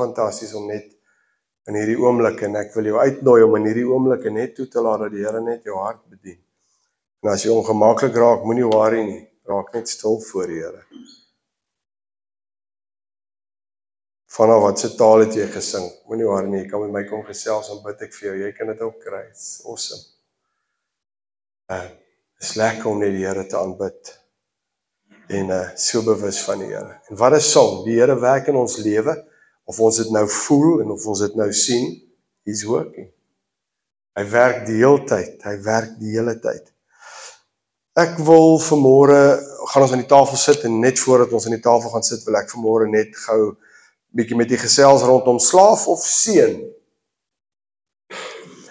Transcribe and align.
Fantasties 0.00 0.54
om 0.58 0.66
net 0.70 0.88
in 1.68 1.76
hierdie 1.78 1.98
oomblik 2.00 2.42
en 2.46 2.58
ek 2.60 2.72
wil 2.76 2.88
jou 2.90 3.00
uitnooi 3.00 3.40
om 3.44 3.56
in 3.60 3.68
hierdie 3.68 3.86
oomblik 3.88 4.26
net 4.34 4.56
toe 4.56 4.66
te 4.70 4.82
laat 4.82 5.04
dat 5.04 5.14
die 5.14 5.24
Here 5.24 5.42
net 5.44 5.66
jou 5.68 5.76
hart 5.78 6.02
bedien. 6.10 6.40
En 7.22 7.32
as 7.34 7.44
jy 7.44 7.52
ongemaklik 7.52 8.16
raak, 8.16 8.46
moenie 8.48 8.68
worry 8.68 9.02
nie. 9.04 9.22
Raak 9.50 9.74
net 9.74 9.90
stil 9.90 10.18
voor 10.30 10.48
die 10.48 10.60
Here. 10.62 10.84
Vanaf 14.30 14.62
wat 14.62 14.80
se 14.80 14.92
taal 14.96 15.26
het 15.26 15.36
jy 15.36 15.48
gesing? 15.52 15.88
Moenie 16.08 16.28
worry 16.28 16.48
nie, 16.48 16.62
jy 16.64 16.70
kan 16.70 16.84
met 16.86 16.94
my 16.96 17.04
kom 17.08 17.26
gesels 17.26 17.68
en 17.74 17.82
bid 17.84 18.06
ek 18.06 18.16
vir 18.16 18.30
jou. 18.30 18.36
Jy 18.46 18.52
kan 18.56 18.72
dit 18.72 18.86
ook 18.86 19.02
kry. 19.04 19.26
Awesome. 19.66 20.06
Uh, 21.70 21.86
is 22.40 22.56
lekker 22.58 22.88
om 22.90 23.02
net 23.02 23.12
die 23.14 23.26
Here 23.26 23.44
te 23.46 23.58
aanbid 23.60 24.16
en 25.30 25.52
uh 25.54 25.66
so 25.78 26.02
bewus 26.02 26.40
van 26.42 26.64
die 26.64 26.72
Here. 26.72 26.96
En 27.10 27.18
wat 27.20 27.36
'n 27.36 27.40
song, 27.40 27.84
die 27.84 28.00
Here 28.00 28.16
werk 28.18 28.48
in 28.48 28.56
ons 28.56 28.76
lewe 28.82 29.14
of 29.70 29.78
ons 29.86 30.00
dit 30.02 30.10
nou 30.10 30.26
voel 30.26 30.82
en 30.82 30.90
of 30.96 31.06
ons 31.12 31.22
dit 31.22 31.38
nou 31.38 31.48
sien, 31.54 31.92
he's 32.48 32.64
working. 32.66 33.08
Hy 34.18 34.24
werk 34.32 34.64
die 34.66 34.80
hele 34.80 35.04
tyd. 35.06 35.38
Hy 35.46 35.54
werk 35.62 35.94
die 36.00 36.16
hele 36.16 36.34
tyd. 36.42 36.66
Ek 37.98 38.18
wil 38.26 38.58
vanmôre 38.62 39.20
gaan 39.70 39.84
ons 39.84 39.94
aan 39.94 40.02
die 40.02 40.10
tafel 40.10 40.38
sit 40.40 40.64
en 40.66 40.80
net 40.82 40.98
voordat 40.98 41.32
ons 41.36 41.46
aan 41.46 41.56
die 41.56 41.62
tafel 41.62 41.92
gaan 41.92 42.06
sit, 42.06 42.22
wil 42.26 42.38
ek 42.40 42.50
vanmôre 42.50 42.90
net 42.90 43.14
gou 43.26 43.54
bietjie 44.16 44.38
met 44.38 44.50
u 44.50 44.58
gesels 44.58 45.06
rondom 45.06 45.38
slaaf 45.42 45.86
of 45.90 46.02
seun. 46.02 46.58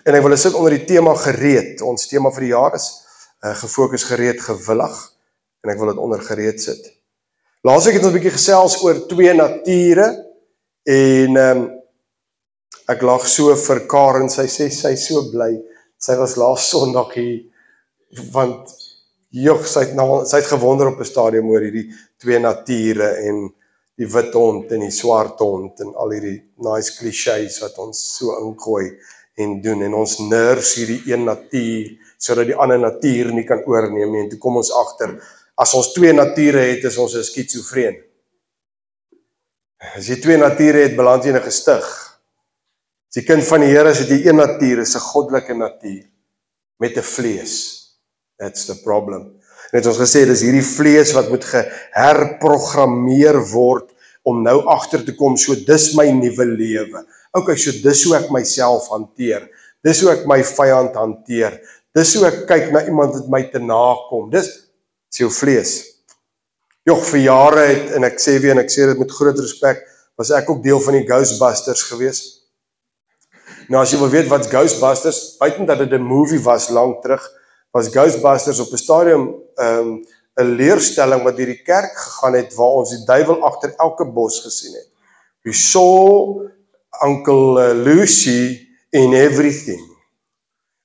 En 0.03 0.15
ek 0.17 0.23
wil 0.25 0.35
sit 0.39 0.55
onder 0.57 0.75
die 0.75 0.87
tema 0.87 1.13
gereed. 1.19 1.83
Ons 1.85 2.09
tema 2.11 2.31
vir 2.35 2.47
die 2.47 2.53
jaar 2.55 2.75
is 2.75 2.89
uh, 3.45 3.53
gefokus 3.61 4.07
gereed 4.09 4.41
gewillig 4.43 4.97
en 5.63 5.71
ek 5.71 5.79
wil 5.79 5.93
dit 5.93 6.01
onder 6.01 6.23
gereed 6.23 6.59
sit. 6.63 6.81
Laasweek 7.67 7.99
het 7.99 8.07
ons 8.07 8.11
'n 8.11 8.17
bietjie 8.19 8.35
gesels 8.35 8.79
oor 8.83 9.07
twee 9.07 9.33
nature 9.35 10.09
en 10.89 11.37
ehm 11.37 11.61
um, 11.61 11.67
ek 12.89 13.03
lag 13.05 13.25
so 13.29 13.53
vir 13.53 13.83
Karen, 13.85 14.31
sy 14.33 14.47
sê 14.49 14.65
sy 14.73 14.95
so 14.97 15.27
bly. 15.29 15.51
Sy 16.01 16.15
was 16.17 16.33
laas 16.41 16.65
Sondag 16.71 17.11
hier 17.13 17.43
want 18.33 18.71
jog 19.29 19.67
sy 19.69 19.83
het 19.85 19.93
nou 19.97 20.23
sy 20.25 20.39
het 20.39 20.49
gewonder 20.49 20.89
op 20.89 20.99
'n 20.99 21.05
stadium 21.05 21.51
oor 21.53 21.61
hierdie 21.61 21.91
twee 22.17 22.39
nature 22.39 23.09
en 23.29 23.43
die 23.99 24.09
wit 24.09 24.33
hond 24.33 24.71
en 24.71 24.81
die 24.87 24.95
swart 24.95 25.39
hond 25.39 25.79
en 25.85 25.93
al 25.93 26.15
hierdie 26.15 26.39
nice 26.65 26.97
klisjées 26.97 27.61
wat 27.61 27.77
ons 27.77 27.99
so 28.17 28.33
ingooi 28.41 28.89
en 29.37 29.61
doen 29.61 29.83
en 29.85 29.93
ons 29.93 30.17
nurse 30.19 30.79
hierdie 30.79 31.13
een 31.13 31.25
natuur 31.25 31.93
sodat 32.17 32.47
die 32.47 32.57
ander 32.57 32.79
natuur 32.79 33.29
nie 33.33 33.45
kan 33.45 33.61
oorneem 33.67 34.11
nie 34.11 34.23
en 34.23 34.29
toe 34.29 34.39
kom 34.39 34.57
ons 34.57 34.73
agter 34.73 35.19
as 35.59 35.73
ons 35.75 35.91
twee 35.93 36.13
nature 36.15 36.61
het, 36.71 36.85
is 36.87 36.97
ons 36.97 37.15
'n 37.15 37.23
skitsofreen. 37.23 37.97
As 39.79 40.09
jy 40.11 40.17
twee 40.19 40.37
nature 40.37 40.83
het, 40.83 40.95
beland 40.97 41.23
jy 41.23 41.31
'n 41.31 41.41
gestig. 41.41 41.85
As 43.09 43.15
jy 43.15 43.23
kind 43.23 43.43
van 43.43 43.61
die 43.61 43.71
Here 43.71 43.89
is, 43.89 43.99
het 43.99 44.09
jy 44.09 44.27
een 44.27 44.35
natuur, 44.35 44.79
'n 44.83 44.99
goddelike 44.99 45.53
natuur 45.55 46.05
met 46.79 46.97
'n 46.97 47.01
vlees. 47.01 47.95
That's 48.37 48.65
the 48.65 48.75
problem. 48.83 49.39
Net 49.71 49.85
ons 49.85 49.97
gesê 49.97 50.25
dis 50.25 50.41
hierdie 50.41 50.65
vlees 50.65 51.13
wat 51.13 51.29
moet 51.29 51.43
geherprogrammeer 51.43 53.37
word 53.53 53.91
om 54.23 54.43
nou 54.43 54.65
agter 54.67 55.03
te 55.05 55.15
kom 55.15 55.37
so 55.37 55.55
dis 55.55 55.93
my 55.95 56.11
nuwe 56.11 56.45
lewe. 56.45 57.05
Okay, 57.31 57.55
so 57.55 57.71
dis 57.71 58.03
hoe 58.03 58.15
ek 58.17 58.31
myself 58.31 58.87
hanteer. 58.89 59.49
Dis 59.83 60.01
hoe 60.01 60.11
ek 60.11 60.25
my 60.25 60.43
vyand 60.43 60.95
hanteer. 60.95 61.59
Dis 61.95 62.15
hoe 62.15 62.25
ek 62.27 62.47
kyk 62.47 62.71
na 62.71 62.85
iemand 62.85 63.13
wat 63.13 63.29
my 63.29 63.43
te 63.51 63.59
nakom. 63.59 64.29
Dis 64.31 64.47
is 65.11 65.17
jou 65.17 65.29
vlees. 65.29 65.98
Jog 66.89 67.03
vir 67.05 67.21
jare 67.21 67.63
het 67.69 67.91
en 67.97 68.07
ek 68.07 68.17
sê 68.23 68.39
weer 68.41 68.55
en 68.55 68.63
ek 68.63 68.71
sê 68.73 68.87
dit 68.89 68.97
met 68.97 69.11
groot 69.13 69.37
respek, 69.37 69.81
was 70.17 70.31
ek 70.33 70.47
ook 70.49 70.63
deel 70.63 70.79
van 70.81 70.95
die 70.97 71.05
Ghostbusters 71.05 71.83
gewees. 71.85 72.21
Nou 73.69 73.83
as 73.83 73.91
jy 73.93 73.99
wil 74.01 74.09
weet 74.09 74.29
wat 74.31 74.47
Ghostbusters, 74.49 75.35
buiten 75.37 75.67
dat 75.69 75.77
dit 75.83 75.91
'n 75.93 76.01
movie 76.01 76.41
was 76.41 76.69
lank 76.69 77.03
terug, 77.03 77.21
was 77.71 77.91
Ghostbusters 77.93 78.59
op 78.59 78.71
'n 78.73 78.81
stadium 78.85 79.23
ehm 79.55 79.77
um, 79.79 80.05
'n 80.39 80.55
leerstelling 80.55 81.23
wat 81.23 81.37
deur 81.37 81.51
die 81.51 81.63
kerk 81.63 81.93
gegaan 81.93 82.33
het 82.33 82.55
waar 82.55 82.81
ons 82.81 82.89
die 82.89 83.05
duiwel 83.05 83.43
agter 83.43 83.73
elke 83.77 84.05
bos 84.05 84.39
gesien 84.41 84.73
het. 84.73 84.89
We 85.43 85.53
saw 85.53 86.41
Uncle 87.05 87.59
uh, 87.59 87.83
Lucy 87.83 88.67
in 88.89 89.13
everything. 89.13 89.83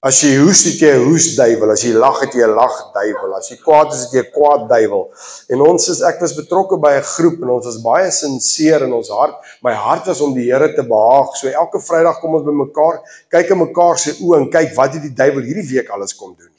As 0.05 0.19
jy 0.21 0.35
hoes, 0.37 0.61
het 0.69 0.83
jy 0.85 0.91
hoes 1.01 1.31
duiwel. 1.33 1.71
As 1.73 1.81
jy 1.81 1.95
lag, 1.97 2.19
het 2.21 2.35
jy 2.37 2.45
lag 2.51 2.75
duiwel. 2.93 3.31
As 3.39 3.47
jy 3.49 3.55
kwaad 3.57 3.95
is, 3.95 4.03
het 4.05 4.19
jy 4.19 4.25
kwaad 4.35 4.67
duiwel. 4.69 5.07
En 5.55 5.63
ons 5.65 5.89
is 5.95 6.03
ek 6.05 6.21
was 6.21 6.35
betrokke 6.37 6.77
by 6.83 6.93
'n 6.99 7.07
groep 7.09 7.41
en 7.41 7.55
ons 7.55 7.65
was 7.65 7.79
baie 7.81 8.11
sinseer 8.13 8.85
in 8.85 8.93
ons 8.93 9.09
hart. 9.09 9.41
My 9.63 9.73
hart 9.73 10.07
was 10.07 10.21
om 10.21 10.35
die 10.35 10.45
Here 10.53 10.75
te 10.75 10.83
behaag. 10.83 11.33
So 11.37 11.49
elke 11.49 11.81
Vrydag 11.81 12.21
kom 12.21 12.35
ons 12.35 12.45
bymekaar, 12.45 13.01
kyk 13.31 13.51
in 13.51 13.59
mekaar 13.59 13.99
se 13.99 14.13
oë 14.21 14.37
en 14.43 14.51
kyk 14.51 14.77
wat 14.77 14.93
het 14.93 15.03
die 15.03 15.15
duiwel 15.15 15.43
hierdie 15.43 15.69
week 15.73 15.89
alles 15.89 16.15
kom 16.15 16.37
doen. 16.37 16.53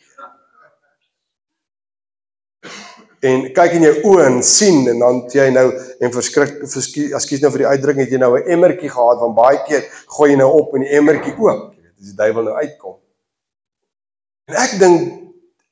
En 3.22 3.54
kyk 3.54 3.72
in 3.74 3.82
jou 3.82 3.96
oë 4.10 4.26
en 4.26 4.44
sien 4.44 4.90
en 4.90 5.00
dan 5.00 5.24
jy 5.30 5.50
nou 5.52 5.72
en 6.00 6.12
verskrik 6.12 6.64
ekskuus 6.64 7.42
nou 7.42 7.52
vir 7.52 7.62
die 7.62 7.72
uitdrukking 7.74 8.06
het 8.06 8.12
jy 8.12 8.18
nou 8.18 8.38
'n 8.38 8.50
emmertjie 8.50 8.90
gehad 8.90 9.20
want 9.20 9.36
baie 9.36 9.64
keer 9.68 9.86
gooi 10.18 10.32
jy 10.32 10.38
nou 10.38 10.52
op 10.52 10.74
en 10.74 10.82
die 10.82 10.98
emmertjie 10.98 11.38
oop. 11.38 11.74
Jy 11.76 11.82
weet, 11.84 11.98
as 12.00 12.06
die 12.10 12.18
duiwel 12.18 12.44
nou 12.44 12.58
uitkom. 12.58 13.05
En 14.50 14.58
ek 14.62 14.76
dink 14.82 15.14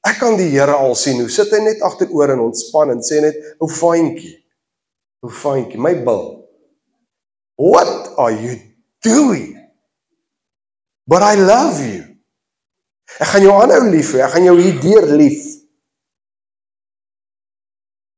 ek 0.03 0.17
kan 0.19 0.37
die 0.39 0.49
Here 0.51 0.75
al 0.75 0.95
sien. 0.99 1.21
Hoe 1.21 1.31
sit 1.31 1.51
hy 1.53 1.61
net 1.63 1.83
agteroor 1.85 2.33
en 2.33 2.45
ontspan 2.49 2.91
en 2.91 3.03
sê 3.05 3.21
net, 3.21 3.37
"O 3.59 3.67
fyntjie. 3.67 4.35
O 5.23 5.29
fyntjie, 5.29 5.79
my 5.79 5.93
bil. 6.03 6.49
What 7.55 8.17
are 8.17 8.33
you 8.33 8.59
doing? 9.01 9.59
But 11.07 11.21
I 11.21 11.35
love 11.35 11.79
you. 11.79 12.03
Ek 13.19 13.27
gaan 13.27 13.41
jou 13.41 13.53
aanhou 13.53 13.89
lief 13.89 14.13
hê. 14.13 14.23
Ek 14.25 14.31
gaan 14.31 14.43
jou 14.43 14.59
hier 14.59 14.79
deur 14.81 15.07
lief." 15.17 15.63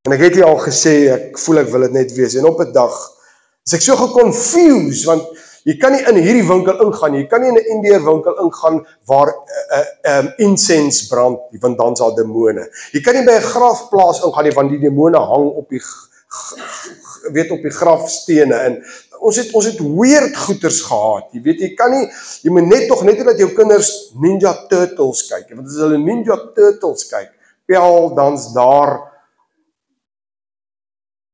En 0.06 0.14
ek 0.14 0.20
het 0.20 0.36
jy 0.36 0.44
al 0.46 0.60
gesê 0.62 0.96
ek 1.10 1.38
voel 1.42 1.64
ek 1.64 1.70
wil 1.74 1.82
dit 1.82 1.92
net 1.92 2.12
wees 2.14 2.36
en 2.36 2.46
op 2.46 2.60
'n 2.62 2.72
dag 2.72 2.94
is 3.66 3.74
ek 3.74 3.82
so 3.82 3.96
geconfused 3.98 5.06
want 5.06 5.26
Jy 5.66 5.78
kan 5.82 5.96
nie 5.96 6.04
in 6.06 6.20
hierdie 6.22 6.46
winkel 6.46 6.78
ingaan 6.84 7.16
nie. 7.16 7.24
Jy 7.24 7.30
kan 7.30 7.42
nie 7.42 7.50
in 7.50 7.58
'n 7.58 7.70
Indiër 7.74 8.04
winkel 8.06 8.36
ingaan 8.44 8.86
waar 9.10 9.30
'n 9.34 9.38
uh, 9.78 10.20
um 10.20 10.28
incense 10.38 11.08
brand, 11.08 11.40
want 11.62 11.78
dan's 11.78 12.00
daar 12.00 12.14
demone. 12.16 12.70
Jy 12.94 13.02
kan 13.02 13.16
nie 13.16 13.26
by 13.26 13.38
'n 13.40 13.50
grafplaas 13.54 14.22
ingaan 14.22 14.44
nie 14.46 14.54
want 14.54 14.70
die 14.70 14.80
demone 14.80 15.18
hang 15.18 15.48
op 15.58 15.70
die 15.70 15.82
weet 17.34 17.52
op 17.52 17.62
die 17.62 17.72
grafstene 17.72 18.56
en 18.56 18.84
ons 19.20 19.38
het 19.40 19.54
ons 19.58 19.66
het 19.66 19.80
weird 19.80 20.38
goeters 20.38 20.82
gehad. 20.86 21.34
Jy 21.34 21.42
weet 21.42 21.60
jy 21.60 21.72
kan 21.74 21.92
nie 21.92 22.06
jy 22.44 22.52
moet 22.54 22.68
net 22.70 22.88
tog 22.88 23.04
net 23.04 23.26
dat 23.26 23.40
jou 23.40 23.50
kinders 23.58 24.12
Ninja 24.22 24.54
Turtles 24.70 25.26
kyk. 25.30 25.50
Want 25.56 25.68
as 25.68 25.82
hulle 25.82 25.98
Ninja 25.98 26.38
Turtles 26.54 27.08
kyk, 27.10 27.32
pel 27.66 28.14
dan's 28.16 28.52
daar 28.54 29.15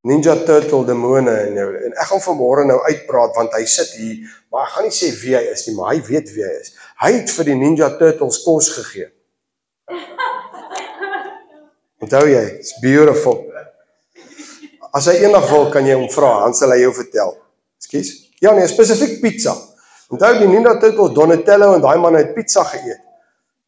Ninja 0.02 0.34
Turtle 0.46 0.82
demone 0.86 1.34
in 1.46 1.58
jou 1.60 1.68
en 1.78 1.92
ek 1.94 2.08
gaan 2.10 2.22
vanmôre 2.24 2.64
nou 2.66 2.80
uitpraat 2.88 3.36
want 3.38 3.54
hy 3.54 3.66
sit 3.70 3.92
hier, 4.00 4.32
maar 4.50 4.66
ek 4.66 4.72
gaan 4.74 4.88
nie 4.88 4.96
sê 4.98 5.12
wie 5.20 5.36
hy 5.38 5.42
is 5.52 5.68
nie, 5.68 5.76
maar 5.78 5.92
hy 5.92 6.00
weet 6.08 6.32
wie 6.34 6.42
hy 6.42 6.54
is. 6.58 6.72
Hy 7.04 7.12
het 7.20 7.34
vir 7.36 7.50
die 7.52 7.58
Ninja 7.60 7.92
Turtles 8.00 8.40
kos 8.42 8.72
gegee. 8.80 9.12
Onthou 12.02 12.24
jy, 12.26 12.42
it's 12.58 12.74
beautiful. 12.82 13.44
As 14.90 15.06
hy 15.06 15.20
eendag 15.22 15.46
wil 15.52 15.70
kan 15.72 15.86
jy 15.86 15.94
hom 16.00 16.10
vra, 16.10 16.34
dan 16.48 16.58
sal 16.58 16.74
hy 16.74 16.82
jou 16.82 16.96
vertel. 16.98 17.38
Ekskuus. 17.78 18.12
Ja 18.42 18.56
nee, 18.58 18.66
spesifiek 18.74 19.20
pizza. 19.22 19.54
Onthou 20.10 20.34
die 20.42 20.50
Ninja 20.50 20.80
Turtles 20.82 21.14
Donatello 21.14 21.76
en 21.78 21.86
daai 21.86 22.02
man 22.02 22.18
het 22.18 22.34
pizza 22.34 22.66
geëet. 22.74 23.06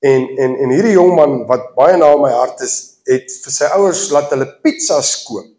En 0.04 0.26
en 0.42 0.58
en 0.66 0.74
hierdie 0.74 0.98
jong 0.98 1.14
man 1.16 1.44
wat 1.48 1.76
baie 1.78 1.94
na 2.02 2.10
my 2.18 2.34
hart 2.34 2.66
is, 2.66 2.80
het 3.06 3.30
vir 3.46 3.54
sy 3.54 3.70
ouers 3.78 4.08
laat 4.12 4.34
hulle 4.34 4.50
pizza 4.66 4.98
skoop. 5.06 5.54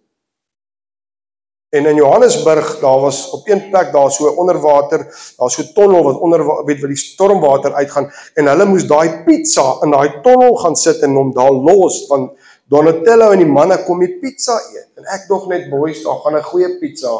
En 1.75 1.87
in 1.87 1.97
Johannesburg, 1.99 2.79
daar 2.79 3.01
was 3.01 3.31
op 3.31 3.49
een 3.49 3.71
plek 3.71 3.93
daar 3.93 4.11
so 4.11 4.29
onderwater, 4.29 4.99
daar 5.37 5.51
so 5.51 5.63
tonnel 5.75 6.05
wat 6.05 6.19
onder 6.19 6.65
weet 6.65 6.81
wat 6.81 6.93
die 6.93 6.99
stormwater 6.99 7.75
uitgaan 7.75 8.13
en 8.35 8.47
hulle 8.47 8.67
moes 8.71 8.87
daai 8.87 9.25
pizza 9.27 9.65
in 9.83 9.91
daai 9.91 10.21
tonnel 10.23 10.55
gaan 10.63 10.77
sit 10.79 11.03
en 11.03 11.19
hom 11.19 11.33
daar 11.35 11.51
los 11.51 12.05
van 12.07 12.29
Donatello 12.71 13.33
en 13.35 13.43
die 13.43 13.51
manne 13.57 13.81
kom 13.89 14.05
die 14.05 14.13
pizza 14.23 14.55
eet. 14.55 14.87
En 15.01 15.11
ek 15.17 15.27
dog 15.29 15.51
net 15.51 15.67
boys, 15.73 16.05
daar 16.07 16.23
gaan 16.23 16.39
'n 16.39 16.47
goeie 16.53 16.71
pizza 16.79 17.13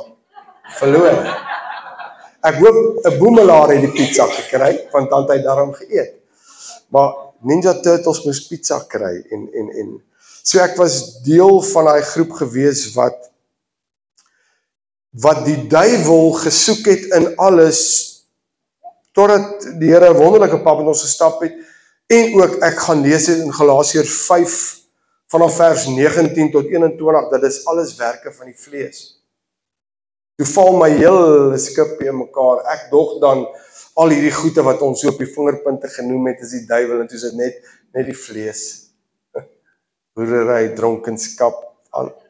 verloor. 0.79 1.19
Ek 2.43 2.55
hoop 2.63 2.79
'n 3.11 3.19
boemelaar 3.19 3.75
het 3.75 3.81
die 3.81 3.93
pizza 3.99 4.31
gekry 4.39 4.89
want 4.93 5.11
dan 5.11 5.27
het 5.27 5.31
hy 5.31 5.43
daarom 5.43 5.75
geëet. 5.75 6.15
Maar 6.89 7.11
Ninja 7.43 7.75
Turtles 7.75 8.25
moes 8.25 8.47
pizza 8.47 8.85
kry 8.89 9.15
en 9.31 9.49
en 9.53 9.69
en 9.81 10.03
so 10.43 10.59
ek 10.61 10.77
was 10.77 11.23
deel 11.23 11.63
van 11.63 11.85
daai 11.85 12.03
groep 12.03 12.33
gewees 12.33 12.95
wat 12.95 13.34
wat 15.15 15.45
die 15.47 15.67
duiwel 15.71 16.33
gesoek 16.43 16.89
het 16.91 17.05
in 17.15 17.29
alles 17.39 17.83
totdat 19.15 19.63
die 19.79 19.93
Here 19.93 20.11
'n 20.11 20.19
wonderlike 20.19 20.59
pad 20.63 20.79
met 20.79 20.91
ons 20.91 21.03
gestap 21.07 21.41
het 21.41 21.55
en 22.07 22.35
ook 22.41 22.57
ek 22.63 22.79
gaan 22.79 23.01
lees 23.01 23.29
in 23.29 23.53
Galasiërs 23.53 24.15
5 24.27 24.55
vanaf 25.31 25.57
vers 25.57 25.87
19 25.87 26.51
tot 26.51 26.67
21 26.67 27.31
dat 27.31 27.41
dis 27.41 27.65
alles 27.67 27.97
werke 27.97 28.33
van 28.33 28.47
die 28.47 28.59
vlees. 28.59 29.23
Toe 30.37 30.47
val 30.47 30.77
my 30.77 30.91
hele 30.91 31.59
skip 31.59 32.01
in 32.03 32.17
mekaar. 32.19 32.65
Ek 32.75 32.91
dog 32.91 33.21
dan 33.23 33.47
al 33.95 34.09
hierdie 34.09 34.35
goeie 34.35 34.63
wat 34.67 34.83
ons 34.83 35.01
so 35.01 35.13
op 35.13 35.19
die 35.19 35.31
vingerpunte 35.31 35.89
genoem 35.89 36.27
het 36.27 36.41
is 36.41 36.51
die 36.51 36.67
duiwel 36.67 37.01
en 37.01 37.07
toe 37.07 37.17
is 37.17 37.29
dit 37.29 37.39
net 37.39 37.61
net 37.95 38.07
die 38.07 38.19
vlees. 38.19 38.91
Boerery, 40.15 40.75
dronkenskap. 40.75 41.61
Al. 41.95 42.24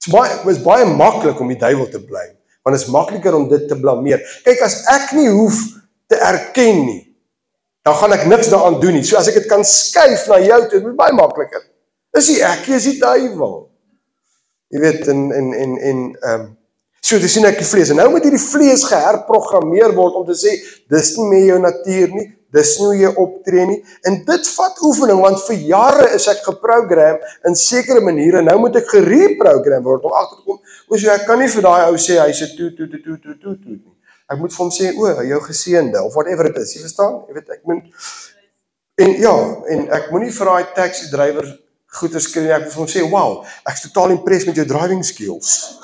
Dit 0.00 0.12
baie 0.14 0.36
was 0.46 0.60
baie 0.64 0.86
maklik 0.88 1.40
om 1.40 1.50
die 1.52 1.58
duiwel 1.60 1.88
te 1.92 2.00
bly, 2.00 2.26
want 2.64 2.76
dit 2.76 2.82
is 2.82 2.92
makliker 2.92 3.36
om 3.36 3.48
dit 3.50 3.66
te 3.68 3.76
blameer. 3.78 4.22
Kyk 4.46 4.62
as 4.64 4.80
ek 4.92 5.10
nie 5.18 5.28
hoef 5.28 5.58
te 6.10 6.18
erken 6.24 6.84
nie, 6.86 7.02
dan 7.84 7.96
gaan 8.00 8.16
ek 8.16 8.24
niks 8.28 8.48
daaraan 8.52 8.78
doen 8.80 8.96
nie. 8.96 9.04
So 9.04 9.18
as 9.20 9.28
ek 9.28 9.42
dit 9.42 9.50
kan 9.50 9.64
skuif 9.66 10.24
na 10.30 10.40
jou 10.44 10.60
toe, 10.68 10.78
dit 10.80 10.88
is 10.92 10.96
baie 10.98 11.16
makliker. 11.16 11.66
Is 12.16 12.30
nie 12.32 12.40
ek, 12.44 12.64
is 12.72 12.88
die 12.88 12.96
duiwel. 13.00 13.58
Jy 14.70 14.80
weet 14.82 15.12
en 15.12 15.28
en 15.34 15.52
en 15.56 15.76
en 15.76 16.00
ehm 16.14 16.40
um, 16.40 16.48
So 17.10 17.18
dis 17.18 17.32
sien 17.32 17.46
ek 17.48 17.56
die 17.58 17.66
vlees. 17.66 17.90
En 17.90 17.98
nou 17.98 18.10
moet 18.12 18.26
hierdie 18.26 18.42
vlees 18.42 18.84
geherprogrammeer 18.86 19.94
word 19.96 20.18
om 20.20 20.26
te 20.28 20.36
sê 20.38 20.52
dis 20.92 21.08
nie 21.16 21.28
meer 21.30 21.46
jou 21.48 21.56
natuur 21.64 22.12
nie, 22.14 22.26
dis 22.54 22.72
nie 22.78 22.86
hoe 22.86 22.96
jy 22.98 23.12
optree 23.22 23.66
nie. 23.66 23.78
En 24.08 24.18
dit 24.26 24.50
vat 24.56 24.82
oefening 24.88 25.20
want 25.22 25.42
vir 25.46 25.62
jare 25.70 26.08
is 26.16 26.26
ek 26.32 26.42
geprogram 26.46 27.20
in 27.48 27.56
sekere 27.58 28.02
maniere. 28.04 28.42
Nou 28.46 28.58
moet 28.64 28.80
ek 28.82 28.90
gereprogram 28.96 29.86
word 29.86 30.04
om 30.08 30.16
agter 30.18 30.40
te 30.40 30.44
kom. 30.48 30.60
Oos 30.90 31.06
jy 31.06 31.16
kan 31.26 31.40
nie 31.42 31.50
vir 31.52 31.66
daai 31.68 31.86
ou 31.90 31.96
sê 31.96 32.18
hy's 32.22 32.42
'n 32.42 32.56
toe 32.56 32.70
toe 32.76 32.88
toe 32.90 33.00
toe 33.04 33.18
toe 33.22 33.38
toe 33.38 33.56
toe 33.62 33.76
nie. 33.78 33.96
Ek 34.30 34.38
moet 34.38 34.52
vir 34.52 34.64
hom 34.64 34.70
sê 34.70 34.92
o, 34.94 35.22
jou 35.22 35.40
geseënde 35.40 36.02
of 36.02 36.14
whatever 36.14 36.44
dit 36.44 36.62
is. 36.62 36.74
Jy 36.74 36.82
verstaan? 36.82 37.24
Jy 37.28 37.34
weet 37.34 37.50
ek 37.50 37.64
moet 37.64 37.82
en 39.00 39.10
ja, 39.16 39.34
en 39.72 39.88
ek 39.96 40.10
moenie 40.12 40.30
vir 40.30 40.46
daai 40.46 40.64
taxi 40.74 41.10
drywer 41.10 41.46
goeie 41.98 42.20
skree 42.22 42.52
ek 42.54 42.66
moet 42.66 42.74
vir 42.74 42.82
hom 42.82 42.90
sê, 42.90 43.02
"Wow, 43.10 43.44
ek's 43.66 43.82
totaal 43.82 44.10
impressed 44.10 44.46
met 44.46 44.56
jou 44.56 44.66
driving 44.66 45.02
skills." 45.04 45.78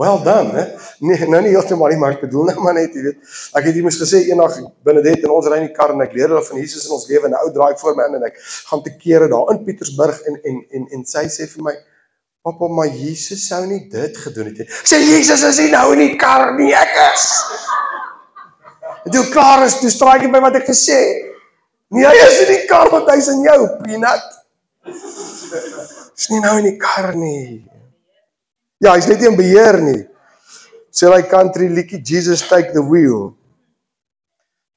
Well 0.00 0.22
done, 0.24 0.54
hè. 0.56 0.64
Nee, 1.04 1.26
nou 1.28 1.42
nie 1.44 1.50
heeltemal 1.52 1.92
nie, 1.92 1.98
maar 2.00 2.14
ek 2.14 2.22
bedoel 2.24 2.46
net 2.48 2.60
maar 2.64 2.72
net, 2.72 2.94
jy 2.96 3.02
weet. 3.04 3.18
Ek 3.58 3.66
het 3.68 3.76
iemand 3.76 3.98
gesê 4.00 4.22
eendag 4.30 4.54
binne 4.86 5.02
dit 5.04 5.26
in 5.26 5.34
ons 5.34 5.48
ry 5.52 5.58
in 5.60 5.66
die 5.66 5.74
kar 5.76 5.92
en 5.92 6.00
ek 6.00 6.14
leer 6.16 6.32
hulle 6.32 6.40
van 6.46 6.60
Jesus 6.62 6.86
in 6.88 6.94
ons 6.96 7.04
lewe 7.10 7.28
en 7.28 7.34
'n 7.36 7.42
ou 7.42 7.50
draai 7.52 7.76
voor 7.82 7.98
my 7.98 8.06
in 8.08 8.16
en 8.16 8.24
ek 8.30 8.38
gaan 8.70 8.80
te 8.86 8.94
kere 8.96 9.28
daar 9.28 9.52
in 9.52 9.60
Pietersburg 9.66 10.22
en 10.24 10.40
en 10.40 10.62
en 10.78 10.86
en 10.96 11.04
sy 11.04 11.26
sê 11.28 11.44
vir 11.52 11.64
my 11.68 11.76
Pappa, 12.40 12.68
maar 12.72 12.88
Jesus 12.88 13.42
sou 13.48 13.66
nie 13.66 13.82
dit 13.92 14.16
gedoen 14.16 14.46
het 14.48 14.62
nie. 14.62 14.66
Sê 14.88 14.96
Jesus 15.04 15.42
is 15.44 15.58
nie 15.60 15.70
nou 15.70 15.92
in 15.92 16.00
die 16.00 16.16
kar 16.16 16.54
nie, 16.56 16.72
ek 16.72 16.94
is. 17.12 17.26
En 19.04 19.12
toe 19.12 19.26
klaar 19.28 19.66
is, 19.66 19.76
toe 19.82 19.90
straai 19.92 20.24
ek 20.24 20.32
by 20.32 20.40
wat 20.40 20.56
ek 20.56 20.64
gesê. 20.70 20.96
Nee, 21.92 22.06
hy 22.08 22.14
is 22.24 22.40
in 22.46 22.54
die 22.54 22.64
kar 22.70 22.88
want 22.88 23.10
hy's 23.12 23.28
in 23.28 23.44
jou, 23.44 23.58
peanut. 23.84 24.32
Is 24.88 26.30
nie 26.32 26.40
nou 26.40 26.56
in 26.62 26.70
die 26.70 26.78
kar 26.80 27.12
nie. 27.12 27.69
Ja, 28.80 28.94
hy's 28.96 29.04
net 29.10 29.20
nie 29.20 29.28
in 29.28 29.36
beheer 29.36 29.76
nie. 29.84 29.98
Sê 30.88 31.10
hy 31.12 31.20
country 31.28 31.66
liedjie 31.68 31.98
Jesus 32.00 32.40
take 32.48 32.72
the 32.72 32.80
wheel. 32.80 33.34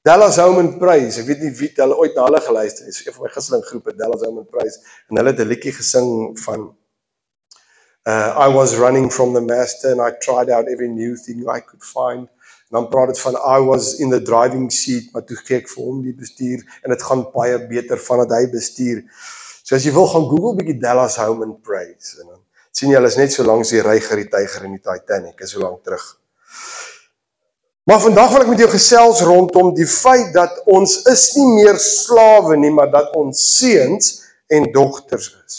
Dallas 0.04 0.36
Home 0.36 0.60
and 0.60 0.74
Praise. 0.76 1.22
Ek 1.22 1.30
weet 1.30 1.40
nie 1.40 1.52
wie 1.56 1.70
hulle 1.78 1.96
ooit 1.96 2.12
na 2.12 2.26
hulle 2.26 2.42
geluister 2.44 2.84
het. 2.84 2.92
Dis 2.92 3.06
een 3.06 3.16
van 3.16 3.24
my 3.24 3.30
gunsteling 3.32 3.64
groepe 3.64 3.94
Dallas 3.96 4.26
Home 4.26 4.42
and 4.42 4.50
Praise 4.52 4.76
en 5.08 5.16
hulle 5.22 5.32
het 5.32 5.40
'n 5.40 5.48
liedjie 5.48 5.72
gesing 5.72 6.36
van 6.44 6.68
uh 8.04 8.30
I 8.44 8.52
was 8.52 8.76
running 8.76 9.08
from 9.08 9.32
the 9.32 9.40
master 9.40 9.96
and 9.96 10.04
I 10.04 10.12
tried 10.26 10.52
out 10.52 10.68
every 10.68 10.92
new 10.92 11.16
thing 11.16 11.40
I 11.48 11.64
could 11.64 11.80
find. 11.80 12.28
En 12.68 12.76
dan 12.76 12.88
praat 12.92 13.08
dit 13.14 13.20
van 13.24 13.40
I 13.40 13.58
was 13.64 13.94
in 14.04 14.10
the 14.10 14.22
driving 14.22 14.68
seat, 14.72 15.12
maar 15.12 15.24
toe 15.24 15.40
kyk 15.48 15.68
vir 15.68 15.84
hom 15.84 16.02
die 16.04 16.14
bestuur 16.14 16.60
en 16.82 16.92
dit 16.92 17.02
gaan 17.02 17.24
baie 17.32 17.56
beter 17.66 17.96
vandat 17.96 18.36
hy 18.36 18.50
bestuur. 18.52 19.00
So 19.64 19.74
as 19.74 19.84
jy 19.88 19.96
wil 19.96 20.12
gaan 20.12 20.28
Google 20.28 20.58
bietjie 20.60 20.80
Dallas 20.80 21.16
Home 21.16 21.44
and 21.44 21.62
Praise 21.62 22.20
en 22.20 22.28
dan 22.28 22.43
sien 22.74 22.90
jy 22.90 22.98
hulle 22.98 23.10
is 23.12 23.18
net 23.20 23.32
so 23.32 23.46
langs 23.46 23.70
die 23.70 23.82
Ryger 23.84 24.18
die 24.18 24.30
Tiger 24.30 24.66
en 24.66 24.74
die 24.74 24.82
Titanic 24.82 25.40
is 25.46 25.54
so 25.54 25.62
lank 25.62 25.84
terug. 25.86 26.04
Maar 27.84 28.00
vandag 28.00 28.32
wil 28.32 28.42
ek 28.42 28.48
met 28.48 28.62
jou 28.64 28.70
gesels 28.72 29.20
rondom 29.28 29.74
die 29.76 29.86
feit 29.86 30.32
dat 30.34 30.56
ons 30.72 30.96
is 31.10 31.24
nie 31.36 31.50
meer 31.60 31.76
slawe 31.78 32.56
nie, 32.56 32.72
maar 32.72 32.88
dat 32.90 33.12
ons 33.20 33.42
seuns 33.58 34.14
en 34.48 34.70
dogters 34.72 35.28
is. 35.44 35.58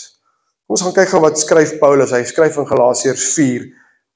Kom 0.66 0.74
ons 0.74 0.84
gaan 0.88 0.96
kyk 0.96 1.12
gou 1.14 1.22
wat 1.22 1.38
skryf 1.38 1.76
Paulus. 1.80 2.12
Hy 2.16 2.24
skryf 2.26 2.58
in 2.58 2.68
Galasiërs 2.68 3.26
4 3.36 3.68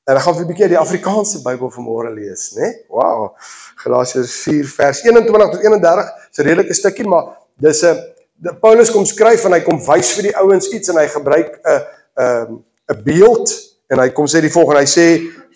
en 0.09 0.17
ek 0.17 0.23
gaan 0.25 0.35
vir 0.35 0.43
'n 0.43 0.49
bietjie 0.49 0.69
die 0.73 0.81
Afrikaanse 0.81 1.43
Bybel 1.45 1.69
vanmôre 1.69 2.09
lees, 2.09 2.55
né? 2.57 2.73
Wow. 2.89 3.37
Galasiërs 3.85 4.33
4 4.43 4.65
vers 4.65 5.03
21 5.05 5.51
tot 5.51 5.61
31. 5.61 6.09
Dis 6.31 6.39
'n 6.39 6.47
redelike 6.49 6.73
stukkie, 6.73 7.05
maar 7.05 7.37
dis 7.61 7.83
'n 7.83 7.95
Paulus 8.59 8.91
kom 8.91 9.05
skryf 9.05 9.45
en 9.45 9.53
hy 9.53 9.61
kom 9.61 9.77
wys 9.77 10.11
vir 10.17 10.23
die 10.23 10.35
ouens 10.35 10.67
iets 10.73 10.89
en 10.89 10.97
hy 10.97 11.07
gebruik 11.07 11.61
'n 11.63 11.85
'n 12.17 12.65
'n 12.89 13.03
beeld 13.03 13.53
en 13.87 14.01
hy 14.01 14.09
kom 14.13 14.27
sê 14.29 14.41
die 14.41 14.51
volgende, 14.53 14.83
hy 14.83 14.89
sê 14.89 15.07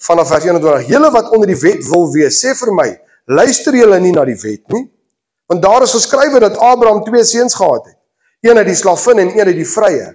vanaf 0.05 0.29
vers 0.29 0.45
21: 0.45 0.87
"Julle 0.89 1.11
wat 1.11 1.31
onder 1.33 1.49
die 1.49 1.59
wet 1.59 1.85
wil 1.89 2.11
wees, 2.13 2.39
sê 2.41 2.53
vir 2.57 2.73
my, 2.73 2.89
luister 3.25 3.75
julle 3.75 3.99
nie 3.99 4.11
na 4.11 4.25
die 4.25 4.37
wet 4.41 4.65
nie? 4.73 4.85
Want 5.47 5.61
daar 5.61 5.83
is 5.83 5.93
geskrywe 5.93 6.39
dat 6.39 6.57
Abraham 6.57 7.03
twee 7.03 7.23
seuns 7.23 7.55
gehad 7.55 7.85
het, 7.85 7.97
een 8.41 8.57
uit 8.57 8.67
die 8.67 8.75
slavin 8.75 9.19
en 9.19 9.31
een 9.33 9.47
uit 9.47 9.55
die 9.55 9.69
vrye. 9.69 10.13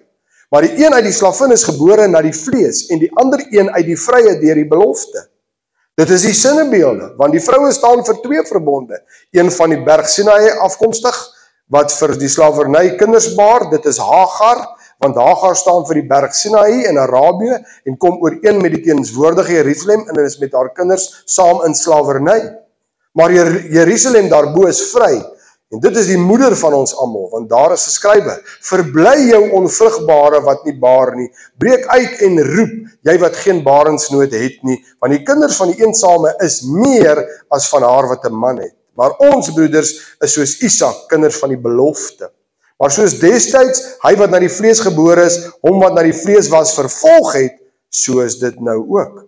Maar 0.50 0.62
die 0.62 0.84
een 0.84 0.94
uit 0.94 1.04
die 1.04 1.12
slavin 1.12 1.52
is 1.52 1.64
gebore 1.64 2.06
na 2.08 2.22
die 2.22 2.32
vlees 2.32 2.86
en 2.88 2.98
die 2.98 3.10
ander 3.20 3.42
een 3.50 3.70
uit 3.70 3.86
die 3.86 3.98
vrye 3.98 4.38
deur 4.38 4.54
die 4.54 4.68
belofte." 4.68 5.28
Dit 5.98 6.10
is 6.10 6.22
die 6.22 6.34
sinnebeelde, 6.34 7.14
want 7.18 7.32
die 7.34 7.42
vroue 7.42 7.72
staan 7.74 8.04
vir 8.06 8.20
twee 8.22 8.42
verbonde, 8.46 9.00
een 9.34 9.50
van 9.50 9.70
die 9.70 9.80
berg 9.82 10.06
Sinai 10.08 10.52
afkomstig 10.62 11.16
wat 11.66 11.90
vir 11.92 12.14
die 12.16 12.28
slawerny 12.30 12.94
kinders 12.96 13.34
baar, 13.34 13.66
dit 13.70 13.84
is 13.90 13.98
Hagar 13.98 14.77
want 14.98 15.16
Hagar 15.16 15.56
staan 15.56 15.86
vir 15.88 16.00
die 16.00 16.08
berg 16.10 16.34
Sinai 16.34 16.84
in 16.90 16.98
Arabië 16.98 17.58
en 17.86 17.96
kom 17.96 18.18
ooreen 18.22 18.60
met 18.62 18.74
die 18.74 18.84
teenswoordige 18.90 19.60
Jerusalem 19.60 20.06
en 20.08 20.22
is 20.24 20.38
met 20.42 20.54
haar 20.54 20.72
kinders 20.74 21.08
saam 21.26 21.64
in 21.66 21.74
slawerny. 21.74 22.38
Maar 23.14 23.32
Jer 23.32 23.50
Jerusalem 23.72 24.28
daarbo 24.30 24.66
is 24.66 24.82
vry 24.92 25.16
en 25.68 25.82
dit 25.84 25.96
is 26.00 26.06
die 26.08 26.18
moeder 26.20 26.54
van 26.56 26.74
ons 26.78 26.94
almal 26.96 27.28
want 27.32 27.50
daar 27.50 27.74
is 27.76 27.84
geskrywe: 27.90 28.38
Verbly 28.70 29.28
jou 29.28 29.42
onvrugbare 29.58 30.40
wat 30.46 30.64
nie 30.64 30.76
baar 30.80 31.14
nie, 31.16 31.28
breek 31.60 31.84
uit 31.92 32.22
en 32.24 32.40
roep, 32.54 32.74
jy 33.04 33.18
wat 33.20 33.36
geen 33.36 33.62
barensnood 33.66 34.32
het 34.32 34.62
nie, 34.64 34.78
want 35.00 35.12
die 35.12 35.22
kinders 35.26 35.58
van 35.60 35.72
die 35.72 35.84
eensame 35.84 36.32
is 36.44 36.62
meer 36.64 37.20
as 37.54 37.68
van 37.68 37.84
haar 37.84 38.08
wat 38.08 38.24
'n 38.24 38.34
man 38.34 38.62
het. 38.64 38.74
Maar 38.98 39.14
ons 39.30 39.52
broeders 39.54 39.92
is 40.24 40.32
soos 40.32 40.56
Isak, 40.62 41.06
kinders 41.08 41.38
van 41.38 41.48
die 41.48 41.60
belofte. 41.60 42.32
Maar 42.78 42.92
soos 42.94 43.16
destyds 43.18 43.82
hy 44.04 44.14
wat 44.20 44.30
na 44.30 44.40
die 44.42 44.52
vlees 44.52 44.80
gebore 44.84 45.26
is, 45.26 45.40
hom 45.66 45.80
wat 45.82 45.96
na 45.96 46.04
die 46.06 46.16
vlees 46.16 46.50
was 46.52 46.76
vervolg 46.78 47.34
het, 47.34 47.56
so 47.90 48.22
is 48.22 48.38
dit 48.38 48.60
nou 48.62 48.78
ook. 48.86 49.24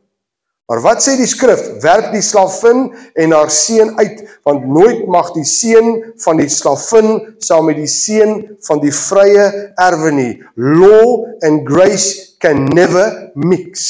Maar 0.71 0.85
wat 0.85 1.01
sê 1.03 1.17
die 1.19 1.27
skrif? 1.27 1.59
Werp 1.83 2.13
die 2.15 2.23
slavin 2.23 2.85
en 3.19 3.33
haar 3.35 3.51
seun 3.51 3.97
uit, 3.99 4.21
want 4.47 4.69
nooit 4.71 5.01
mag 5.11 5.33
die 5.35 5.47
seun 5.49 5.97
van 6.23 6.39
die 6.39 6.47
slavin 6.53 7.17
saam 7.43 7.67
met 7.67 7.81
die 7.81 7.91
seun 7.91 8.37
van 8.69 8.79
die 8.79 8.93
vrye 8.95 9.49
erwe 9.75 10.13
nie. 10.15 10.31
Law 10.55 11.27
and 11.43 11.67
grace 11.67 12.37
can 12.39 12.69
never 12.71 13.33
mix. 13.35 13.83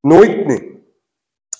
Nooit 0.00 0.46
nie. 0.48 0.62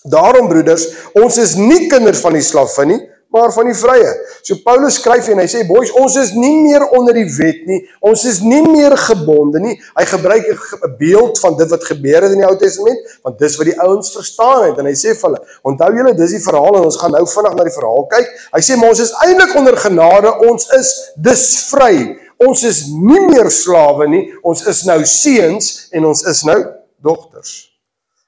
Daarom 0.09 0.49
broeders, 0.49 0.89
ons 1.19 1.37
is 1.43 1.59
nie 1.61 1.85
kinders 1.93 2.25
van 2.25 2.39
die 2.39 2.47
slavin 2.47 2.95
nie, 2.95 3.01
maar 3.37 3.53
van 3.55 3.69
die 3.69 3.77
vrye. 3.77 4.13
So 4.41 4.59
Paulus 4.65 4.97
skryf 5.01 5.29
en 5.33 5.43
hy 5.43 5.47
sê 5.51 5.63
boys, 5.69 5.93
ons 6.01 6.17
is 6.21 6.33
nie 6.37 6.55
meer 6.65 6.87
onder 6.97 7.17
die 7.17 7.27
wet 7.37 7.67
nie. 7.69 7.83
Ons 8.01 8.25
is 8.29 8.41
nie 8.45 8.63
meer 8.65 8.97
gebonde 9.07 9.61
nie. 9.63 9.77
Hy 9.99 10.07
gebruik 10.13 10.49
'n 10.49 10.97
beeld 10.99 11.39
van 11.45 11.57
dit 11.57 11.71
wat 11.71 11.85
gebeur 11.85 12.23
het 12.23 12.33
in 12.33 12.43
die 12.43 12.49
Ou 12.49 12.57
Testament, 12.57 12.99
want 13.23 13.39
dis 13.39 13.57
wat 13.57 13.67
die 13.67 13.79
ouens 13.81 14.13
verstaan 14.13 14.65
het 14.71 14.79
en 14.79 14.87
hy 14.87 14.97
sê 14.97 15.15
vir 15.15 15.31
hulle, 15.31 15.41
onthou 15.63 15.93
julle, 15.97 16.15
dis 16.15 16.37
die 16.39 16.45
verhaal 16.49 16.77
en 16.77 16.89
ons 16.89 16.97
gaan 16.97 17.13
nou 17.13 17.27
vinnig 17.27 17.55
na 17.55 17.65
die 17.65 17.79
verhaal 17.79 18.07
kyk. 18.07 18.29
Hy 18.57 18.61
sê 18.61 18.77
maar 18.77 18.89
ons 18.89 19.01
is 19.01 19.15
eintlik 19.27 19.55
onder 19.57 19.77
genade, 19.77 20.33
ons 20.49 20.69
is 20.73 21.13
dus 21.17 21.47
vry. 21.71 22.19
Ons 22.39 22.63
is 22.65 22.87
nie 22.89 23.23
meer 23.31 23.51
slawe 23.51 24.09
nie. 24.09 24.27
Ons 24.43 24.67
is 24.67 24.85
nou 24.85 25.05
seuns 25.05 25.89
en 25.93 26.05
ons 26.05 26.23
is 26.23 26.43
nou 26.45 26.61
dogters 27.01 27.76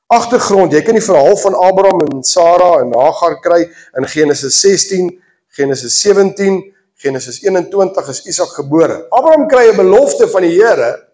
agtergrond. 0.09 0.73
Jy 0.73 0.83
kan 0.87 0.97
die 0.97 1.05
verhaal 1.05 1.37
van 1.37 1.57
Abraham 1.69 2.03
en 2.07 2.25
Sara 2.25 2.79
en 2.83 2.93
Hagar 2.97 3.39
kry 3.45 3.61
in 3.99 4.09
Genesis 4.09 4.57
16, 4.63 5.11
Genesis 5.59 6.01
17, 6.01 6.63
Genesis 6.99 7.43
21 7.45 8.09
is 8.09 8.23
Isak 8.27 8.57
gebore. 8.57 9.05
Abraham 9.15 9.47
kry 9.49 9.69
'n 9.69 9.77
belofte 9.77 10.29
van 10.29 10.43
die 10.43 10.57
Here 10.57 11.09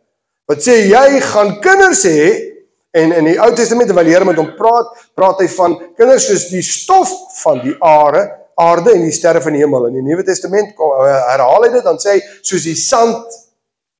wat 0.46 0.58
sê 0.58 0.88
jy 0.88 1.20
gaan 1.20 1.60
kinders 1.60 2.04
hê 2.04 2.54
en 2.92 3.12
in 3.12 3.24
die 3.24 3.38
Ou 3.40 3.52
Testament 3.54 3.88
terwyl 3.88 4.04
die 4.04 4.14
Here 4.14 4.24
met 4.24 4.36
hom 4.36 4.54
praat, 4.56 4.86
praat 5.14 5.40
hy 5.40 5.48
van 5.48 5.76
kinders 5.96 6.26
soos 6.26 6.48
die 6.48 6.62
stof 6.62 7.10
van 7.42 7.60
die 7.60 7.76
aarde, 7.80 8.30
aarde 8.56 8.94
en 8.94 9.02
die 9.02 9.12
sterre 9.12 9.40
van 9.40 9.52
die 9.52 9.60
hemel. 9.60 9.86
In 9.86 9.94
die 9.94 10.02
Nuwe 10.02 10.24
Testament 10.24 10.74
kom 10.76 10.94
herhaal 11.02 11.64
hy 11.64 11.72
dit 11.72 11.84
dan 11.84 11.98
sê 11.98 12.16
hy 12.16 12.20
soos 12.42 12.62
die 12.62 12.76
sand 12.76 13.26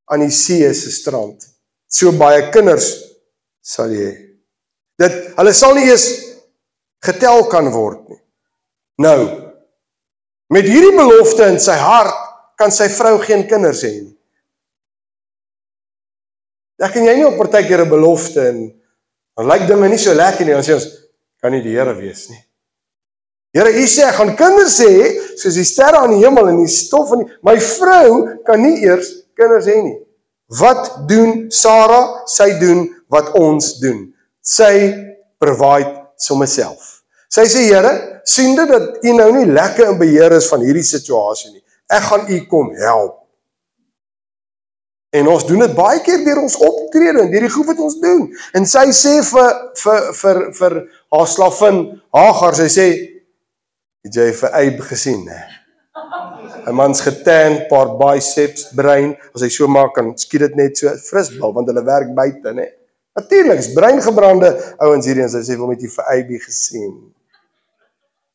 aan 0.06 0.20
die 0.20 0.30
see 0.30 0.72
se 0.72 0.90
strand. 0.90 1.42
So 1.88 2.12
baie 2.12 2.50
kinders 2.50 2.94
sal 3.60 3.90
jy 3.90 4.04
hê. 4.04 4.33
Dit 4.98 5.14
hulle 5.38 5.54
sal 5.56 5.74
nie 5.74 5.88
eens 5.90 6.06
getel 7.04 7.48
kan 7.52 7.70
word 7.74 8.04
nie. 8.08 8.20
Nou 9.02 9.18
met 10.54 10.68
hierdie 10.68 10.94
belofte 10.94 11.48
in 11.50 11.58
sy 11.58 11.74
hart 11.80 12.14
kan 12.60 12.70
sy 12.70 12.86
vrou 12.92 13.16
geen 13.24 13.42
kinders 13.50 13.82
hê 13.82 13.90
nie. 13.96 14.14
Dan 16.78 16.92
kan 16.92 17.06
jy 17.06 17.14
nie 17.16 17.26
op 17.26 17.38
partykeer 17.40 17.82
'n 17.82 17.90
belofte 17.90 18.48
en 18.48 18.58
Dan 19.34 19.50
lyk 19.50 19.66
dinge 19.66 19.90
nie 19.90 19.98
so 19.98 20.14
lekker 20.14 20.46
nie, 20.46 20.54
dan 20.54 20.62
sê 20.66 20.76
ons 20.76 20.86
kan 21.42 21.52
nie 21.54 21.62
die 21.64 21.74
Here 21.74 21.94
wees 21.98 22.28
nie. 22.30 22.40
Here, 23.54 23.70
U 23.70 23.86
sê 23.90 24.06
ek 24.06 24.18
gaan 24.18 24.32
kinders 24.38 24.78
hê 24.82 25.10
soos 25.38 25.58
die 25.58 25.66
sterre 25.66 26.02
aan 26.02 26.14
die 26.14 26.22
hemel 26.22 26.50
en 26.50 26.60
die 26.62 26.70
stof 26.70 27.10
van 27.10 27.22
die 27.22 27.38
my 27.46 27.54
vrou 27.62 28.08
kan 28.46 28.62
nie 28.62 28.80
eers 28.86 29.10
kinders 29.38 29.68
hê 29.70 29.76
nie. 29.82 29.96
Wat 30.58 31.06
doen 31.10 31.48
Sara? 31.54 32.26
Sy 32.30 32.52
doen 32.60 32.86
wat 33.10 33.32
ons 33.38 33.76
doen. 33.82 34.06
Sy 34.44 34.74
provide 35.40 36.04
sommer 36.20 36.48
self. 36.48 37.00
Sy 37.32 37.46
sê 37.50 37.64
Here, 37.66 37.92
sien 38.28 38.54
dit 38.56 38.70
dat 38.70 39.04
U 39.04 39.14
nou 39.16 39.30
nie 39.38 39.48
lekker 39.50 39.90
in 39.90 40.00
beheer 40.00 40.36
is 40.36 40.48
van 40.52 40.62
hierdie 40.64 40.84
situasie 40.86 41.50
nie. 41.54 41.62
Ek 41.90 42.04
gaan 42.10 42.28
U 42.28 42.40
kom 42.50 42.70
help. 42.78 43.20
En 45.14 45.28
ons 45.30 45.46
doen 45.46 45.62
dit 45.62 45.74
baie 45.76 46.00
keer 46.02 46.24
deur 46.26 46.42
ons 46.42 46.56
optrede 46.66 47.22
en 47.22 47.30
deur 47.30 47.44
die 47.46 47.52
goed 47.54 47.68
wat 47.70 47.82
ons 47.86 47.98
doen. 48.02 48.24
En 48.58 48.66
sy 48.66 48.88
sê 48.96 49.16
vir 49.22 49.50
vir 49.82 50.08
vir 50.20 50.40
vir 50.58 50.78
haar 51.14 51.28
slavin 51.30 51.82
Hagar, 52.14 52.56
sy 52.58 52.70
sê 52.72 52.86
het 54.04 54.18
jy 54.18 54.32
vir 54.40 54.56
Abe 54.60 54.88
gesien, 54.90 55.22
hè? 55.30 55.42
'n 56.66 56.74
Man's 56.74 57.00
getan, 57.04 57.60
paar 57.68 57.94
biceps, 58.00 58.70
brein, 58.74 59.14
as 59.34 59.42
hy 59.44 59.50
so 59.52 59.68
maak 59.68 59.94
kan 59.94 60.14
skiet 60.18 60.48
dit 60.48 60.56
net 60.56 60.78
so 60.78 60.88
frisbal 61.08 61.52
want 61.52 61.68
hulle 61.68 61.84
werk 61.84 62.14
buite, 62.16 62.54
hè? 62.56 62.68
Natuurlik, 63.14 63.60
is 63.62 63.72
breingebrande 63.72 64.50
ouens 64.82 65.06
hierdie 65.06 65.22
en 65.22 65.30
sy 65.30 65.44
sê 65.46 65.54
wil 65.58 65.70
met 65.70 65.82
jy 65.82 65.90
vir 65.92 66.08
Abe 66.10 66.38
gesien. 66.42 66.94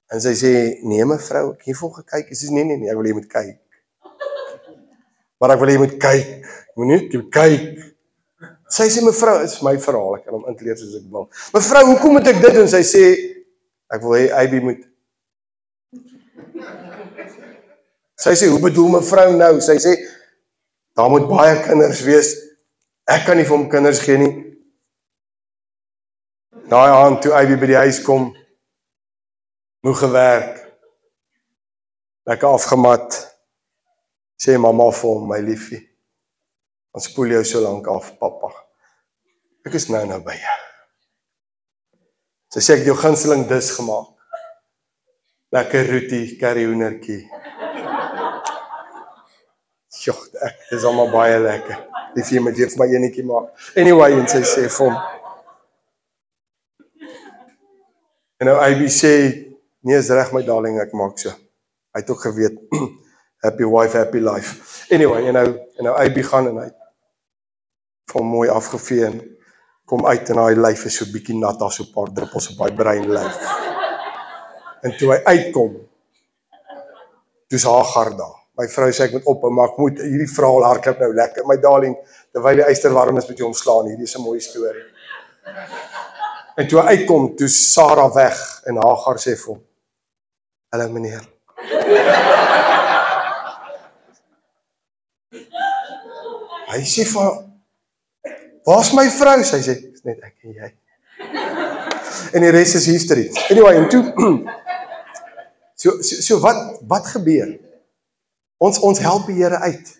En 0.09 0.21
sy 0.23 0.31
sê 0.39 0.51
nee 0.87 1.05
mevrou, 1.05 1.51
ek 1.57 1.67
het 1.67 1.79
vol 1.81 1.91
gekyk. 1.97 2.31
Sy 2.31 2.47
sê 2.47 2.55
nee 2.55 2.63
nee 2.63 2.79
nee, 2.79 2.87
ek 2.87 2.97
wil 2.97 3.09
jy 3.11 3.17
moet 3.17 3.27
kyk. 3.33 3.57
Maar 5.39 5.57
ek 5.57 5.63
wil 5.63 5.73
jy 5.73 5.81
moet 5.83 5.97
kyk. 5.99 6.31
Moenie 6.79 6.95
net 6.95 7.11
kyk. 7.35 7.67
Sy 8.71 8.87
sê 8.93 9.03
mevrou, 9.03 9.35
is 9.43 9.57
my 9.65 9.75
verhaal, 9.83 10.15
ek 10.15 10.29
kan 10.29 10.37
hom 10.37 10.47
inkleer 10.47 10.79
soos 10.79 10.95
ek 10.95 11.11
wil. 11.11 11.27
Mevrou, 11.57 11.83
hoekom 11.91 12.15
moet 12.15 12.31
ek 12.31 12.39
dit 12.39 12.59
doen? 12.61 12.71
Sy 12.71 12.83
sê 12.87 13.03
ek 13.91 14.05
wil 14.05 14.15
hê 14.15 14.25
Abby 14.39 14.63
moet 14.63 14.87
Sy 18.23 18.35
sê, 18.35 18.47
"Hoe 18.51 18.59
bedoel 18.63 18.99
mevrou 18.99 19.35
nou?" 19.35 19.59
Sy 19.63 19.75
sê, 19.79 19.95
"Daar 20.95 21.11
moet 21.11 21.27
baie 21.27 21.55
kinders 21.67 22.03
wees. 22.03 22.35
Ek 23.07 23.25
kan 23.25 23.37
nie 23.37 23.47
vir 23.47 23.57
hom 23.57 23.69
kinders 23.71 23.99
gee 23.99 24.17
nie." 24.17 24.48
Daai 26.69 26.89
aand 26.93 27.21
toe 27.21 27.33
Abby 27.33 27.57
by 27.57 27.71
die 27.71 27.81
huis 27.81 28.01
kom, 28.05 28.31
moeg 29.85 29.99
gewerk. 30.05 30.57
Lekker 32.29 32.55
afgemat. 32.55 33.21
Sê 34.39 34.57
mamma 34.57 34.91
vir 34.91 35.09
hom, 35.09 35.27
"My 35.27 35.39
liefie, 35.41 35.89
Ons 36.99 37.05
spoel 37.05 37.35
jou 37.35 37.43
so 37.45 37.61
lank 37.61 37.87
af, 37.87 38.09
pappa. 38.17 38.49
Ek 39.67 39.75
is 39.77 39.85
nou 39.93 40.01
nou 40.09 40.17
by 40.25 40.33
jou. 40.39 40.55
Sy 42.55 42.63
sê 42.65 42.73
ek 42.73 42.81
het 42.81 42.89
jou 42.89 42.95
gunsteling 42.97 43.43
dis 43.49 43.69
gemaak. 43.77 44.15
Lekker 45.53 45.85
rootie, 45.93 46.23
curry 46.41 46.65
hoendertjie. 46.65 47.21
Jogg, 49.99 50.25
ek 50.45 50.65
dis 50.71 50.85
almal 50.87 51.11
baie 51.13 51.37
lekker. 51.43 51.85
Die 52.15 52.25
vir 52.25 52.43
my 52.47 52.53
vir 52.57 52.75
my 52.81 52.89
enetjie 52.97 53.25
maak. 53.27 53.53
Anyway, 53.77 54.15
en 54.17 54.27
sy 54.31 54.41
sê 54.47 54.65
vir 54.65 54.87
hom. 54.87 54.97
En 58.39 58.47
nou 58.47 58.55
ABC, 58.55 59.01
nee, 59.83 59.97
is 59.97 60.09
reg 60.15 60.29
my 60.31 60.41
darling, 60.47 60.77
ek 60.79 60.93
maak 60.95 61.17
so. 61.19 61.33
Hy 61.91 61.99
het 61.99 62.11
ook 62.13 62.21
geweet 62.23 62.55
happy 63.45 63.67
wife, 63.67 63.97
happy 63.97 64.21
life. 64.23 64.85
Anyway, 64.95 65.25
en 65.27 65.35
nou 65.35 65.49
en 65.51 65.87
nou 65.89 65.95
AB 65.99 66.21
gaan 66.23 66.47
en 66.47 66.61
hy 66.61 66.69
van 68.13 68.25
mooi 68.25 68.47
afgevee 68.49 69.09
en 69.09 69.19
kom 69.89 70.05
uit 70.07 70.31
en 70.31 70.39
daai 70.39 70.55
lyf 70.55 70.85
is 70.87 71.01
so 71.01 71.11
bietjie 71.11 71.35
nat, 71.35 71.59
daar 71.59 71.73
so 71.75 71.83
'n 71.83 71.91
paar 71.91 72.13
druppels 72.15 72.49
op 72.53 72.63
daai 72.63 72.79
brein 72.79 73.11
lyf. 73.11 73.43
En 74.87 74.95
toe 74.97 75.11
hy 75.11 75.19
uitkom, 75.35 75.75
dis 77.51 77.63
haar 77.67 77.87
garda. 77.91 78.29
My 78.55 78.67
vrou 78.71 78.89
sê 78.91 79.07
ek 79.07 79.17
moet 79.17 79.27
op, 79.27 79.43
maar 79.51 79.73
ek 79.73 79.77
moet 79.83 79.99
hierdie 79.99 80.31
verhaal 80.31 80.63
hardloop 80.63 80.99
nou 80.99 81.13
lekker. 81.13 81.45
My 81.47 81.59
darling, 81.59 81.95
terwyl 82.31 82.55
die 82.55 82.71
yster 82.71 82.95
warm 82.95 83.17
is 83.19 83.27
met 83.27 83.37
jou 83.37 83.47
omslaan, 83.47 83.91
hierdie 83.91 84.07
is 84.07 84.15
'n 84.15 84.23
mooi 84.23 84.39
storie. 84.39 84.87
En 86.59 86.67
toe 86.67 86.81
uitkom, 86.81 87.35
toe 87.35 87.47
Sarah 87.47 88.13
weg 88.13 88.61
en 88.63 88.75
Hagar 88.75 89.19
sê 89.19 89.35
vir 89.39 89.47
hom: 89.53 89.61
"Hallo 90.69 90.89
meneer." 90.91 91.23
Hy 96.71 96.81
sê 96.83 97.05
vir 97.07 97.47
Waar's 98.67 98.91
my 98.93 99.09
vrou? 99.09 99.43
Sy 99.43 99.61
sê, 99.63 99.73
"Dis 99.79 100.03
net 100.03 100.19
ek 100.19 100.35
en 100.43 100.53
jy." 100.53 100.73
En 102.35 102.41
die 102.43 102.51
res 102.51 102.75
is 102.75 102.85
history. 102.85 103.31
Anyway, 103.49 103.75
en 103.79 103.89
toe 103.89 104.03
so 105.81 106.01
so, 106.01 106.21
so 106.21 106.39
wat 106.43 106.55
wat 106.91 107.07
gebeur? 107.15 107.55
Ons 108.59 108.79
ons 108.83 108.99
help 108.99 109.25
die 109.31 109.39
Here 109.39 109.59
uit. 109.63 109.98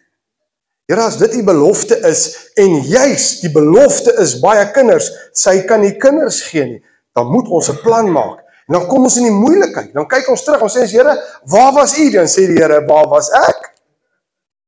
Here 0.89 1.05
as 1.05 1.19
dit 1.22 1.36
u 1.38 1.43
belofte 1.46 2.00
is 2.10 2.51
en 2.58 2.79
juis 2.81 3.25
die 3.43 3.51
belofte 3.53 4.15
is 4.24 4.39
baie 4.41 4.65
kinders, 4.74 5.12
sy 5.38 5.60
kan 5.69 5.84
nie 5.86 5.93
kinders 6.01 6.41
gee 6.50 6.65
nie, 6.65 6.79
dan 7.13 7.29
moet 7.29 7.48
ons 7.48 7.69
'n 7.69 7.81
plan 7.84 8.10
maak. 8.12 8.39
En 8.69 8.77
dan 8.77 8.88
kom 8.88 9.03
ons 9.03 9.17
in 9.17 9.25
die 9.25 9.34
moeilikheid. 9.34 9.93
Dan 9.93 10.05
kyk 10.08 10.29
ons 10.29 10.43
terug, 10.43 10.62
ons 10.62 10.75
sê 10.77 10.84
as 10.84 10.91
Here, 10.91 11.15
waar 11.50 11.74
was 11.74 11.98
u? 11.98 12.10
Dan 12.10 12.27
sê 12.27 12.46
die 12.46 12.58
Here, 12.58 12.86
waar 12.86 13.08
was 13.10 13.29
ek? 13.34 13.74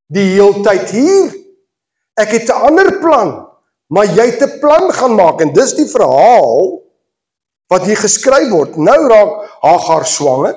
Die 0.09 0.33
heeltyd 0.33 0.89
hier. 0.89 1.33
Ek 2.17 2.29
het 2.29 2.49
'n 2.49 2.65
ander 2.65 2.99
plan. 2.99 3.47
Maar 3.89 4.05
jy 4.05 4.25
het 4.25 4.41
'n 4.41 4.59
plan 4.59 4.91
gaan 4.91 5.15
maak 5.15 5.41
en 5.41 5.53
dis 5.53 5.73
die 5.73 5.85
verhaal 5.85 6.81
wat 7.67 7.85
hier 7.85 7.97
geskryf 7.97 8.49
word. 8.49 8.77
Nou 8.77 9.07
raak 9.07 9.59
Hagar 9.61 10.05
swanger. 10.05 10.55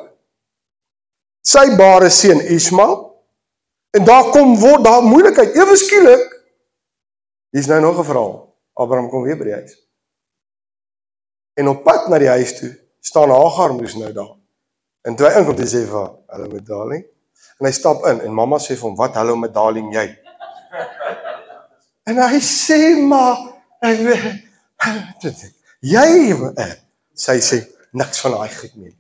Sy 1.43 1.77
bare 1.77 2.11
seun 2.11 2.41
Ismael. 2.41 3.14
En 3.95 4.05
daar 4.05 4.31
kom 4.35 4.59
word 4.59 4.85
daar 4.85 5.03
moeilikheid. 5.03 5.55
Ewe 5.55 5.77
skielik 5.77 6.31
hier's 7.55 7.67
nou 7.71 7.81
nog 7.81 7.99
'n 7.99 8.05
verhaal. 8.05 8.57
Abraham 8.73 9.09
kom 9.09 9.23
weer 9.23 9.37
by 9.39 9.45
die 9.45 9.53
huis. 9.53 9.75
En 11.55 11.69
op 11.69 11.85
pad 11.85 12.09
na 12.09 12.19
die 12.19 12.29
huis 12.29 12.59
toe 12.59 12.79
staan 13.01 13.31
Hagar 13.31 13.75
moes 13.75 13.95
nou 13.95 14.13
daar. 14.13 14.35
En 15.03 15.17
toe 15.17 15.27
hy 15.27 15.39
inkom, 15.39 15.57
dis 15.57 15.73
hy 15.73 15.85
vir 15.87 16.11
hallo 16.27 16.49
met 16.49 16.67
darling. 16.67 17.05
En 17.59 17.67
hy 17.67 17.73
stap 17.73 18.07
in 18.07 18.21
en 18.21 18.35
mamma 18.35 18.59
sê 18.59 18.75
vir 18.75 18.89
hom, 18.89 18.97
"Wat 18.97 19.15
hallo 19.15 19.37
met 19.37 19.55
darling 19.55 19.95
jy?" 19.95 20.19
En 22.05 22.17
hy 22.17 22.41
sê 22.41 22.99
maar 22.99 23.37
jy 25.81 26.35
sy 27.15 27.39
sê 27.41 27.63
niks 27.93 28.21
van 28.21 28.31
daai 28.31 28.55
goed 28.55 28.75
nie. 28.75 28.97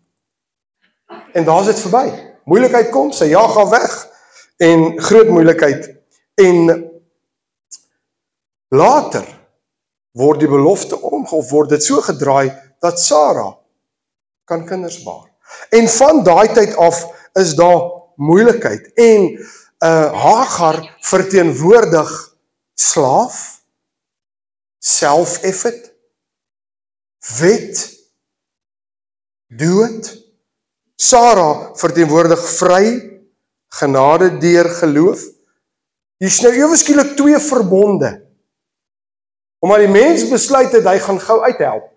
En 1.32 1.44
daar's 1.44 1.66
dit 1.66 1.80
verby. 1.80 2.32
Moeilikheid 2.44 2.90
kom, 2.90 3.12
sy 3.12 3.24
ja 3.24 3.48
gaan 3.48 3.70
weg 3.70 4.13
en 4.56 5.00
groot 5.00 5.28
moeilikheid 5.28 5.88
en 6.34 6.70
later 8.74 9.26
word 10.14 10.40
die 10.40 10.50
belofte 10.50 10.98
omgehof 11.00 11.50
word 11.50 11.74
dit 11.74 11.84
so 11.84 12.02
gedraai 12.04 12.52
dat 12.82 13.00
Sara 13.00 13.50
kan 14.44 14.66
kinders 14.66 15.00
baar. 15.02 15.30
En 15.70 15.88
van 15.88 16.22
daai 16.24 16.52
tyd 16.54 16.74
af 16.76 17.00
is 17.40 17.54
daar 17.58 17.90
moeilikheid 18.16 18.92
en 18.94 19.30
uh 19.84 20.12
Hagar 20.24 20.78
verteenwoordig 21.04 22.10
slaaf 22.74 23.40
self-effort 24.78 25.90
wet 27.38 27.82
dood 29.48 30.12
Sara 30.96 31.74
verteenwoordig 31.74 32.40
vry 32.58 33.13
genade 33.78 34.38
deur 34.38 34.68
geloof. 34.78 35.22
Hier's 36.22 36.40
nou 36.44 36.52
ewe 36.54 36.76
skielik 36.78 37.16
twee 37.18 37.38
verbonde. 37.42 38.12
Omdat 39.64 39.84
die 39.84 39.92
mens 39.92 40.26
besluit 40.30 40.72
het 40.76 40.86
hy 40.86 40.98
gaan 41.02 41.20
gou 41.22 41.40
uithelp. 41.42 41.88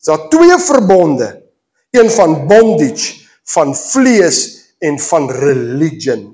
Is 0.00 0.10
daar 0.10 0.28
twee 0.32 0.58
verbonde. 0.66 1.30
Een 1.96 2.10
van 2.12 2.42
bondage 2.48 3.24
van 3.46 3.72
vlees 3.76 4.40
en 4.78 4.98
van 5.00 5.30
religion. 5.30 6.28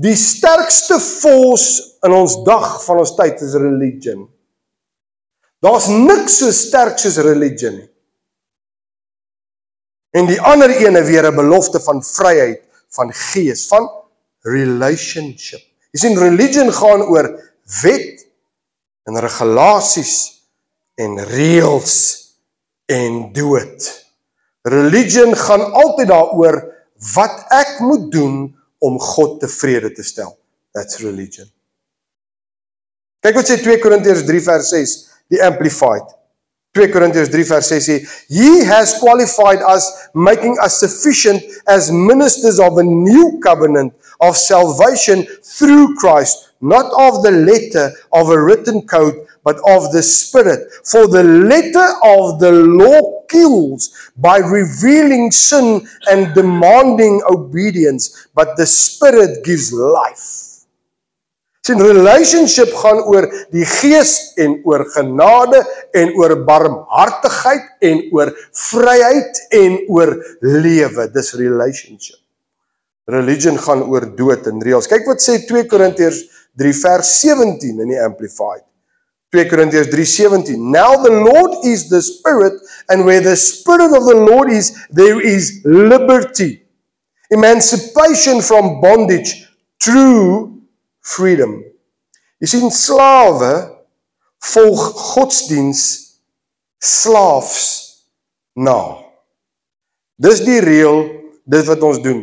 Die 0.00 0.16
sterkste 0.16 0.96
force 1.00 1.98
in 2.06 2.14
ons 2.16 2.38
dag 2.46 2.78
van 2.86 3.02
ons 3.02 3.12
tyd 3.18 3.42
is 3.44 3.54
religion. 3.60 4.24
Daar's 5.60 5.90
niks 5.92 6.38
so 6.40 6.50
sterk 6.56 6.98
soos 6.98 7.20
religion 7.20 7.76
nie. 7.76 7.88
En 10.16 10.26
die 10.26 10.40
ander 10.40 10.72
ene 10.72 11.04
weer 11.04 11.28
'n 11.28 11.36
belofte 11.36 11.80
van 11.80 12.02
vryheid 12.02 12.64
van 12.96 13.12
gees, 13.14 13.66
van 13.70 13.88
relationship. 14.46 15.62
Jy 15.90 16.02
sien 16.04 16.18
religion 16.18 16.70
gaan 16.72 17.02
oor 17.06 17.28
wet 17.82 18.26
en 19.08 19.18
regulasies 19.20 20.14
en 21.00 21.18
reëls 21.30 21.96
en 22.90 23.22
dood. 23.34 23.88
Religion 24.68 25.34
gaan 25.36 25.64
altyd 25.72 26.10
daaroor 26.10 26.60
wat 27.14 27.46
ek 27.56 27.78
moet 27.80 28.10
doen 28.12 28.36
om 28.80 28.98
God 29.00 29.40
tevrede 29.40 29.92
te 29.96 30.04
stel. 30.04 30.34
That's 30.76 31.00
religion. 31.02 31.48
Kyk 33.20 33.36
wat 33.36 33.50
sê 33.50 33.58
2 33.60 33.80
Korintiërs 33.82 34.24
3 34.28 34.42
vers 34.44 34.70
6, 34.72 34.94
die 35.32 35.40
amplified. 35.44 36.06
2 36.72 36.86
Korintiërs 36.92 37.28
3 37.30 37.42
vers 37.42 37.66
6 37.66 37.84
sê, 37.84 38.06
"He 38.28 38.64
has 38.64 38.94
qualified 39.00 39.60
us, 39.62 39.90
making 40.14 40.56
us 40.64 40.78
sufficient 40.78 41.42
as 41.66 41.90
ministers 41.90 42.60
of 42.60 42.78
a 42.78 42.84
new 42.84 43.40
covenant 43.40 43.92
of 44.20 44.36
salvation 44.36 45.26
through 45.42 45.96
Christ, 45.96 46.52
not 46.60 46.86
of 46.92 47.24
the 47.24 47.32
letter 47.32 47.90
of 48.12 48.30
a 48.30 48.38
written 48.38 48.86
code, 48.86 49.16
but 49.42 49.56
of 49.66 49.90
the 49.90 50.02
spirit. 50.02 50.60
For 50.84 51.08
the 51.08 51.24
letter 51.24 51.88
of 52.04 52.38
the 52.38 52.52
law 52.52 53.24
kills 53.26 53.90
by 54.16 54.38
revealing 54.38 55.32
sin 55.32 55.88
and 56.06 56.34
demanding 56.34 57.20
obedience, 57.26 58.28
but 58.32 58.56
the 58.56 58.66
spirit 58.66 59.42
gives 59.42 59.72
life." 59.72 60.49
Sien 61.70 61.78
relationship 61.86 62.72
gaan 62.74 62.98
oor 63.06 63.28
die 63.54 63.62
gees 63.62 64.32
en 64.42 64.56
oor 64.66 64.82
genade 64.90 65.60
en 65.94 66.10
oor 66.18 66.32
barmhartigheid 66.48 67.68
en 67.86 68.00
oor 68.10 68.32
vryheid 68.72 69.38
en 69.54 69.76
oor 69.86 70.16
lewe. 70.42 71.06
Dis 71.14 71.30
relationship. 71.38 72.18
Religion 73.06 73.58
gaan 73.58 73.84
oor 73.86 74.08
dood 74.18 74.48
en 74.50 74.58
reëls. 74.66 74.90
Kyk 74.90 75.06
wat 75.12 75.22
sê 75.22 75.38
2 75.46 75.68
Korintiërs 75.70 76.24
3 76.58 76.74
vers 76.82 77.12
17 77.22 77.84
in 77.86 77.94
die 77.94 78.02
amplified. 78.02 78.66
2 79.30 79.46
Korintiërs 79.46 79.92
3:17 79.94 80.58
Now 80.74 80.98
the 81.04 81.14
Lord 81.14 81.62
is 81.62 81.86
the 81.86 82.02
spirit 82.02 82.58
and 82.90 83.06
where 83.06 83.22
the 83.22 83.36
spirit 83.38 83.94
of 83.94 84.10
the 84.10 84.18
Lord 84.18 84.50
is 84.50 84.74
there 84.90 85.22
is 85.22 85.62
liberty 85.62 86.64
emancipation 87.30 88.42
from 88.42 88.80
bondage 88.82 89.46
true 89.78 90.49
freedom. 91.00 91.58
Jy 92.40 92.48
sien 92.48 92.72
slawe 92.72 93.52
volg 94.52 94.84
godsdiens 95.12 95.82
slaafs 96.80 97.66
na. 98.56 98.78
Dis 100.20 100.40
die 100.44 100.60
reël 100.64 101.04
dit 101.44 101.66
wat 101.68 101.82
ons 101.84 102.00
doen. 102.04 102.22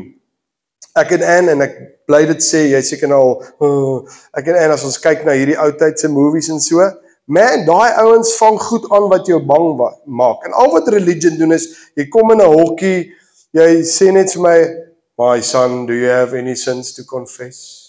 Ek 0.98 1.13
en 1.17 1.25
Ann 1.25 1.51
en 1.53 1.65
ek 1.65 1.75
bly 2.10 2.24
dit 2.29 2.41
sê 2.41 2.63
jy 2.72 2.81
seker 2.86 3.12
nou 3.12 3.19
al 3.22 3.34
oh, 3.62 4.15
ek 4.38 4.50
en 4.50 4.57
Ann 4.63 4.74
as 4.74 4.86
ons 4.88 4.98
kyk 5.01 5.25
na 5.27 5.36
hierdie 5.38 5.57
ou 5.62 5.74
tyd 5.77 6.01
se 6.01 6.10
movies 6.10 6.50
en 6.53 6.62
so, 6.63 6.81
man, 7.29 7.65
daai 7.67 7.98
ouens 8.01 8.34
vang 8.39 8.57
goed 8.65 8.88
aan 8.96 9.10
wat 9.12 9.29
jou 9.29 9.39
bang 9.46 9.69
maak. 9.77 10.46
En 10.48 10.57
al 10.57 10.74
wat 10.74 10.89
religion 10.93 11.38
doen 11.38 11.53
is 11.57 11.69
jy 11.98 12.07
kom 12.10 12.34
in 12.34 12.41
'n 12.41 12.53
hokkie, 12.53 13.12
jy 13.53 13.69
sê 13.86 14.12
net 14.13 14.34
vir 14.34 14.41
my, 14.41 14.60
"My 15.17 15.41
son, 15.41 15.86
do 15.86 15.93
you 15.93 16.10
have 16.10 16.34
any 16.34 16.55
sins 16.55 16.93
to 16.93 17.03
confess?" 17.03 17.87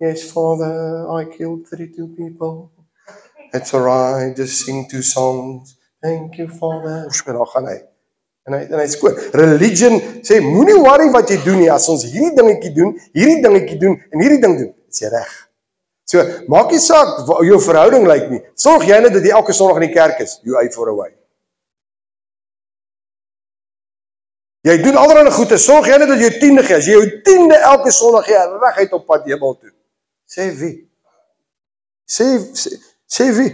Yes, 0.00 0.30
Father, 0.32 1.08
I 1.08 1.24
killed 1.24 1.66
32 1.68 2.08
people. 2.16 2.72
It's 3.52 3.72
alright, 3.72 4.34
just 4.34 4.66
sing 4.66 4.88
two 4.90 5.02
songs. 5.02 5.76
Thank 6.02 6.36
you, 6.38 6.48
Father. 6.48 7.04
Ons 7.06 7.24
moet 7.24 7.36
daar 7.36 7.46
gaan 7.46 7.68
hy. 7.70 7.76
En 8.44 8.56
hy 8.56 8.60
en 8.66 8.80
hy 8.80 8.86
skoon. 8.92 9.14
Religion 9.38 9.94
sê 10.26 10.40
moenie 10.44 10.76
worry 10.82 11.06
wat 11.14 11.30
jy 11.30 11.38
doen 11.46 11.62
nie 11.62 11.70
as 11.72 11.86
ons 11.88 12.02
hierdie 12.10 12.34
dingetjie 12.36 12.72
doen, 12.76 12.90
hierdie 13.16 13.38
dingetjie 13.44 13.78
doen 13.80 13.94
en 14.10 14.24
hierdie 14.24 14.40
ding 14.42 14.56
doen. 14.58 14.72
Dis 14.90 15.06
reg. 15.14 15.30
So, 16.10 16.24
maak 16.52 16.74
nie 16.74 16.82
saak 16.82 17.22
hoe 17.30 17.46
jou 17.46 17.60
verhouding 17.62 18.04
lyk 18.10 18.26
nie. 18.32 18.42
Sorg 18.60 18.84
jy 18.90 18.98
net 19.00 19.14
dat 19.14 19.24
jy 19.24 19.32
elke 19.32 19.54
Sondag 19.56 19.78
in 19.80 19.86
die 19.86 19.94
kerk 19.94 20.20
is. 20.26 20.36
You 20.44 20.58
eye 20.60 20.72
for 20.74 20.90
a 20.90 20.96
way. 20.98 21.14
Jy 24.66 24.76
doen 24.82 24.98
alreeds 25.00 25.38
goeie. 25.38 25.60
Sorg 25.60 25.88
jy 25.88 25.96
net 26.02 26.10
dat 26.12 26.20
jy 26.20 26.34
10de 26.42 26.66
gee. 26.66 26.82
As 26.82 26.90
jy 26.90 26.98
jou 26.98 27.08
10de 27.30 27.62
elke 27.70 27.94
Sondag 27.94 28.28
gee, 28.28 28.44
reguit 28.66 28.92
op 28.98 29.08
pad 29.08 29.24
hemel 29.30 29.56
toe. 29.56 29.72
Sê 30.28 30.50
wie? 33.36 33.48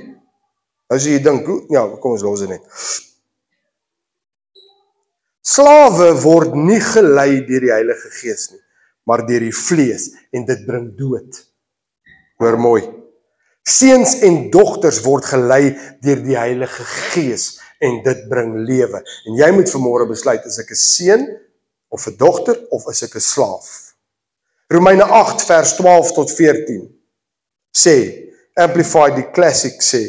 As 0.91 1.07
jy 1.07 1.21
dink, 1.23 1.47
ja, 1.71 1.85
kom 2.03 2.17
ons 2.17 2.25
los 2.27 2.43
dit 2.43 2.51
net. 2.51 2.65
Slawe 5.51 6.13
word 6.23 6.55
nie 6.59 6.81
gelei 6.83 7.41
deur 7.47 7.65
die 7.65 7.73
Heilige 7.73 8.11
Gees 8.21 8.51
nie, 8.53 8.61
maar 9.09 9.25
deur 9.27 9.43
die 9.43 9.55
vlees 9.55 10.11
en 10.37 10.45
dit 10.47 10.67
bring 10.67 10.91
dood. 10.99 11.39
Hoor 12.43 12.59
mooi. 12.61 12.83
Seuns 13.67 14.17
en 14.27 14.49
dogters 14.53 15.01
word 15.05 15.27
gelei 15.31 15.77
deur 16.05 16.23
die 16.25 16.39
Heilige 16.39 16.87
Gees 17.13 17.59
en 17.81 18.03
dit 18.05 18.27
bring 18.31 18.55
lewe. 18.67 19.03
En 19.29 19.39
jy 19.39 19.51
moet 19.57 19.73
vanmôre 19.73 20.09
besluit 20.11 20.45
is 20.47 20.59
ek 20.59 20.71
'n 20.71 20.81
seun 20.81 21.27
of 21.89 22.07
'n 22.07 22.17
dogter 22.17 22.57
of 22.71 22.87
is 22.91 23.03
ek 23.03 23.17
'n 23.17 23.21
slaaf? 23.21 23.90
Romeine 24.73 25.03
8 25.03 25.43
vers 25.49 25.73
12 25.77 26.13
tot 26.15 26.31
14 26.31 26.89
sê 27.75 28.31
amplified 28.57 29.17
die 29.17 29.33
classic 29.35 29.83
sê 29.83 30.07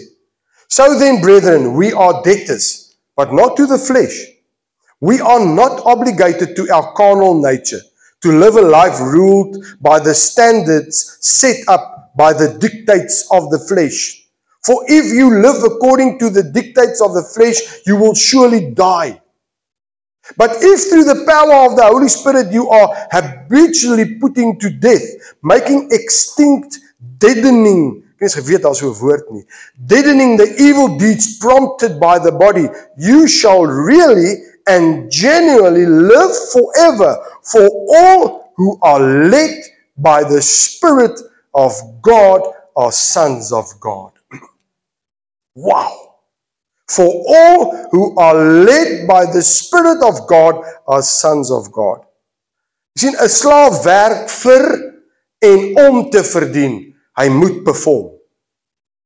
So 0.68 1.00
then 1.00 1.20
brethren 1.20 1.74
we 1.74 1.92
are 1.94 2.22
debtors 2.22 2.96
but 3.16 3.34
not 3.34 3.58
to 3.58 3.66
the 3.66 3.80
flesh. 3.80 4.28
We 5.00 5.20
are 5.20 5.44
not 5.44 5.82
obligated 5.86 6.56
to 6.56 6.72
our 6.72 6.94
carnal 6.94 7.42
nature 7.42 7.82
to 8.22 8.32
live 8.32 8.56
a 8.56 8.62
life 8.62 9.00
ruled 9.00 9.58
by 9.82 10.00
the 10.00 10.14
standards 10.14 11.18
set 11.22 11.58
up 11.68 12.12
by 12.16 12.32
the 12.32 12.54
dictates 12.60 13.28
of 13.32 13.50
the 13.50 13.60
flesh. 13.60 14.28
For 14.64 14.86
if 14.88 15.12
you 15.12 15.42
live 15.42 15.64
according 15.64 16.20
to 16.20 16.30
the 16.30 16.44
dictates 16.44 17.02
of 17.02 17.14
the 17.14 17.24
flesh 17.24 17.60
you 17.88 17.96
will 17.96 18.14
surely 18.14 18.72
die 18.76 19.21
But 20.36 20.58
if 20.62 20.90
through 20.90 21.06
the 21.06 21.24
power 21.26 21.66
of 21.66 21.76
the 21.76 21.86
Holy 21.86 22.10
Spirit 22.10 22.52
you 22.52 22.70
are 22.70 23.08
habitually 23.12 24.16
putting 24.16 24.60
to 24.60 24.70
death, 24.70 25.04
making 25.44 25.90
extinct, 25.92 26.80
deadening, 27.18 28.04
het 28.18 28.34
geweet 28.34 28.62
daar's 28.62 28.78
so 28.78 28.92
'n 28.92 29.00
woord 29.00 29.30
nie. 29.30 29.46
Deadening 29.76 30.38
the 30.38 30.56
evil 30.56 30.98
deeds 30.98 31.38
prompted 31.38 32.00
by 32.00 32.20
the 32.20 32.32
body, 32.32 32.70
you 32.96 33.28
shall 33.28 33.66
really 33.66 34.44
and 34.66 35.12
genuinely 35.12 35.86
live 35.86 36.34
forever 36.54 37.18
for 37.42 37.68
all 37.98 38.52
who 38.56 38.78
are 38.82 39.02
led 39.30 39.66
by 39.98 40.24
the 40.24 40.42
Spirit 40.42 41.20
of 41.54 41.74
God 42.02 42.42
are 42.76 42.92
sons 42.92 43.52
of 43.52 43.66
God. 43.80 44.12
wow. 45.56 46.11
For 46.92 47.08
all 47.08 47.88
who 47.92 48.20
are 48.20 48.36
led 48.36 49.08
by 49.08 49.26
the 49.26 49.42
Spirit 49.42 50.04
of 50.04 50.28
God 50.28 50.60
are 50.88 51.02
sons 51.02 51.52
of 51.52 51.72
God. 51.72 52.04
Jy 52.96 53.08
sien 53.08 53.16
'n 53.16 53.32
slaaf 53.32 53.84
werk 53.86 54.30
vir 54.44 54.66
en 55.40 55.60
om 55.88 56.10
te 56.12 56.24
verdien. 56.24 56.76
Hy 57.16 57.28
moet 57.30 57.64
perform. 57.64 58.12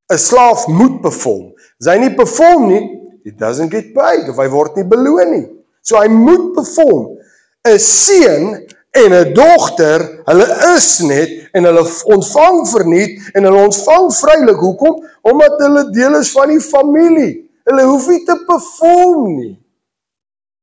'n 0.10 0.18
Slaaf 0.18 0.68
moet 0.68 1.02
perform. 1.02 1.54
As 1.80 1.88
hy 1.92 1.98
nie 2.02 2.16
perform 2.16 2.68
nie, 2.70 2.84
he 3.24 3.32
doesn't 3.32 3.70
get 3.70 3.94
paid 3.94 4.30
of 4.30 4.42
hy 4.42 4.48
word 4.50 4.76
nie 4.76 4.88
beloon 4.90 5.32
nie. 5.32 5.46
So 5.82 6.02
hy 6.02 6.08
moet 6.10 6.56
perform. 6.58 7.18
'n 7.66 7.80
Seun 7.80 8.66
en 8.96 9.14
'n 9.14 9.34
dogter, 9.34 10.24
hulle 10.26 10.48
is 10.74 11.00
net 11.02 11.30
en 11.54 11.64
hulle 11.64 11.86
ontvang 12.18 12.66
verniet 12.74 13.32
en 13.36 13.44
hulle 13.44 13.66
ontvang 13.70 14.10
vrylik. 14.10 14.58
Hoekom? 14.58 15.06
Omdat 15.22 15.60
hulle 15.60 15.90
deel 15.92 16.16
is 16.16 16.32
van 16.32 16.50
die 16.50 16.62
familie. 16.62 17.45
Hulle 17.66 17.84
hoef 17.90 18.08
nie 18.08 18.24
te 18.26 18.38
perform 18.46 19.36
nie. 19.36 19.56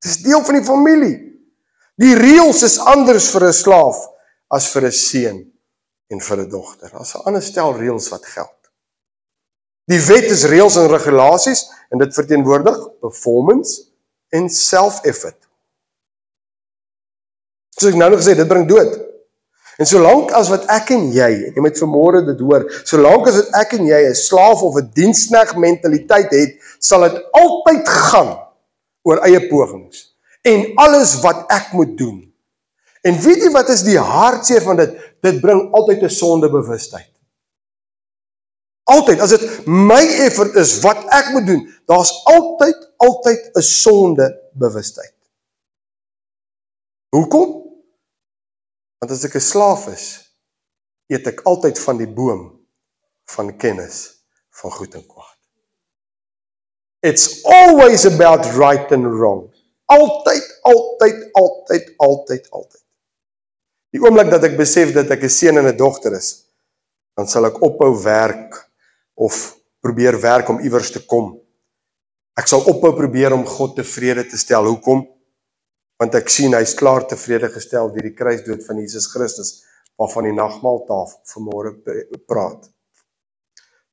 Dit 0.02 0.10
is 0.10 0.22
deel 0.22 0.42
van 0.46 0.58
die 0.58 0.66
familie. 0.66 1.14
Die 2.00 2.14
reëls 2.18 2.62
is 2.66 2.78
anders 2.78 3.30
vir 3.34 3.48
'n 3.48 3.52
slaaf 3.52 3.98
as 4.50 4.70
vir 4.72 4.86
'n 4.86 4.92
seun 4.92 5.38
en 6.10 6.20
vir 6.20 6.38
'n 6.38 6.48
dogter. 6.48 6.90
Daar's 6.90 7.14
'n 7.14 7.24
ander 7.26 7.42
stel 7.42 7.74
reëls 7.74 8.08
wat 8.08 8.26
geld. 8.26 8.60
Die 9.90 10.00
wet 10.00 10.30
is 10.30 10.44
reëls 10.44 10.76
en 10.76 10.88
regulasies 10.88 11.66
en 11.90 11.98
dit 11.98 12.14
verteenwoordig 12.14 12.98
performance 13.00 13.82
en 14.30 14.48
self-effort. 14.48 15.48
Soos 17.70 17.92
ek 17.92 17.98
nou 17.98 18.10
nog 18.10 18.20
gesê, 18.20 18.36
dit 18.36 18.48
bring 18.48 18.68
dood. 18.68 19.11
En 19.80 19.86
solank 19.88 20.32
as 20.36 20.50
wat 20.52 20.66
ek 20.72 20.90
en 20.90 21.06
jy, 21.14 21.30
jy 21.54 21.62
moet 21.64 21.78
vanmôre 21.80 22.20
dit 22.26 22.40
hoor, 22.44 22.66
solank 22.84 23.28
as 23.30 23.38
wat 23.40 23.54
ek 23.62 23.72
en 23.78 23.86
jy 23.86 24.00
'n 24.08 24.14
slaaf 24.14 24.62
of 24.62 24.76
'n 24.76 24.90
dienskneg 24.94 25.56
mentaliteit 25.56 26.30
het, 26.30 26.58
sal 26.78 27.08
dit 27.08 27.22
altyd 27.32 27.88
gaan 27.88 28.36
oor 29.02 29.22
eie 29.24 29.48
pogings 29.48 30.12
en 30.42 30.72
alles 30.76 31.20
wat 31.22 31.46
ek 31.50 31.72
moet 31.72 31.96
doen. 31.96 32.32
En 33.02 33.18
weet 33.18 33.42
jy 33.42 33.50
wat 33.50 33.68
is 33.68 33.82
die 33.82 33.98
hartseer 33.98 34.62
van 34.62 34.76
dit? 34.76 34.94
Dit 35.22 35.40
bring 35.40 35.72
altyd 35.72 36.02
'n 36.02 36.10
sondebewustheid. 36.10 37.10
Altyd 38.84 39.20
as 39.20 39.30
dit 39.30 39.66
my 39.66 40.02
effort 40.26 40.54
is 40.54 40.80
wat 40.80 41.06
ek 41.08 41.32
moet 41.32 41.46
doen, 41.46 41.62
daar's 41.86 42.12
altyd 42.24 42.76
altyd 42.96 43.50
'n 43.54 43.62
sondebewustheid. 43.62 45.14
Hoekom? 47.08 47.61
Want 49.02 49.10
as 49.10 49.24
ek 49.26 49.34
'n 49.34 49.42
slaaf 49.42 49.88
is, 49.90 50.30
eet 51.10 51.26
ek 51.26 51.40
altyd 51.50 51.74
van 51.74 51.98
die 51.98 52.06
boom 52.06 52.42
van 53.34 53.48
kennis 53.58 53.96
van 54.54 54.70
goed 54.70 54.94
en 54.94 55.02
kwaad. 55.02 55.38
It's 57.02 57.42
always 57.42 58.06
about 58.06 58.46
right 58.54 58.92
and 58.94 59.02
wrong. 59.10 59.50
Altyd, 59.90 60.44
altyd, 60.62 61.18
altyd, 61.34 61.90
altyd, 61.98 62.46
altyd. 62.50 62.82
Die 63.90 63.98
oomblik 63.98 64.30
dat 64.30 64.46
ek 64.46 64.54
besef 64.56 64.94
dat 64.94 65.10
ek 65.10 65.26
'n 65.26 65.34
seun 65.34 65.58
en 65.58 65.66
'n 65.66 65.76
dogter 65.76 66.14
is, 66.14 66.46
dan 67.18 67.26
sal 67.26 67.50
ek 67.50 67.58
ophou 67.58 67.90
werk 68.04 68.70
of 69.18 69.58
probeer 69.80 70.14
werk 70.20 70.48
om 70.48 70.62
iewers 70.62 70.92
te 70.94 71.02
kom. 71.02 71.40
Ek 72.38 72.46
sal 72.46 72.62
ophou 72.70 72.94
probeer 72.94 73.32
om 73.34 73.44
God 73.44 73.74
tevrede 73.74 74.22
te 74.30 74.38
stel. 74.38 74.64
Hoekom? 74.64 75.08
Want 76.02 76.16
ek 76.18 76.32
sien 76.34 76.56
hy's 76.58 76.74
klaar 76.74 77.04
tevrede 77.06 77.46
gestel 77.52 77.92
deur 77.94 78.02
die 78.02 78.16
kruisdood 78.18 78.64
van 78.66 78.80
Jesus 78.82 79.06
Christus 79.12 79.60
waarvan 80.00 80.26
die 80.26 80.34
nagmaaltafel 80.34 81.20
vanmôre 81.30 81.76
praat. 82.26 82.66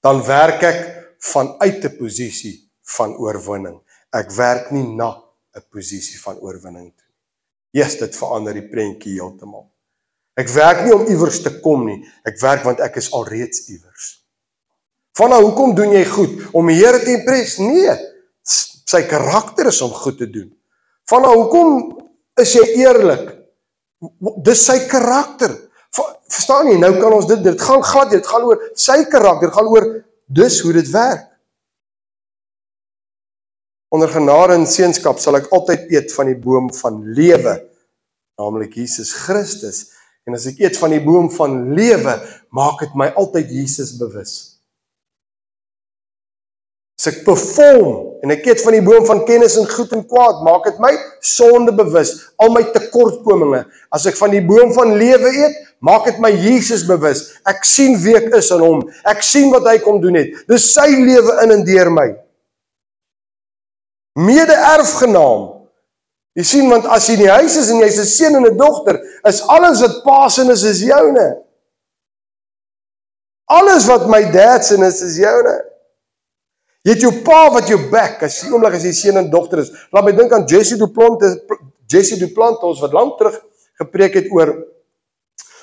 Dan 0.02 0.24
werk 0.26 0.64
ek 0.66 0.80
vanuit 1.22 1.86
'n 1.86 1.98
posisie 2.00 2.56
van 2.98 3.14
oorwinning. 3.14 3.78
Ek 4.12 4.32
werk 4.32 4.72
nie 4.72 4.88
na 4.96 5.22
'n 5.56 5.64
posisie 5.70 6.18
van 6.20 6.40
oorwinning 6.40 6.90
toe 6.98 7.06
nie. 7.08 7.82
Jesus, 7.82 8.00
dit 8.00 8.16
verander 8.16 8.54
die 8.54 8.70
prentjie 8.70 9.14
heeltemal. 9.14 9.70
Ek 10.36 10.50
werk 10.50 10.86
nie 10.86 10.94
om 10.94 11.06
iewers 11.06 11.42
te 11.44 11.60
kom 11.60 11.86
nie. 11.86 12.08
Ek 12.26 12.40
werk 12.42 12.64
want 12.64 12.80
ek 12.80 12.96
is 12.96 13.12
alreeds 13.12 13.68
iewers. 13.70 14.26
Vanna 15.14 15.42
hoekom 15.42 15.76
doen 15.76 15.92
jy 15.92 16.06
goed? 16.06 16.54
Om 16.54 16.68
die 16.68 16.76
Here 16.76 17.00
te 17.00 17.12
impres? 17.12 17.58
Nee. 17.58 17.96
Sy 18.86 19.04
karakter 19.04 19.68
is 19.68 19.82
om 19.82 19.92
goed 19.92 20.18
te 20.18 20.30
doen. 20.30 20.60
Vanna 21.10 21.34
hoekom 21.34 21.99
is 22.42 22.54
jy 22.56 22.66
eerlik? 22.82 23.26
Dis 24.46 24.62
sy 24.68 24.78
karakter. 24.90 25.56
Verstaan 26.30 26.70
jy? 26.72 26.78
Nou 26.82 26.94
kan 27.00 27.16
ons 27.16 27.28
dit 27.30 27.42
dit 27.44 27.66
gaan 27.66 27.84
glad, 27.84 28.12
dit 28.14 28.28
gaan 28.32 28.46
oor 28.48 28.62
sy 28.78 29.02
karakter, 29.10 29.52
gaan 29.54 29.70
oor 29.72 29.88
dis 30.30 30.60
hoe 30.64 30.74
dit 30.78 30.92
werk. 30.94 31.26
Onder 33.90 34.12
genade 34.14 34.54
en 34.54 34.68
seënskap 34.70 35.18
sal 35.18 35.40
ek 35.40 35.50
altyd 35.56 35.90
eet 35.96 36.14
van 36.14 36.30
die 36.30 36.38
boom 36.38 36.68
van 36.78 37.02
lewe, 37.18 37.56
naamlik 38.38 38.78
Jesus 38.78 39.16
Christus. 39.26 39.88
En 40.30 40.38
as 40.38 40.46
ek 40.52 40.62
eet 40.62 40.78
van 40.78 40.94
die 40.94 41.02
boom 41.02 41.32
van 41.34 41.74
lewe, 41.74 42.20
maak 42.54 42.84
dit 42.86 42.94
my 42.94 43.10
altyd 43.18 43.50
Jesus 43.50 43.96
bewus. 43.98 44.49
As 47.00 47.08
ek 47.14 47.22
perform 47.24 48.20
en 48.26 48.34
ek 48.36 48.44
eet 48.50 48.60
van 48.60 48.76
die 48.76 48.84
boom 48.84 49.06
van 49.08 49.24
kennis 49.24 49.56
en 49.56 49.68
goed 49.72 49.94
en 49.96 50.04
kwaad, 50.04 50.42
maak 50.44 50.66
dit 50.68 50.80
my 50.84 50.92
sonde 51.24 51.72
bewus, 51.72 52.12
al 52.36 52.52
my 52.52 52.66
tekortkominge. 52.74 53.64
As 53.96 54.04
ek 54.10 54.18
van 54.20 54.36
die 54.36 54.44
boom 54.44 54.74
van 54.76 54.98
lewe 55.00 55.32
eet, 55.32 55.56
maak 55.80 56.10
dit 56.10 56.20
my 56.20 56.34
Jesus 56.36 56.84
bewus. 56.84 57.40
Ek 57.48 57.64
sien 57.64 57.96
wie 58.04 58.18
ek 58.20 58.28
is 58.36 58.52
in 58.52 58.66
hom. 58.66 58.84
Ek 59.08 59.24
sien 59.24 59.48
wat 59.54 59.70
hy 59.72 59.78
kom 59.80 60.02
doen 60.04 60.20
het. 60.20 60.44
Dis 60.52 60.74
sy 60.74 60.90
lewe 61.00 61.40
in 61.46 61.56
en 61.56 61.64
deur 61.64 61.94
my 61.96 62.10
mede-erfgenaam. 64.20 65.46
Jy 66.38 66.46
sien 66.46 66.70
want 66.72 66.88
as 66.92 67.08
jy 67.08 67.18
in 67.18 67.26
die 67.26 67.32
huis 67.32 67.56
is 67.60 67.70
en 67.74 67.82
jy's 67.84 68.00
'n 68.00 68.06
seun 68.06 68.36
en 68.36 68.46
'n 68.48 68.58
dogter, 68.58 69.00
is 69.24 69.42
alles 69.48 69.82
wat 69.82 70.04
pa 70.04 70.30
se 70.30 70.44
is 70.52 70.64
is 70.64 70.82
joune. 70.82 71.44
Alles 73.46 73.88
wat 73.88 74.08
my 74.08 74.32
dad 74.32 74.66
se 74.66 74.76
is 74.76 75.02
is 75.02 75.18
joune. 75.18 75.69
Jy 76.88 76.96
het 76.96 77.04
jou 77.04 77.12
pa 77.26 77.50
wat 77.52 77.68
jou 77.68 77.78
back 77.92 78.24
as 78.24 78.40
jy 78.42 78.54
oomblik 78.54 78.78
as 78.78 78.86
jy 78.88 78.94
seun 78.96 79.20
en 79.20 79.30
dogter 79.32 79.60
is. 79.60 79.72
Laat 79.92 80.06
my 80.06 80.14
dink 80.16 80.32
aan 80.34 80.48
Jesse 80.48 80.78
Duplantis 80.80 81.36
Jesse 81.92 82.20
Duplantis 82.20 82.80
wat 82.84 82.94
lank 82.96 83.18
terug 83.20 83.40
gepreek 83.82 84.16
het 84.22 84.30
oor 84.32 84.54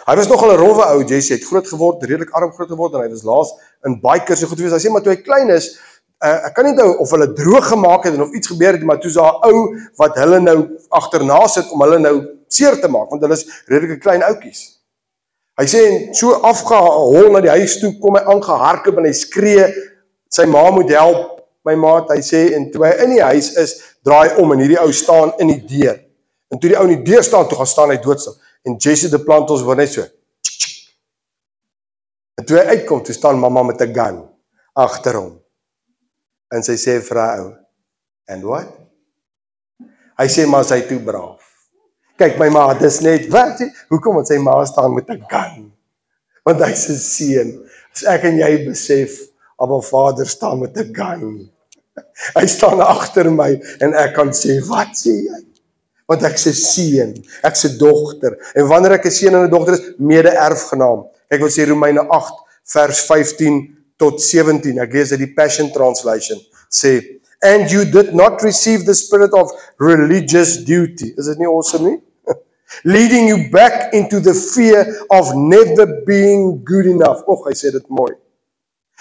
Hy 0.07 0.15
was 0.15 0.29
nogal 0.31 0.53
'n 0.55 0.61
rowwe 0.61 0.85
ou 0.87 1.03
Jesse, 1.03 1.35
het 1.35 1.45
groot 1.45 1.67
geword, 1.67 2.03
redelik 2.03 2.31
arm 2.31 2.53
groot 2.53 2.69
geword 2.69 2.95
en 2.95 3.01
hy 3.01 3.09
was 3.11 3.25
laas 3.27 3.51
in 3.85 3.99
bikers 4.01 4.39
so 4.39 4.47
goed 4.47 4.59
gewees. 4.59 4.73
Hy 4.73 4.79
sê 4.79 4.93
maar 4.93 5.03
toe 5.03 5.11
hy 5.11 5.19
klein 5.19 5.51
is, 5.51 5.81
uh, 6.23 6.47
ek 6.47 6.55
kan 6.55 6.65
nie 6.65 6.75
onthou 6.77 6.97
of 7.03 7.11
hulle 7.11 7.33
droog 7.35 7.67
gemaak 7.67 8.05
het 8.05 8.15
en 8.15 8.23
of 8.23 8.31
iets 8.31 8.47
gebeur 8.47 8.73
het 8.73 8.85
maar 8.87 9.01
toe 9.01 9.11
is 9.11 9.19
daar 9.19 9.35
'n 9.35 9.51
ou 9.51 9.75
wat 9.99 10.15
hulle 10.15 10.41
nou 10.41 10.79
agterna 10.91 11.47
sit 11.49 11.73
om 11.73 11.83
hulle 11.83 11.99
nou 11.99 12.23
seer 12.49 12.81
te 12.81 12.89
maak 12.89 13.11
want 13.11 13.23
hulle 13.23 13.35
is 13.35 13.47
redelike 13.67 13.99
klein 14.01 14.23
ouetjies. 14.23 14.79
Hy 15.59 15.67
sê 15.67 16.15
so 16.15 16.39
afgehol 16.45 17.33
na 17.33 17.41
die 17.41 17.51
huis 17.51 17.81
toe 17.81 17.99
kom 17.99 18.15
hy 18.15 18.23
aangehardloop 18.23 18.99
en 18.99 19.05
hy 19.05 19.13
skree 19.13 19.67
sy 20.37 20.47
ma 20.51 20.65
moet 20.71 20.91
help 20.93 21.37
my 21.67 21.75
maat 21.81 22.13
hy 22.15 22.21
sê 22.23 22.43
en 22.57 22.69
toe 22.73 22.85
hy 22.87 22.93
in 23.05 23.15
die 23.17 23.25
huis 23.25 23.53
is 23.63 23.75
draai 24.07 24.37
om 24.43 24.53
en 24.55 24.63
hierdie 24.63 24.79
ou 24.83 24.93
staan 24.95 25.33
in 25.43 25.51
die 25.51 25.63
deur. 25.67 25.99
En 26.53 26.61
toe 26.61 26.71
die 26.71 26.79
ou 26.79 26.85
in 26.87 26.95
die 26.95 27.07
deur 27.09 27.25
staan 27.27 27.49
toe 27.49 27.59
gaan 27.59 27.71
staan 27.71 27.93
hy 27.95 27.99
doodstil 28.03 28.37
en 28.67 28.79
Jesse 28.83 29.11
de 29.11 29.19
Plantos 29.23 29.65
word 29.67 29.83
net 29.83 29.93
so. 29.95 30.07
En 32.37 32.47
toe 32.47 32.59
hy 32.61 32.77
uitkom 32.77 33.03
toe 33.07 33.15
staan 33.17 33.41
mamma 33.41 33.65
met 33.67 33.83
'n 33.83 33.95
gun 33.95 34.19
agter 34.77 35.19
hom. 35.19 35.39
En 36.55 36.63
sy 36.63 36.77
sê 36.77 37.01
vir 37.01 37.19
haar 37.19 37.41
ou, 37.45 37.55
"And 38.29 38.45
what?" 38.45 38.69
Hy 40.19 40.27
sê 40.29 40.47
maar 40.47 40.65
sy 40.65 40.81
toe 40.89 40.99
braaf. 40.99 41.43
Kyk 42.17 42.39
my 42.39 42.49
ma, 42.49 42.75
dis 42.75 43.01
net 43.01 43.29
wat 43.33 43.61
hoekom 43.91 44.15
want 44.15 44.29
sy 44.29 44.39
ma 44.39 44.65
staan 44.65 44.95
met 44.95 45.09
'n 45.11 45.25
gun. 45.29 45.73
Want 46.45 46.61
hy's 46.61 46.89
'n 46.89 46.97
seun. 46.97 47.69
As 47.93 48.05
ek 48.05 48.25
en 48.25 48.39
jy 48.39 48.67
besef, 48.67 49.36
Abba 49.57 49.81
Vader 49.81 50.27
staan 50.27 50.59
met 50.61 50.77
'n 50.77 50.93
gun. 50.93 51.51
Hy 52.35 52.47
staan 52.47 52.81
agter 52.81 53.31
my 53.33 53.53
en 53.81 53.95
ek 53.95 54.15
kan 54.15 54.33
sê, 54.33 54.61
"Wat 54.69 54.93
sê 54.95 55.15
jy?" 55.29 55.43
Want 56.07 56.23
ek 56.23 56.39
se 56.39 56.53
seun, 56.53 57.25
ek 57.43 57.57
se 57.57 57.77
dogter. 57.77 58.37
En 58.55 58.67
wanneer 58.67 58.93
ek 58.93 59.07
'n 59.07 59.11
seun 59.11 59.35
en 59.35 59.45
'n 59.45 59.51
dogter 59.51 59.75
is, 59.75 59.95
mede-erfgenaam. 59.99 61.07
Kyk 61.29 61.41
wat 61.41 61.53
sê 61.53 61.67
Romeine 61.67 62.01
8 62.09 62.35
vers 62.65 63.01
15 63.01 63.77
tot 63.97 64.23
17. 64.23 64.79
Ek 64.79 64.93
lees 64.93 65.11
uit 65.11 65.19
die 65.19 65.35
Passion 65.35 65.73
Translation. 65.73 66.39
Sê, 66.69 67.21
"And 67.41 67.71
you 67.71 67.85
did 67.85 68.15
not 68.15 68.43
receive 68.43 68.85
the 68.85 68.95
spirit 68.95 69.33
of 69.33 69.51
religious 69.79 70.65
duty." 70.65 71.15
Is 71.17 71.27
dit 71.27 71.39
nie 71.39 71.49
awesome 71.49 71.89
nie? 71.91 72.01
Leading 72.85 73.29
you 73.29 73.51
back 73.51 73.93
into 73.93 74.21
the 74.21 74.35
fear 74.35 75.07
of 75.09 75.35
never 75.35 75.87
being 76.05 76.63
good 76.65 76.87
enough. 76.87 77.23
Och, 77.27 77.47
hy 77.47 77.53
sê 77.53 77.73
dit 77.73 77.89
mooi. 77.89 78.15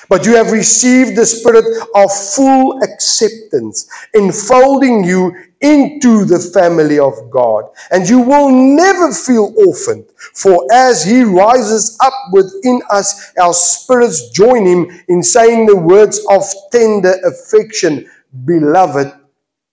But 0.10 0.26
you 0.26 0.36
have 0.36 0.52
received 0.52 1.16
the 1.16 1.26
spirit 1.26 1.66
of 1.96 2.12
full 2.14 2.82
acceptance, 2.84 3.90
enfolding 4.14 5.04
you 5.04 5.34
into 5.62 6.26
the 6.26 6.40
family 6.40 7.00
of 7.00 7.14
God. 7.32 7.66
And 7.92 8.08
you 8.08 8.20
will 8.20 8.52
never 8.52 9.12
feel 9.14 9.54
orphaned, 9.58 10.06
for 10.34 10.68
as 10.72 11.04
He 11.04 11.24
rises 11.24 11.98
up 12.04 12.14
within 12.32 12.82
us, 12.92 13.34
our 13.40 13.54
spirits 13.54 14.30
join 14.30 14.66
Him 14.66 14.90
in 15.08 15.24
saying 15.24 15.66
the 15.66 15.78
words 15.78 16.24
of 16.30 16.44
tender 16.72 17.16
affection, 17.26 18.08
Beloved 18.46 19.12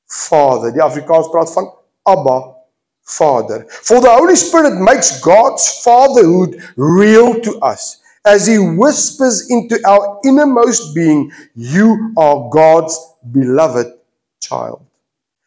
Father. 0.07 0.71
Die 0.71 0.81
Afrikaans 0.81 1.29
praat 1.33 1.53
van 1.55 1.67
Abba 2.07 2.55
Father. 3.03 3.67
For 3.69 4.01
the 4.01 4.11
Holy 4.11 4.37
Spirit 4.37 4.81
makes 4.81 5.21
God's 5.21 5.83
fatherhood 5.83 6.63
real 6.77 7.41
to 7.41 7.59
us. 7.59 8.02
As 8.25 8.47
He 8.47 8.59
whispers 8.59 9.51
into 9.51 9.81
our 9.87 10.21
innermost 10.25 10.95
being, 10.95 11.33
You 11.55 12.13
are 12.17 12.49
God's 12.51 12.99
beloved 13.31 13.95
child. 14.41 14.85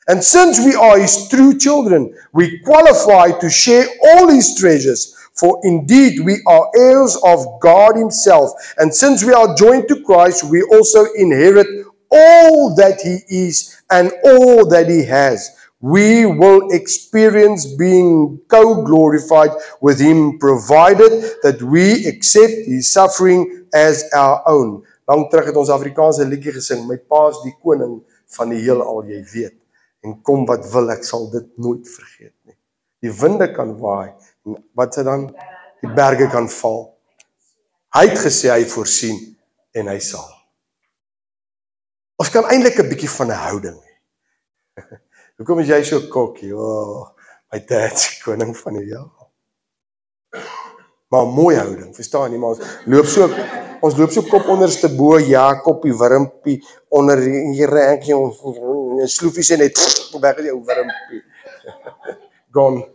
And 0.08 0.24
since 0.24 0.60
we 0.64 0.76
are 0.76 1.00
his 1.00 1.28
true 1.30 1.58
children, 1.58 2.16
we 2.32 2.60
qualify 2.60 3.32
to 3.40 3.50
share 3.50 3.88
all 4.04 4.30
his 4.30 4.56
treasures. 4.56 5.16
For 5.34 5.60
indeed, 5.64 6.20
we 6.20 6.42
are 6.48 6.70
heirs 6.78 7.18
of 7.26 7.60
God 7.60 7.96
himself. 7.96 8.52
And 8.78 8.94
since 8.94 9.24
we 9.24 9.34
are 9.34 9.56
joined 9.56 9.88
to 9.90 10.02
Christ, 10.04 10.44
we 10.44 10.62
also 10.62 11.06
inherit 11.16 11.68
all 12.12 12.76
that 12.76 13.02
he 13.02 13.20
is 13.28 13.82
and 13.90 14.12
all 14.24 14.70
that 14.70 14.88
he 14.88 15.04
has. 15.06 15.50
We 15.86 16.26
will 16.26 16.72
experience 16.72 17.66
being 17.78 18.40
co 18.50 18.82
glorified 18.82 19.54
with 19.82 20.00
him, 20.00 20.40
provided 20.40 21.12
that 21.46 21.62
we 21.62 22.08
accept 22.08 22.66
his 22.66 22.92
suffering 22.92 23.68
as 23.70 24.02
our 24.14 24.42
own. 24.50 24.82
Lang 25.06 25.30
terug 25.30 25.52
het 25.52 25.60
ons 25.62 25.70
Afrikaanse 25.70 26.26
liedjie 26.26 26.56
gesing, 26.56 26.88
my 26.90 26.98
pa's 26.98 27.38
die 27.44 27.54
koning 27.62 28.00
van 28.34 28.50
die 28.50 28.64
heelal, 28.66 29.06
jy 29.06 29.22
weet 29.36 29.60
en 30.06 30.20
kom 30.22 30.46
wat 30.50 30.66
wil 30.72 30.92
ek 30.94 31.04
sal 31.06 31.28
dit 31.34 31.46
nooit 31.62 31.86
vergeet 31.90 32.34
nie. 32.46 32.56
Die 33.02 33.14
winde 33.14 33.48
kan 33.54 33.74
waai 33.82 34.14
en 34.46 34.60
wat 34.78 34.94
se 34.98 35.06
dan 35.06 35.28
die 35.82 35.92
berge 35.98 36.30
kan 36.34 36.50
val. 36.62 36.84
Hy 37.96 38.06
het 38.10 38.20
gesê 38.22 38.52
hy 38.54 38.66
voorsien 38.70 39.18
en 39.76 39.90
hy 39.90 39.98
sal. 40.04 40.28
Ons 42.22 42.32
kan 42.32 42.46
eintlik 42.52 42.80
'n 42.80 42.90
bietjie 42.90 43.12
van 43.18 43.32
'n 43.32 43.42
houding 43.48 43.80
hê. 43.82 43.94
Hoekom 45.36 45.60
is 45.60 45.68
jy 45.68 45.82
so 45.84 46.00
kokkie? 46.12 46.54
O, 46.56 46.64
oh, 46.64 47.00
my 47.52 47.60
dad's 47.68 48.08
koning 48.24 48.54
van 48.56 48.78
die 48.80 48.88
hel. 48.94 49.10
Maar 51.12 51.28
mooi 51.28 51.56
houding, 51.58 51.92
verstaan 51.96 52.32
jy? 52.32 52.40
Maar 52.40 52.56
ons 52.56 52.88
loop 52.92 53.10
so 53.12 53.28
ons 53.86 53.98
loop 54.00 54.14
so 54.16 54.24
kop 54.26 54.48
onderste 54.50 54.90
bo 54.96 55.20
Jakob 55.20 55.84
die 55.84 55.94
wurmpie 55.94 56.56
onder 56.96 57.20
die 57.22 57.68
rekkie 57.70 58.16
ons 58.16 58.40
sloefie 59.14 59.44
sê 59.46 59.60
net 59.60 59.78
weg 60.24 60.40
die 60.42 60.54
ou 60.56 60.64
wurmpie. 60.66 61.22
Gone. 62.56 62.95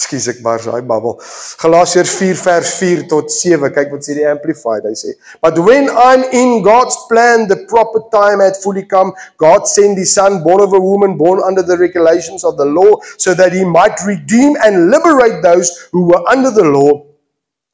Skus 0.00 0.28
ek 0.32 0.38
maar 0.44 0.62
daai 0.64 0.80
babbel. 0.88 1.18
Galasiërs 1.60 2.12
4 2.16 2.38
vers 2.40 2.70
4 2.78 3.02
tot 3.10 3.32
7. 3.34 3.68
Kyk 3.74 3.90
wat 3.92 4.06
sê 4.06 4.16
die 4.16 4.28
amplified. 4.28 4.86
Hy 4.88 4.94
sê, 4.96 5.12
"But 5.42 5.58
when 5.58 5.90
I'm 5.90 6.24
in 6.32 6.62
God's 6.62 6.96
plan, 7.08 7.48
the 7.48 7.66
proper 7.68 8.00
time 8.12 8.40
had 8.40 8.56
fully 8.56 8.84
come. 8.84 9.12
God 9.36 9.68
sent 9.68 9.98
his 9.98 10.14
son 10.14 10.42
born 10.42 10.62
of 10.62 10.72
a 10.72 10.80
woman 10.80 11.18
born 11.18 11.42
under 11.42 11.62
the 11.62 11.76
regulations 11.76 12.44
of 12.44 12.56
the 12.56 12.64
law 12.64 12.96
so 13.18 13.34
that 13.34 13.52
he 13.52 13.64
might 13.64 14.00
redeem 14.06 14.56
and 14.64 14.90
liberate 14.90 15.42
those 15.42 15.88
who 15.92 16.06
were 16.06 16.22
under 16.26 16.50
the 16.50 16.64
law." 16.64 17.06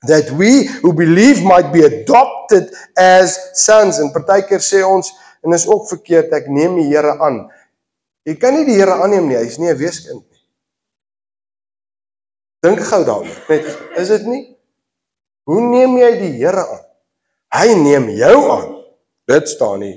that 0.06 0.30
we 0.30 0.66
who 0.82 0.92
believe 0.92 1.42
might 1.42 1.72
be 1.72 1.82
adopted 1.82 2.70
as 2.96 3.36
sons 3.54 3.98
en 3.98 4.12
partykeer 4.14 4.62
sê 4.62 4.84
ons 4.86 5.10
en 5.42 5.54
is 5.56 5.66
ook 5.66 5.88
verkeerd 5.88 6.32
ek 6.36 6.48
neem 6.52 6.76
die 6.78 6.88
Here 6.90 7.16
aan. 7.22 7.46
Jy 8.26 8.34
kan 8.42 8.54
nie 8.54 8.66
die 8.68 8.78
Here 8.78 8.96
aanneem 9.02 9.28
nie, 9.28 9.38
hy's 9.38 9.58
nie 9.58 9.70
'n 9.70 9.78
weeskind 9.78 10.22
nie. 10.22 10.35
Dink 12.64 12.80
gou 12.88 13.02
daaroor. 13.04 13.38
Net 13.48 13.66
is 14.00 14.08
dit 14.08 14.26
nie? 14.26 14.42
Hoe 15.46 15.60
neem 15.62 15.96
jy 16.00 16.12
die 16.20 16.32
Here 16.40 16.64
aan? 16.64 16.84
Hy 17.56 17.74
neem 17.78 18.08
jou 18.16 18.36
aan. 18.50 18.70
Dit 19.30 19.48
staan 19.48 19.82
nie. 19.84 19.96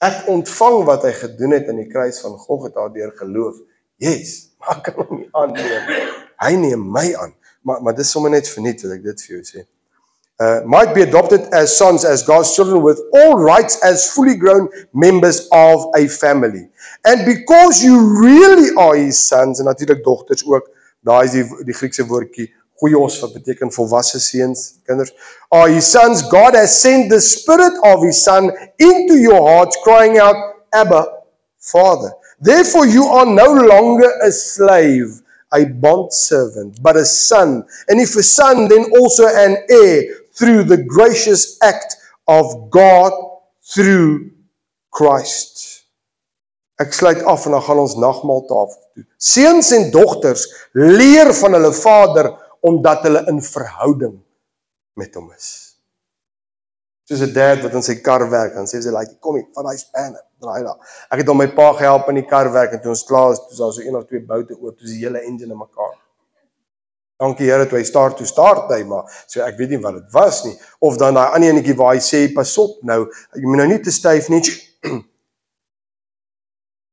Ek 0.00 0.24
ontvang 0.32 0.78
wat 0.88 1.04
hy 1.04 1.12
gedoen 1.12 1.54
het 1.58 1.68
aan 1.68 1.82
die 1.82 1.90
kruis 1.90 2.22
van 2.24 2.38
Golgotha 2.40 2.86
deur 2.94 3.12
geloof. 3.18 3.58
Yes, 4.00 4.54
maar 4.58 4.80
kan 4.84 4.96
hom 5.02 5.20
nie 5.20 5.28
aanneem. 5.36 5.90
Hy 6.40 6.54
neem 6.56 6.86
my 6.92 7.10
aan. 7.20 7.34
Maar 7.62 7.82
maar 7.84 7.94
dis 7.94 8.10
sommer 8.10 8.32
net 8.32 8.48
verniet 8.48 8.80
wat 8.86 8.96
ek 8.96 9.04
dit 9.04 9.26
vir 9.26 9.36
jou 9.36 9.42
sê. 9.44 9.66
Uh 10.40 10.64
might 10.64 10.94
be 10.96 11.04
adopted 11.04 11.50
as 11.52 11.74
sons 11.76 12.06
as 12.08 12.24
God's 12.24 12.54
children 12.56 12.80
with 12.80 13.02
all 13.12 13.36
rights 13.36 13.76
as 13.84 14.06
fully 14.14 14.38
grown 14.40 14.70
members 14.96 15.42
of 15.52 15.90
a 15.98 16.06
family. 16.08 16.64
And 17.04 17.26
because 17.28 17.84
you 17.84 18.00
really 18.22 18.72
are 18.80 18.96
his 18.96 19.20
sons 19.20 19.60
en 19.60 19.68
natuurlik 19.68 20.00
dogters 20.04 20.46
ook, 20.48 20.70
daai 21.06 21.24
is 21.26 21.32
die 21.36 21.64
die 21.66 21.76
Griekse 21.76 22.06
woordjie 22.08 22.50
goeios 22.80 23.18
wat 23.20 23.34
beteken 23.36 23.72
volwasse 23.72 24.20
seuns, 24.20 24.80
kinders. 24.88 25.12
Are 25.52 25.68
his 25.68 25.90
sons 25.90 26.22
God 26.30 26.54
has 26.54 26.80
sent 26.80 27.10
the 27.10 27.20
spirit 27.20 27.76
of 27.84 28.02
his 28.02 28.22
son 28.24 28.50
into 28.78 29.18
your 29.20 29.40
hearts 29.40 29.76
crying 29.84 30.18
out 30.18 30.36
Abba 30.72 31.04
Father. 31.58 32.12
Therefore 32.40 32.86
you 32.86 33.04
are 33.04 33.26
no 33.26 33.52
longer 33.52 34.08
a 34.22 34.32
slave 34.32 35.20
a 35.52 35.64
bond 35.64 36.12
servant, 36.12 36.78
but 36.82 36.96
a 36.96 37.04
son. 37.04 37.64
And 37.88 38.00
if 38.00 38.16
a 38.16 38.22
son, 38.22 38.68
then 38.68 38.84
also 38.98 39.26
an 39.26 39.56
heir 39.68 40.02
through 40.32 40.64
the 40.64 40.76
gracious 40.76 41.58
act 41.62 41.96
of 42.28 42.70
God 42.70 43.12
through 43.62 44.30
Christ. 44.90 45.79
Ek 46.80 46.94
sluit 46.96 47.22
af 47.28 47.44
en 47.44 47.56
dan 47.56 47.62
gaan 47.62 47.82
ons 47.82 47.96
nagmaaltafel 48.00 48.78
toe. 48.94 49.04
Seuns 49.20 49.70
en 49.76 49.90
dogters 49.92 50.46
leer 50.72 51.34
van 51.36 51.58
hulle 51.58 51.72
vader 51.76 52.30
omdat 52.64 53.04
hulle 53.04 53.24
in 53.32 53.42
verhouding 53.44 54.16
met 55.00 55.14
hom 55.14 55.28
is. 55.36 55.50
Soos 57.08 57.20
'n 57.26 57.32
dad 57.34 57.62
wat 57.64 57.74
in 57.74 57.82
sy 57.82 58.00
kar 58.00 58.24
werk 58.30 58.54
en 58.56 58.68
sê 58.70 58.80
sy 58.80 58.92
like 58.94 59.18
kom 59.20 59.36
hier 59.36 59.48
van 59.54 59.64
daai 59.64 59.78
spanner 59.78 60.24
draai 60.40 60.62
daar. 60.64 60.78
Ek 61.10 61.18
het 61.20 61.28
hom 61.28 61.36
my 61.36 61.48
pa 61.52 61.72
gehelp 61.72 62.08
in 62.08 62.20
die 62.20 62.28
kar 62.28 62.52
werk 62.52 62.72
en 62.72 62.80
toe 62.80 62.92
ons 62.94 63.04
klaar 63.04 63.32
is, 63.32 63.38
toe 63.38 63.48
was 63.50 63.58
daar 63.58 63.72
so 63.72 63.82
een 63.82 63.96
of 63.96 64.06
twee 64.06 64.20
boute 64.20 64.54
oop, 64.54 64.78
toe 64.78 64.86
is 64.86 64.94
die 64.94 65.04
hele 65.04 65.20
engine 65.20 65.52
in 65.52 65.58
mekaar. 65.58 65.98
Dankie 67.20 67.50
Here 67.50 67.66
toe 67.68 67.78
hy 67.78 67.84
start 67.84 68.16
toe 68.16 68.26
start 68.26 68.70
hy 68.72 68.82
maar 68.84 69.04
so 69.26 69.42
ek 69.44 69.58
weet 69.58 69.74
nie 69.74 69.82
wat 69.82 69.94
dit 69.94 70.12
was 70.12 70.44
nie 70.44 70.56
of 70.80 70.96
dan 70.96 71.14
daai 71.14 71.34
ander 71.34 71.52
enetjie 71.52 71.76
waar 71.76 71.92
hy 71.92 72.00
sê 72.00 72.32
pas 72.34 72.58
op 72.58 72.80
nou 72.82 73.04
jy 73.36 73.44
moet 73.44 73.58
nou 73.64 73.68
nie 73.74 73.82
te 73.84 73.92
styf 73.92 74.30
nie. 74.32 74.40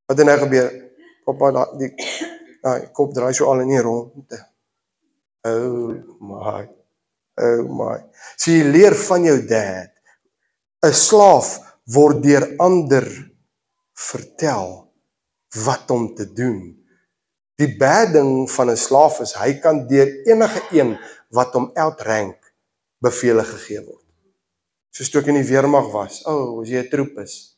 Wat 0.07 0.17
het 0.17 0.27
nou 0.27 0.37
gebeur? 0.39 0.69
Pappa 1.27 1.51
daai 1.51 1.77
die 1.81 1.91
daai 2.63 2.87
kop 2.95 3.13
draai 3.15 3.33
so 3.35 3.49
al 3.51 3.65
in 3.65 3.73
die 3.73 3.83
rond. 3.83 4.35
Oh 5.47 5.93
my. 6.23 6.63
Oh 7.43 7.63
my. 7.67 7.97
Sien 8.39 8.61
jy 8.61 8.71
leer 8.71 8.95
van 9.07 9.27
jou 9.27 9.37
dad. 9.49 9.91
'n 10.87 10.93
Slaaf 10.95 11.57
word 11.91 12.23
deur 12.23 12.45
ander 12.63 13.07
vertel 13.97 14.87
wat 15.65 15.91
om 15.91 16.13
te 16.15 16.27
doen. 16.33 16.77
Die 17.57 17.73
bad 17.77 18.13
ding 18.13 18.47
van 18.51 18.69
'n 18.71 18.77
slaaf 18.77 19.19
is 19.25 19.33
hy 19.33 19.59
kan 19.59 19.87
deur 19.87 20.07
enige 20.31 20.61
een 20.71 20.97
wat 21.29 21.53
hom 21.53 21.71
outrank 21.75 22.37
bevele 23.03 23.43
gegee 23.43 23.83
word. 23.83 24.05
Soos 24.91 25.09
toe 25.09 25.21
ek 25.21 25.27
in 25.27 25.41
die 25.41 25.49
weermag 25.51 25.91
was. 25.91 26.23
O, 26.25 26.31
oh, 26.31 26.61
as 26.61 26.69
jy 26.69 26.83
'n 26.83 26.89
troep 26.89 27.17
is. 27.19 27.56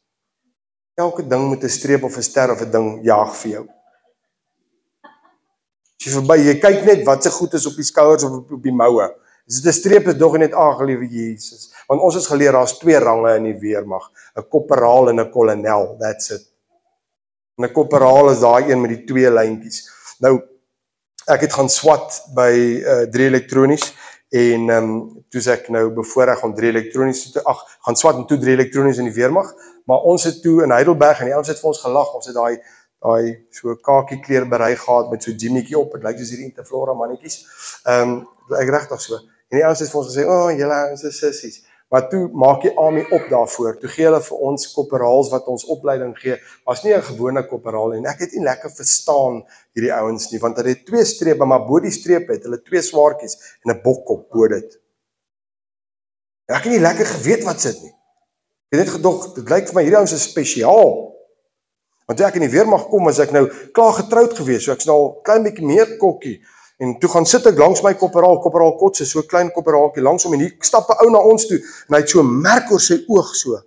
Elke 1.00 1.24
ding 1.24 1.48
moet 1.48 1.64
'n 1.64 1.70
streep 1.80 2.04
of 2.04 2.18
'n 2.18 2.28
ster 2.30 2.52
of 2.52 2.62
'n 2.62 2.72
ding 2.72 2.88
jaag 3.04 3.36
vir 3.42 3.52
jou. 3.52 3.66
As 5.96 6.06
jy 6.06 6.12
verby, 6.12 6.38
jy 6.48 6.56
kyk 6.60 6.86
net 6.86 7.06
wat 7.06 7.24
se 7.24 7.30
goed 7.30 7.54
is 7.54 7.66
op 7.66 7.76
die 7.76 7.90
skouers 7.92 8.24
of 8.24 8.32
op 8.52 8.64
die 8.64 8.76
moue. 8.82 9.08
Dis 9.46 9.66
'n 9.66 9.72
streep 9.72 10.08
is 10.08 10.18
dog 10.18 10.38
net 10.38 10.54
aangeliewe 10.54 11.08
Jesus. 11.08 11.72
Want 11.88 12.02
ons 12.02 12.16
is 12.16 12.28
geleer 12.28 12.52
daar's 12.52 12.78
twee 12.78 13.00
range 13.00 13.36
in 13.36 13.44
die 13.44 13.60
weermag, 13.60 14.12
'n 14.36 14.48
korporaal 14.50 15.10
en 15.10 15.20
'n 15.20 15.32
kolonel. 15.32 15.98
That's 16.00 16.30
it. 16.32 16.50
'n 17.58 17.72
Korporaal 17.74 18.32
is 18.32 18.40
daai 18.40 18.72
een 18.72 18.82
met 18.82 18.90
die 18.90 19.04
twee 19.06 19.32
lyntjies. 19.32 19.90
Nou 20.20 20.40
ek 21.28 21.42
het 21.42 21.54
gaan 21.54 21.70
swat 21.70 22.22
by 22.36 22.52
uh 22.82 23.02
3 23.12 23.26
elektronies 23.26 23.94
en 24.30 24.70
ehm 24.70 24.90
um, 24.90 25.24
toe 25.30 25.42
sê 25.42 25.56
ek 25.58 25.70
nou 25.74 25.88
bevoorreg 25.94 26.44
om 26.46 26.54
3 26.58 26.70
elektronies 26.70 27.32
te 27.34 27.42
ag 27.44 27.64
gaan 27.86 27.98
swat 27.98 28.18
en 28.18 28.28
toe 28.30 28.38
3 28.38 28.54
elektronies 28.58 29.00
in 29.02 29.10
die 29.10 29.16
weermag, 29.16 29.50
maar 29.90 30.06
ons 30.12 30.24
het 30.30 30.42
toe 30.42 30.64
in 30.64 30.74
Heidelberg 30.74 31.22
en 31.22 31.34
ouens 31.34 31.50
het 31.50 31.62
vir 31.62 31.70
ons 31.72 31.82
gelag. 31.82 32.14
Ons 32.14 32.30
het 32.30 32.38
daai 32.38 32.62
daai 33.00 33.46
so 33.56 33.74
kakie 33.80 34.20
kleur 34.20 34.46
berei 34.52 34.76
gehad 34.76 35.10
met 35.12 35.24
so 35.24 35.32
jimmetjie 35.32 35.78
op. 35.80 35.94
Dit 35.96 36.04
lyk 36.04 36.20
soos 36.20 36.34
hierdie 36.34 36.50
Interflora 36.50 36.94
mannetjies. 36.94 37.42
Ehm 37.88 38.18
um, 38.20 38.56
ek 38.60 38.70
regtig 38.76 39.02
so. 39.02 39.22
En 39.50 39.58
die 39.58 39.66
ouens 39.66 39.82
het 39.82 39.90
vir 39.90 40.00
ons 40.02 40.10
gesê, 40.12 40.26
"O, 40.26 40.38
oh, 40.46 40.52
julle 40.54 40.78
ouens 40.86 41.04
is 41.04 41.18
sissies." 41.18 41.62
Maar 41.90 42.10
toe 42.10 42.28
maak 42.38 42.62
die 42.62 42.74
army 42.78 43.02
op 43.10 43.26
daarvoor. 43.30 43.80
Toe 43.82 43.90
gee 43.90 44.06
hulle 44.06 44.22
vir 44.22 44.42
ons 44.46 44.68
korporaals 44.76 45.32
wat 45.34 45.48
ons 45.50 45.66
opleiding 45.74 46.14
gee. 46.22 46.38
Was 46.70 46.84
nie 46.84 46.94
'n 46.94 47.02
gewone 47.02 47.44
korporaal 47.48 47.94
en 47.94 48.06
ek 48.06 48.20
het 48.20 48.34
nie 48.34 48.44
lekker 48.46 48.70
verstaan 48.70 49.44
hierdie 49.74 49.94
ouens 49.94 50.30
nie 50.32 50.40
want 50.40 50.58
hulle 50.58 50.70
het 50.70 50.86
twee 50.86 51.06
strepe 51.06 51.46
maar 51.46 51.66
bo 51.66 51.80
die 51.80 51.92
strepe 51.92 52.34
het 52.34 52.44
hulle 52.44 52.62
twee 52.62 52.82
swaartjies 52.82 53.38
en 53.66 53.74
'n 53.74 53.82
bokkop 53.82 54.30
bo 54.30 54.48
dit. 54.48 54.80
En 56.46 56.56
ek 56.56 56.64
het 56.64 56.72
nie 56.72 56.82
lekker 56.82 57.06
geweet 57.06 57.44
wat 57.44 57.62
sit 57.62 57.82
nie. 57.82 57.94
Ek 58.70 58.78
het 58.78 58.86
net 58.86 58.96
gedog 58.96 59.34
dit 59.34 59.50
lyk 59.50 59.68
vir 59.68 59.76
my 59.76 59.82
hierdie 59.82 59.98
ouens 59.98 60.14
is 60.14 60.30
spesiaal. 60.30 61.10
Want 62.06 62.18
toe 62.18 62.28
ek 62.28 62.36
in 62.36 62.46
die 62.46 62.54
weermag 62.54 62.88
kom 62.90 63.08
as 63.08 63.20
ek 63.20 63.32
nou 63.32 63.48
klaar 63.74 63.94
getroud 63.94 64.34
gewees, 64.34 64.64
so 64.64 64.72
ek's 64.72 64.86
nou 64.86 64.96
al 64.96 65.12
klein 65.26 65.44
bietjie 65.44 65.66
meer 65.66 65.98
kokkie. 65.98 66.40
En 66.80 66.94
toe 67.00 67.10
gaan 67.12 67.26
sit 67.28 67.44
ek 67.50 67.58
langs 67.60 67.82
my 67.84 67.92
kopperaal, 68.00 68.38
kopperaal 68.40 68.78
kotse, 68.80 69.04
so 69.08 69.26
klein 69.28 69.50
kopperaaltjie 69.52 70.04
langs 70.04 70.24
hom 70.24 70.38
en 70.38 70.46
hier 70.46 70.54
stap 70.64 70.88
'n 70.90 71.06
ou 71.06 71.10
na 71.12 71.20
ons 71.20 71.48
toe 71.48 71.58
en 71.60 71.96
hy 71.96 72.00
het 72.00 72.10
so 72.10 72.24
merk 72.24 72.72
oor 72.72 72.80
sy 72.80 73.04
oog 73.08 73.34
so. 73.36 73.60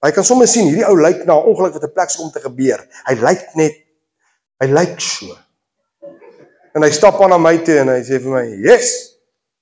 Maar 0.00 0.10
jy 0.10 0.14
kan 0.14 0.24
sommer 0.24 0.48
sien 0.48 0.64
hierdie 0.64 0.86
ou 0.88 0.96
lyk 0.96 1.26
na 1.26 1.36
'n 1.36 1.48
ongeluk 1.52 1.74
wat 1.74 1.84
'n 1.84 1.92
plek 1.92 2.16
kom 2.16 2.30
te 2.30 2.40
gebeur. 2.40 2.80
Hy 3.08 3.14
lyk 3.14 3.42
net 3.54 3.74
hy 4.60 4.66
lyk 4.72 5.00
so. 5.00 5.36
En 6.74 6.82
hy 6.82 6.90
stap 6.90 7.20
aan 7.20 7.30
na 7.30 7.38
my 7.38 7.58
toe 7.58 7.78
en 7.78 7.88
hy 7.88 8.00
sê 8.00 8.20
vir 8.20 8.32
my, 8.32 8.44
"Yes." 8.64 9.12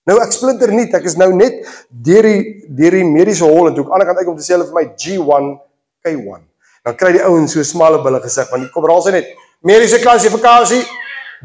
Nou 0.07 0.21
ek 0.21 0.33
splinter 0.33 0.71
nie, 0.71 0.91
ek 0.95 1.05
is 1.05 1.17
nou 1.17 1.33
net 1.33 1.67
deur 1.89 2.23
die 2.23 2.65
deur 2.69 2.91
die 2.91 3.05
mediese 3.05 3.45
hol 3.45 3.69
en 3.69 3.75
toe 3.75 3.85
ek 3.85 3.93
aan 3.93 4.01
die 4.01 4.07
kant 4.07 4.19
uit 4.19 4.27
kom 4.27 4.37
te 4.37 4.43
sê 4.43 4.53
hulle 4.53 4.67
vir 4.67 4.75
my 4.75 4.85
G1 4.95 5.61
K1. 6.05 6.43
Dan 6.85 6.97
kry 6.97 7.13
die 7.13 7.25
ouens 7.25 7.53
so 7.53 7.63
smalle 7.63 8.03
bulle 8.03 8.21
gesig 8.21 8.51
want 8.51 8.63
die 8.63 8.71
kopperaal 8.71 9.03
sê 9.03 9.13
net 9.13 9.27
mediese 9.63 9.99
klassifikasie 9.99 10.85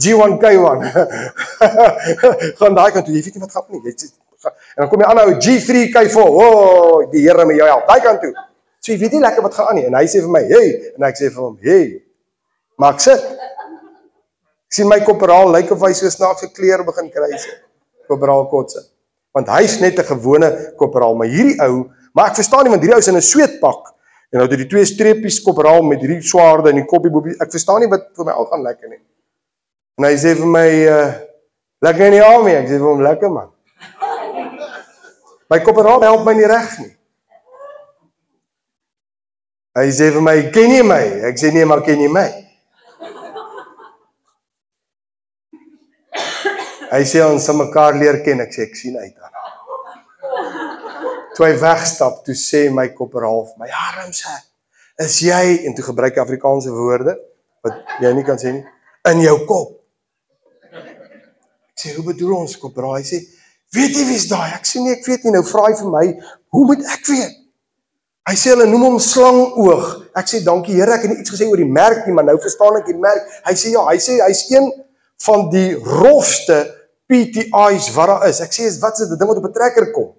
G1K1. 0.03 0.79
Van 2.59 2.75
daai 2.79 2.91
kant 2.91 3.05
toe, 3.05 3.15
jy 3.15 3.23
weet 3.23 3.35
nie 3.35 3.43
wat 3.43 3.55
gaan 3.55 3.69
nie. 3.69 3.81
Jy 3.85 3.95
sê 3.95 4.12
en 4.47 4.85
dan 4.85 4.88
kom 4.91 5.01
jy 5.03 5.07
aan 5.09 5.17
nou 5.19 5.31
G3K4. 5.35 6.27
O, 6.27 6.43
oh, 6.43 6.99
die 7.12 7.25
Here 7.25 7.45
met 7.45 7.59
jou 7.59 7.67
help. 7.67 7.88
Daai 7.89 7.99
kant 8.05 8.21
toe. 8.23 8.31
So 8.79 8.93
jy 8.93 8.99
weet 9.01 9.17
nie 9.17 9.23
lekker 9.25 9.43
wat 9.43 9.57
gaan 9.57 9.73
aan 9.73 9.79
nie 9.81 9.88
en 9.89 9.97
hy 9.99 10.05
sê 10.07 10.21
vir 10.23 10.31
my, 10.31 10.43
"Hey," 10.47 10.93
en 10.95 11.03
ek 11.03 11.17
sê 11.19 11.27
vir 11.27 11.43
hom, 11.43 11.57
"Hey." 11.62 12.01
Maar 12.77 12.93
ek 12.93 12.99
sit. 12.99 13.19
Ek 13.19 14.73
sien 14.77 14.88
my 14.88 14.99
koperaal 15.01 15.51
lyk 15.51 15.71
of 15.71 15.81
hy 15.81 15.91
so 15.93 16.07
snaakse 16.07 16.53
kleur 16.53 16.85
begin 16.85 17.09
kry 17.12 17.31
sê. 17.35 17.51
Koperaal 18.07 18.47
kotse. 18.47 18.79
Want 19.35 19.47
hy's 19.47 19.79
net 19.81 19.99
'n 19.99 20.03
gewone 20.03 20.73
koperaal, 20.77 21.15
maar 21.15 21.27
hierdie 21.27 21.59
ou, 21.67 21.91
maar 22.13 22.29
ek 22.29 22.35
verstaan 22.35 22.63
nie 22.63 22.71
want 22.71 22.81
hierdie 22.81 22.95
ou 22.95 22.99
is 22.99 23.07
in 23.07 23.15
'n 23.15 23.21
sweetpak. 23.21 23.93
En 24.31 24.39
nou 24.39 24.47
het 24.47 24.51
hy 24.51 24.63
die 24.63 24.69
twee 24.69 24.85
streepies 24.85 25.41
koperaal 25.41 25.81
met 25.81 25.99
hierdie 25.99 26.21
swaarde 26.21 26.69
en 26.69 26.75
die 26.75 26.85
koppie 26.85 27.12
bobbie. 27.12 27.35
Ek 27.41 27.51
verstaan 27.51 27.81
nie 27.81 27.89
wat 27.89 28.15
vir 28.15 28.25
my 28.25 28.31
al 28.31 28.45
gaan 28.45 28.63
lekker 28.63 28.89
nie. 28.89 29.01
En 29.99 30.05
hy 30.07 30.15
sê 30.15 30.31
vir 30.31 30.47
my 30.47 30.69
uh 30.88 31.07
lekker 31.83 32.05
in 32.07 32.13
die 32.15 32.23
army. 32.23 32.53
Ek 32.55 32.69
sê 32.69 32.77
vir 32.79 32.88
hom 32.88 33.01
lekker 33.03 33.31
man. 33.33 33.49
My 35.51 35.57
koperaal 35.59 36.05
help 36.05 36.23
my 36.23 36.33
nie 36.38 36.47
reg 36.47 36.75
nie. 36.79 36.93
Hy 39.75 39.88
sê 39.95 40.07
vir 40.15 40.23
my, 40.23 40.35
"Ken 40.55 40.71
jy 40.71 40.83
my?" 40.83 41.03
Ek 41.27 41.35
sê 41.35 41.51
nee, 41.53 41.65
maar 41.65 41.81
ken 41.83 41.99
jy 41.99 42.07
my? 42.07 42.27
Hy 46.91 47.03
sê 47.03 47.19
ons 47.25 47.43
sal 47.43 47.55
mekaar 47.55 47.93
leer 47.99 48.23
ken. 48.23 48.39
Ek 48.39 48.53
sê 48.55 48.63
ek 48.69 48.75
sien 48.75 48.95
uit 48.97 49.15
daarna. 49.15 49.43
Toe 51.35 51.45
hy 51.45 51.55
wegstap, 51.59 52.23
toe 52.23 52.35
sê 52.35 52.71
my 52.71 52.88
koperaal 52.88 53.45
vir 53.45 53.57
my, 53.59 53.67
"Armse, 53.67 54.35
is 54.97 55.19
jy?" 55.19 55.65
En 55.67 55.75
toe 55.75 55.83
gebruik 55.83 56.15
hy 56.15 56.21
Afrikaanse 56.21 56.71
woorde 56.71 57.19
wat 57.63 57.73
jy 57.99 58.13
nie 58.13 58.23
kan 58.23 58.38
sê 58.38 58.53
nie 58.53 58.65
in 59.05 59.21
jou 59.21 59.45
kop 59.45 59.78
sê 61.79 61.95
hoe 61.95 62.05
bedoel 62.05 62.35
ons 62.35 62.57
kopra? 62.57 62.97
Hy 62.97 63.03
sê, 63.03 63.19
"Weet 63.71 63.95
jy 63.95 64.05
wie's 64.05 64.27
daai?" 64.27 64.53
Ek 64.53 64.65
sê, 64.65 64.81
"Nee, 64.83 64.93
ek 64.93 65.05
weet 65.05 65.23
nie." 65.23 65.31
Nou 65.31 65.43
vra 65.43 65.67
hy 65.67 65.75
vir 65.81 65.89
my, 65.89 66.05
"Hoe 66.51 66.65
moet 66.65 66.85
ek 66.85 67.05
weet?" 67.07 67.35
Hy 68.29 68.35
sê 68.35 68.49
hulle 68.53 68.67
noem 68.67 68.81
hom 68.81 68.99
slangoog. 68.99 70.09
Ek 70.15 70.25
sê, 70.25 70.43
"Dankie 70.43 70.75
Here, 70.75 70.93
ek 70.93 71.01
het 71.01 71.11
nie 71.11 71.19
iets 71.19 71.31
gesê 71.31 71.47
oor 71.47 71.57
die 71.57 71.65
merk 71.65 72.05
nie, 72.05 72.13
maar 72.13 72.25
nou 72.25 72.37
verstaan 72.37 72.77
ek 72.77 72.85
die 72.85 72.93
merk." 72.93 73.23
Hy 73.45 73.53
sê, 73.53 73.71
"Ja, 73.71 73.85
hy 73.87 73.97
sê 73.97 74.19
hy's 74.21 74.51
een 74.51 74.71
van 75.23 75.49
die 75.49 75.75
rofste 75.75 76.79
PTI's 77.09 77.89
wat 77.95 78.07
daar 78.07 78.27
is. 78.29 78.39
Ek 78.45 78.53
sê 78.53 78.67
is 78.69 78.77
wat 78.83 78.99
is 79.01 79.09
dit? 79.09 79.17
Ding 79.19 79.29
wat 79.29 79.41
op 79.41 79.49
'n 79.49 79.53
trekker 79.53 79.91
kom. 79.91 80.13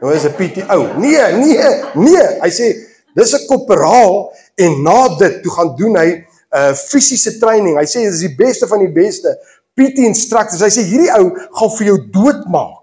Nou 0.00 0.12
is 0.14 0.24
'n 0.24 0.34
PTO. 0.38 0.98
Nee, 0.98 1.32
nee, 1.32 1.68
nee. 1.94 2.26
Hy 2.40 2.50
sê 2.50 2.66
dis 3.14 3.34
'n 3.34 3.46
korporaal 3.46 4.32
en 4.54 4.82
na 4.82 5.16
dit 5.16 5.42
toe 5.42 5.52
gaan 5.52 5.76
doen 5.76 5.96
hy 5.96 6.08
'n 6.08 6.24
uh, 6.50 6.74
fisiese 6.74 7.38
training. 7.38 7.76
Hy 7.76 7.84
sê 7.84 8.08
dis 8.08 8.20
die 8.20 8.34
beste 8.34 8.66
van 8.66 8.78
die 8.78 8.92
beste. 8.92 9.38
PT 9.76 10.08
instructors. 10.08 10.64
Hy 10.64 10.72
sê 10.72 10.84
hierdie 10.88 11.12
ou 11.18 11.30
gaan 11.60 11.72
vir 11.78 11.92
jou 11.92 12.00
doodmaak. 12.16 12.82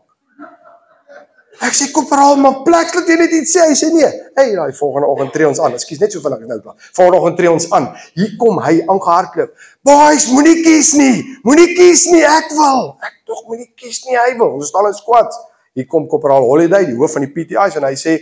Ek 1.63 1.75
sê 1.77 1.86
korporaal, 1.93 2.36
maar 2.41 2.63
plek 2.65 2.91
laat 2.95 3.08
jy 3.08 3.15
net 3.19 3.34
sê. 3.47 3.63
Hy 3.69 3.75
sê 3.77 3.89
nee. 3.93 4.10
Hey, 4.36 4.51
daai 4.58 4.73
volgende 4.75 5.08
oggend 5.08 5.32
tree 5.36 5.47
ons 5.47 5.62
aan. 5.63 5.75
Ekskuus 5.77 6.01
net 6.01 6.15
so 6.15 6.23
vinnig 6.23 6.43
nou. 6.49 6.73
Volgende 6.97 7.19
oggend 7.21 7.38
tree 7.39 7.51
ons 7.51 7.67
aan. 7.77 7.88
Hier 8.17 8.34
kom 8.41 8.58
hy 8.65 8.79
aangehardloop. 8.82 9.53
Boys, 9.86 10.27
moenie 10.34 10.58
kies 10.65 10.91
nie. 10.99 11.21
Moenie 11.47 11.69
kies 11.77 12.08
nie. 12.12 12.23
Ek 12.27 12.51
wil. 12.58 12.95
Ek 13.06 13.21
tog 13.29 13.45
moenie 13.47 13.69
kies 13.79 14.01
nie. 14.10 14.17
Hy 14.17 14.34
wil. 14.41 14.58
Ons 14.58 14.73
staan 14.73 14.89
in 14.89 14.97
squads. 14.97 15.39
Hier 15.77 15.88
kom 15.89 16.10
korporaal 16.10 16.45
Holiday, 16.45 16.86
die 16.89 16.97
hoof 16.97 17.15
van 17.17 17.25
die 17.25 17.32
PTI's 17.34 17.79
en 17.79 17.88
hy 17.88 17.95
sê 17.97 18.19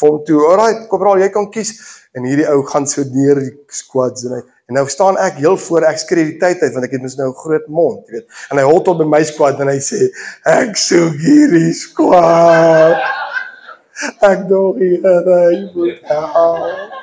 vir 0.00 0.06
hom 0.08 0.18
toe, 0.26 0.40
"Alright, 0.50 0.88
korporaal, 0.90 1.22
jy 1.22 1.30
kan 1.32 1.50
kies." 1.50 1.72
En 2.14 2.26
hierdie 2.26 2.48
ou 2.50 2.62
gaan 2.66 2.86
so 2.86 3.04
deur 3.04 3.38
die 3.40 3.54
squads 3.70 4.24
en 4.24 4.34
hy 4.34 4.42
En 4.70 4.76
nou 4.78 4.84
staan 4.86 5.16
ek 5.18 5.40
heel 5.42 5.56
voor 5.58 5.82
ek 5.88 5.98
skree 5.98 6.28
die 6.28 6.36
tyd 6.38 6.60
uit 6.62 6.74
want 6.76 6.84
ek 6.86 6.92
het 6.94 7.02
mos 7.02 7.16
nou 7.18 7.26
'n 7.32 7.38
groot 7.42 7.66
mond, 7.66 8.06
jy 8.06 8.20
weet. 8.20 8.26
En 8.54 8.58
hy 8.60 8.62
hol 8.68 8.82
tot 8.86 8.98
by 8.98 9.04
my 9.04 9.22
squad 9.26 9.58
en 9.60 9.66
hy 9.66 9.80
sê 9.82 9.98
ek 10.46 10.76
soek 10.78 11.16
hierdie 11.18 11.72
squad. 11.74 13.02
Ek 14.22 14.46
dog 14.48 14.78
hier 14.78 15.02
hy 15.02 15.56
moet 15.74 15.98
help. 16.06 16.94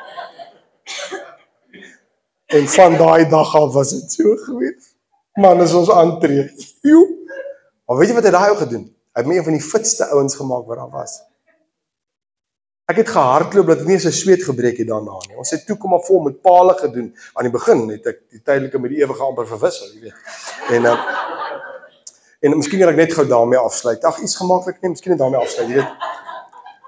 En 2.55 2.67
van 2.67 2.95
daai 2.95 3.27
dag 3.29 3.55
af 3.55 3.73
was 3.73 3.91
dit 3.91 4.11
so 4.11 4.35
gewees. 4.47 4.95
Man, 5.35 5.59
as 5.61 5.73
ons 5.73 5.91
aantree. 5.91 6.47
Jo. 6.81 7.03
Maar 7.85 7.97
weet 7.97 8.09
jy 8.09 8.15
wat 8.15 8.29
hy 8.29 8.31
daai 8.31 8.49
ou 8.49 8.57
gedoen? 8.63 8.87
Hy 9.11 9.19
het 9.19 9.27
my 9.27 9.35
een 9.35 9.43
van 9.43 9.59
die 9.59 9.67
fitste 9.71 10.07
ouens 10.15 10.35
gemaak 10.39 10.65
wat 10.71 10.79
daar 10.79 10.93
was. 10.95 11.19
Ek 12.87 13.01
het 13.01 13.09
gehardloop 13.11 13.67
dat 13.67 13.81
ek 13.83 13.87
nie 13.89 13.97
so 13.99 14.15
sweet 14.15 14.45
gebreek 14.47 14.77
het 14.79 14.87
daarna 14.87 15.17
nie. 15.25 15.35
Ons 15.35 15.49
het 15.51 15.65
toe 15.67 15.75
kom 15.75 15.91
maar 15.91 16.05
vol 16.07 16.21
met 16.29 16.37
palle 16.39 16.71
gedoen. 16.79 17.09
Aan 17.35 17.49
die 17.49 17.51
begin 17.51 17.81
het 17.91 18.05
ek 18.07 18.21
die 18.31 18.39
tydelike 18.39 18.79
met 18.79 18.93
die 18.93 19.01
ewige 19.01 19.25
amper 19.25 19.49
verwissel, 19.49 19.89
jy 19.91 20.05
weet. 20.05 20.37
En 20.77 20.87
uh, 20.87 20.93
en 22.47 22.55
miskien 22.55 22.79
kan 22.79 22.93
ek 22.93 23.01
net 23.01 23.15
gou 23.17 23.25
daarmee 23.27 23.59
afsluit. 23.59 24.07
Ag, 24.07 24.21
iets 24.23 24.37
gemaklik 24.39 24.79
net, 24.79 24.93
miskien 24.93 25.11
net 25.17 25.19
daarmee 25.19 25.41
afsluit, 25.41 25.73
jy 25.73 25.81
weet. 25.81 26.07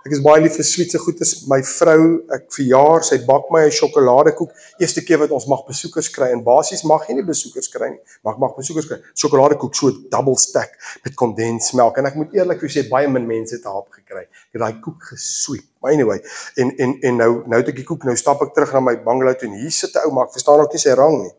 Ek 0.07 0.13
is 0.15 0.21
baie 0.23 0.39
lief 0.39 0.55
vir 0.55 0.63
sweetse 0.63 0.99
goedes. 1.03 1.31
My 1.51 1.59
vrou, 1.67 2.03
ek 2.35 2.45
verjaar, 2.55 3.03
sy 3.03 3.17
bak 3.27 3.49
my 3.51 3.65
'n 3.67 3.73
sjokoladekoek. 3.75 4.51
Eerste 4.79 5.03
keer 5.03 5.19
wat 5.19 5.31
ons 5.35 5.47
mag 5.51 5.65
besoekers 5.67 6.07
kry 6.07 6.31
en 6.31 6.43
basies 6.43 6.83
mag 6.83 7.03
jy 7.07 7.15
nie 7.15 7.25
besoekers 7.27 7.67
kry 7.67 7.89
nie. 7.89 7.99
Mag 8.23 8.39
mag 8.39 8.55
besoekers 8.55 8.87
kry. 8.87 8.97
Sjokoladekoek 9.13 9.75
so 9.75 9.91
double 10.09 10.37
stack 10.37 10.71
met 11.03 11.15
kondensmelk 11.15 11.97
en 11.97 12.05
ek 12.05 12.15
moet 12.15 12.33
eerlik 12.33 12.61
vir 12.61 12.69
sê 12.69 12.89
baie 12.89 13.07
min 13.07 13.27
mense 13.27 13.55
het 13.55 13.65
haar 13.65 13.83
gekry. 13.91 14.23
Ek 14.23 14.53
het 14.55 14.61
daai 14.61 14.79
koek 14.79 15.03
gesweep. 15.11 15.67
Maar 15.81 15.91
anyway, 15.91 16.21
en 16.55 16.71
en 16.77 16.97
en 17.01 17.17
nou 17.17 17.43
nou 17.45 17.59
het 17.59 17.67
ek 17.67 17.75
die 17.75 17.85
koek, 17.85 18.03
nou 18.03 18.15
stap 18.15 18.41
ek 18.41 18.53
terug 18.53 18.73
na 18.73 18.79
my 18.79 18.95
bungalow 19.03 19.35
toe 19.35 19.49
en 19.49 19.59
hier 19.59 19.71
sit 19.71 19.95
'n 19.95 20.07
ou 20.07 20.11
maar 20.11 20.27
ek 20.27 20.33
verstaan 20.39 20.59
ook 20.59 20.71
nie 20.71 20.79
sy 20.79 20.95
rang 20.95 21.23
nie. 21.23 21.33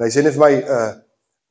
En 0.00 0.06
hy 0.06 0.10
sê 0.10 0.22
net 0.24 0.32
vir 0.32 0.40
my 0.40 0.54
uh 0.64 0.92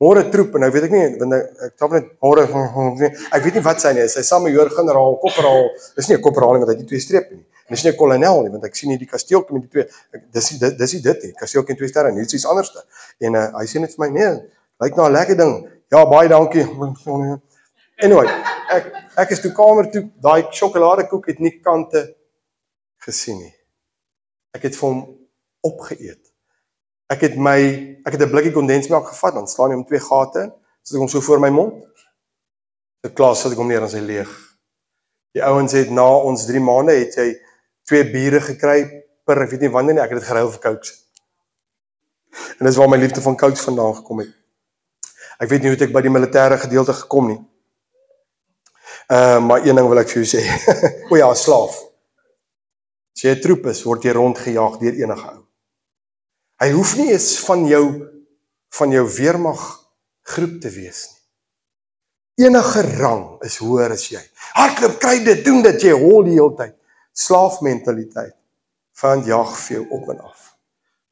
Môre 0.02 0.24
troep 0.32 0.56
en 0.58 0.64
nou 0.64 0.70
weet 0.74 0.88
ek 0.88 0.94
nie 0.96 1.02
want 1.20 1.34
ek 1.36 1.74
tap 1.78 1.92
net 1.94 2.08
môre 2.24 2.42
ek 2.42 3.42
weet 3.44 3.58
nie 3.58 3.62
wat 3.62 3.82
sy 3.82 3.92
nie 3.94 4.08
sy 4.10 4.24
saam 4.26 4.42
met 4.46 4.56
hoor 4.56 4.70
generaal 4.74 5.14
koperaal 5.22 5.68
dis 5.98 6.08
nie 6.10 6.16
'n 6.16 6.24
koperaal 6.24 6.56
nie 6.56 6.62
want 6.64 6.72
hy 6.72 6.76
het 6.80 6.88
twee 6.90 7.04
strepe 7.04 7.36
nie. 7.36 7.44
En 7.68 7.76
dis 7.76 7.84
nie 7.84 7.92
'n 7.92 7.96
kolonel 8.00 8.42
nie 8.42 8.52
want 8.54 8.64
ek 8.66 8.74
sien 8.74 8.90
nie 8.90 8.98
die 8.98 9.06
kasteeltjie 9.06 9.54
met 9.54 9.62
die 9.62 9.70
twee 9.74 9.86
ek, 9.86 10.22
dis 10.32 10.50
nie 10.50 10.70
dis 10.80 10.94
nie 10.94 11.02
dit 11.02 11.22
nie. 11.22 11.32
Kasteeltjie 11.38 11.74
en 11.74 11.78
twee 11.78 11.92
sterre 11.92 12.10
nie 12.10 12.24
dis 12.24 12.34
iets 12.34 12.48
anderste 12.50 12.82
en 13.20 13.34
uh, 13.34 13.46
hy 13.60 13.66
sê 13.70 13.78
net 13.78 13.94
vir 13.94 14.02
my 14.02 14.10
nee 14.18 14.32
lyk 14.82 14.96
na 14.96 15.06
'n 15.06 15.12
lekker 15.12 15.36
ding. 15.36 15.54
Ja 15.92 16.04
baie 16.04 16.28
dankie. 16.28 16.66
Anyway 18.02 18.26
ek 18.74 18.84
ek 19.16 19.30
is 19.30 19.40
toe 19.40 19.52
kamer 19.52 19.86
toe. 19.92 20.10
Daai 20.18 20.50
sjokoladekoek 20.50 21.26
het 21.30 21.38
nie 21.38 21.60
kante 21.62 22.08
gesien 23.06 23.38
nie. 23.38 23.54
Ek 24.50 24.62
het 24.66 24.74
vir 24.74 24.88
hom 24.88 25.00
opgeëet 25.62 26.21
Ek 27.12 27.26
het 27.26 27.36
my 27.36 27.58
ek 28.06 28.16
het 28.16 28.22
'n 28.22 28.30
blikkie 28.30 28.52
kondensmelk 28.52 29.08
gevat, 29.12 29.34
dan 29.34 29.46
slaan 29.46 29.70
jy 29.70 29.76
hom 29.76 29.86
twee 29.86 30.00
gate 30.00 30.38
in, 30.40 30.52
sit 30.82 30.96
ek 30.96 31.02
hom 31.04 31.08
so 31.08 31.20
voor 31.20 31.40
my 31.40 31.50
mond. 31.50 31.84
Dit 33.02 33.14
klaar 33.14 33.36
sit 33.36 33.52
ek 33.52 33.58
hom 33.58 33.68
neer 33.68 33.82
en 33.82 33.88
hy 33.88 34.00
leeg. 34.00 34.30
Die 35.32 35.44
ouens 35.44 35.72
het 35.72 35.90
na 35.90 36.08
ons 36.28 36.46
3 36.46 36.60
maande 36.60 36.92
het 36.92 37.14
jy 37.14 37.28
twee 37.88 38.04
biere 38.04 38.40
gekry 38.40 39.04
per 39.26 39.42
ek 39.42 39.50
weet 39.50 39.60
nie 39.60 39.72
wanneer 39.72 39.94
nie, 39.94 40.02
ek 40.02 40.10
het 40.10 40.20
dit 40.20 40.28
geruil 40.28 40.50
vir 40.50 40.60
Coke. 40.60 40.92
En 42.58 42.66
dis 42.66 42.76
waar 42.76 42.88
my 42.88 42.96
liefde 42.96 43.20
van 43.20 43.36
Coke 43.36 43.56
vandaan 43.56 43.94
gekom 43.94 44.18
het. 44.24 44.32
Ek 45.40 45.48
weet 45.48 45.62
nie 45.62 45.72
hoe 45.72 45.80
ek 45.80 45.94
by 45.94 46.02
die 46.04 46.12
militêre 46.12 46.58
gedeelte 46.58 46.94
gekom 47.04 47.32
nie. 47.32 47.40
Ehm 49.12 49.42
uh, 49.42 49.46
maar 49.46 49.66
een 49.66 49.76
ding 49.76 49.88
wil 49.88 49.98
ek 49.98 50.12
vir 50.12 50.22
jou 50.22 50.28
sê. 50.36 50.42
o 51.10 51.16
ja, 51.16 51.32
slaaf. 51.34 51.78
As 53.12 53.24
jy 53.24 53.34
'n 53.34 53.42
troep 53.42 53.66
is, 53.72 53.82
word 53.84 54.04
jy 54.04 54.14
rondgejaag 54.16 54.78
deur 54.78 55.00
enige 55.02 55.32
ou. 55.32 55.41
Hy 56.62 56.68
hoef 56.70 56.92
nie 56.94 57.10
eens 57.10 57.40
van 57.42 57.64
jou 57.66 57.86
van 58.72 58.92
jou 58.94 59.02
weermag 59.16 59.62
groep 60.32 60.60
te 60.62 60.70
wees 60.72 61.00
nie. 61.10 62.46
Enige 62.46 62.84
rang 63.00 63.24
is 63.44 63.58
hoër 63.60 63.92
as 63.96 64.06
jy. 64.08 64.22
Hardloop, 64.54 64.94
kry 65.02 65.18
dit, 65.26 65.42
doen 65.44 65.60
dit, 65.66 65.82
jy 65.84 65.92
hol 65.98 66.22
die 66.24 66.38
hele 66.38 66.54
tyd. 66.56 66.72
Slaafmentaliteit. 67.18 68.32
Van 69.02 69.26
jag 69.26 69.52
vir 69.58 69.76
jou 69.76 69.84
op 69.98 70.08
en 70.14 70.22
af. 70.30 70.46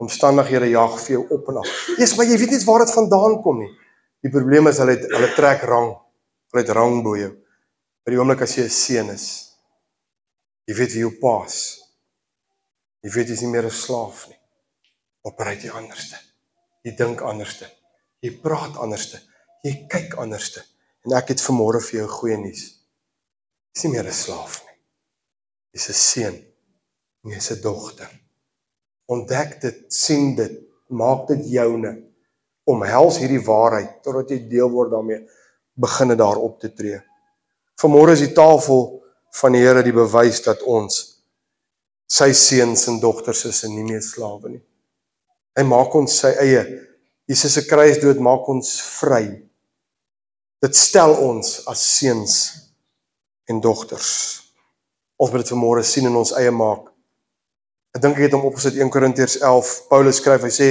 Omstandighede 0.01 0.71
jag 0.71 0.97
vir 1.03 1.17
jou 1.19 1.27
op 1.37 1.53
en 1.53 1.61
af. 1.65 1.75
Jesus, 1.99 2.17
maar 2.17 2.31
jy 2.31 2.41
weet 2.41 2.55
nie 2.55 2.63
waar 2.71 2.87
dit 2.87 2.95
vandaan 2.97 3.37
kom 3.45 3.61
nie. 3.61 3.71
Die 4.25 4.33
probleem 4.33 4.71
is 4.71 4.81
hulle 4.81 4.97
het, 4.97 5.07
hulle 5.13 5.35
trek 5.37 5.69
rang. 5.69 5.93
Hulle 6.55 6.65
het 6.65 6.75
rang 6.79 7.03
bo 7.05 7.19
jou. 7.19 7.35
By 8.07 8.15
die 8.15 8.23
oomblik 8.23 8.47
as 8.47 8.57
jy 8.57 8.71
'n 8.71 8.77
seun 8.81 9.15
is, 9.19 9.29
jy 10.65 10.79
weet 10.79 10.95
wie 10.95 11.05
jou 11.05 11.15
pa 11.21 11.43
is. 11.45 11.83
Jy 13.03 13.11
weet 13.19 13.29
jy's 13.35 13.43
nie 13.43 13.53
meer 13.53 13.67
'n 13.67 13.81
slaaf 13.85 14.29
nie 14.31 14.39
opreik 15.26 15.64
jy 15.64 15.72
anderste. 15.76 16.18
Jy 16.85 16.94
dink 16.96 17.20
anderste. 17.20 17.68
Jy 18.24 18.35
praat 18.42 18.76
anderste. 18.80 19.20
Jy 19.64 19.87
kyk 19.92 20.16
anderste. 20.20 20.62
En 21.04 21.16
ek 21.16 21.35
het 21.35 21.42
vanmôre 21.44 21.80
vir 21.85 22.00
jou 22.00 22.09
goeie 22.09 22.38
nuus. 22.40 22.64
Jy's 23.74 23.85
nie 23.85 23.92
meer 23.92 24.06
'n 24.06 24.12
slaaf 24.12 24.62
nie. 24.64 24.76
Jy's 25.74 25.88
'n 25.88 25.94
seun. 25.94 26.37
Jy's 27.24 27.50
'n 27.50 27.61
dogter. 27.61 28.11
Ontdek 29.06 29.61
dit, 29.61 29.92
sien 29.92 30.35
dit, 30.35 30.61
maak 30.88 31.26
dit 31.28 31.50
joune. 31.50 31.92
Omhels 32.64 33.18
hierdie 33.18 33.44
waarheid 33.44 34.02
totdat 34.02 34.30
jy 34.30 34.48
deel 34.48 34.70
word 34.70 34.90
daarmee 34.90 35.26
beginne 35.74 36.16
daar 36.16 36.37
op 36.37 36.61
te 36.61 36.72
tree. 36.72 37.00
Vanmôre 37.80 38.12
is 38.12 38.20
die 38.20 38.35
tafel 38.35 39.02
van 39.40 39.52
die 39.52 39.62
Here 39.62 39.83
die 39.83 39.92
bewys 39.92 40.42
dat 40.42 40.62
ons 40.62 41.22
sy 42.11 42.33
seuns 42.33 42.87
en 42.90 43.00
dogters 43.00 43.44
is 43.44 43.62
en 43.64 43.74
nie 43.74 43.87
meer 43.87 44.02
slawe 44.02 44.48
nie. 44.48 44.62
Hy 45.61 45.66
maak 45.68 45.92
ons 45.99 46.14
sy 46.23 46.31
eie. 46.40 46.61
Jesus 47.29 47.53
se 47.53 47.66
kruisdood 47.68 48.20
maak 48.25 48.46
ons 48.49 48.68
vry. 48.96 49.27
Dit 50.64 50.77
stel 50.77 51.12
ons 51.20 51.51
as 51.68 51.83
seuns 51.99 52.37
en 53.44 53.61
dogters. 53.61 54.13
Ons 55.21 55.29
moet 55.29 55.44
dit 55.44 55.52
vanmôre 55.52 55.83
sien 55.85 56.08
en 56.08 56.17
ons 56.17 56.33
eie 56.40 56.54
maak. 56.54 56.87
Ek 57.92 58.00
dink 58.00 58.17
ek 58.17 58.31
het 58.31 58.38
hom 58.38 58.46
opgesit 58.48 58.79
1 58.81 58.88
Korintiërs 58.94 59.37
11. 59.42 59.75
Paulus 59.90 60.23
skryf, 60.23 60.46
hy 60.48 60.54
sê 60.54 60.71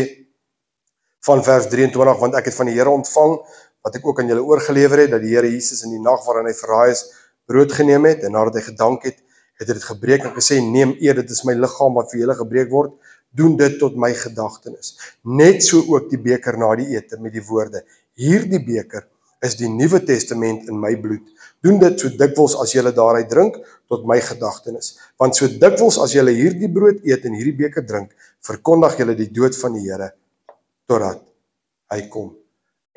van 1.28 1.46
vers 1.46 1.70
23 1.70 2.18
want 2.24 2.40
ek 2.40 2.50
het 2.50 2.58
van 2.58 2.72
die 2.72 2.78
Here 2.80 2.90
ontvang 2.90 3.38
wat 3.86 4.00
ek 4.00 4.10
ook 4.10 4.24
aan 4.24 4.34
julle 4.34 4.46
oorgelewer 4.50 5.04
het 5.04 5.14
dat 5.14 5.22
die 5.22 5.36
Here 5.36 5.52
Jesus 5.54 5.84
in 5.86 5.94
die 5.94 6.02
nag 6.02 6.26
waarin 6.26 6.50
hy 6.50 6.56
verraai 6.58 6.96
is 6.96 7.06
brood 7.46 7.78
geneem 7.78 8.10
het 8.10 8.26
en 8.26 8.34
nadat 8.34 8.58
hy 8.58 8.64
gedank 8.72 9.06
het, 9.06 9.22
het 9.60 9.68
hy 9.68 9.76
dit 9.76 9.86
gebreek 9.86 10.26
en 10.26 10.34
gesê 10.34 10.58
neem 10.64 10.96
eet 10.98 11.22
dit 11.22 11.36
is 11.36 11.44
my 11.46 11.54
liggaam 11.60 11.94
wat 12.00 12.10
vir 12.10 12.24
julle 12.24 12.40
gebreek 12.40 12.74
word 12.74 12.96
doen 13.36 13.56
dit 13.58 13.78
tot 13.80 13.96
my 13.96 14.12
gedagtenis. 14.18 14.96
Net 15.22 15.64
so 15.66 15.84
ook 15.94 16.10
die 16.10 16.20
beker 16.22 16.58
na 16.58 16.74
die 16.80 16.90
ete 16.96 17.20
met 17.22 17.34
die 17.34 17.46
woorde: 17.46 17.84
Hierdie 18.20 18.62
beker 18.66 19.08
is 19.46 19.56
die 19.60 19.70
Nuwe 19.72 20.02
Testament 20.04 20.68
in 20.68 20.80
my 20.80 20.96
bloed. 21.00 21.28
Doen 21.64 21.80
dit 21.80 22.02
so 22.02 22.12
dikwels 22.12 22.56
as 22.60 22.74
jy 22.76 22.84
daaruit 22.88 23.30
drink 23.32 23.60
tot 23.92 24.06
my 24.08 24.20
gedagtenis. 24.24 24.98
Want 25.20 25.36
so 25.36 25.48
dikwels 25.48 26.00
as 26.04 26.16
jy 26.16 26.26
hierdie 26.28 26.72
brood 26.72 27.06
eet 27.08 27.26
en 27.28 27.38
hierdie 27.38 27.56
beker 27.56 27.86
drink, 27.88 28.12
verkondig 28.46 29.00
jy 29.00 29.16
die 29.16 29.32
dood 29.32 29.56
van 29.62 29.78
die 29.78 29.86
Here 29.88 30.12
totdat 30.90 31.24
hy 31.94 32.02
kom. 32.12 32.34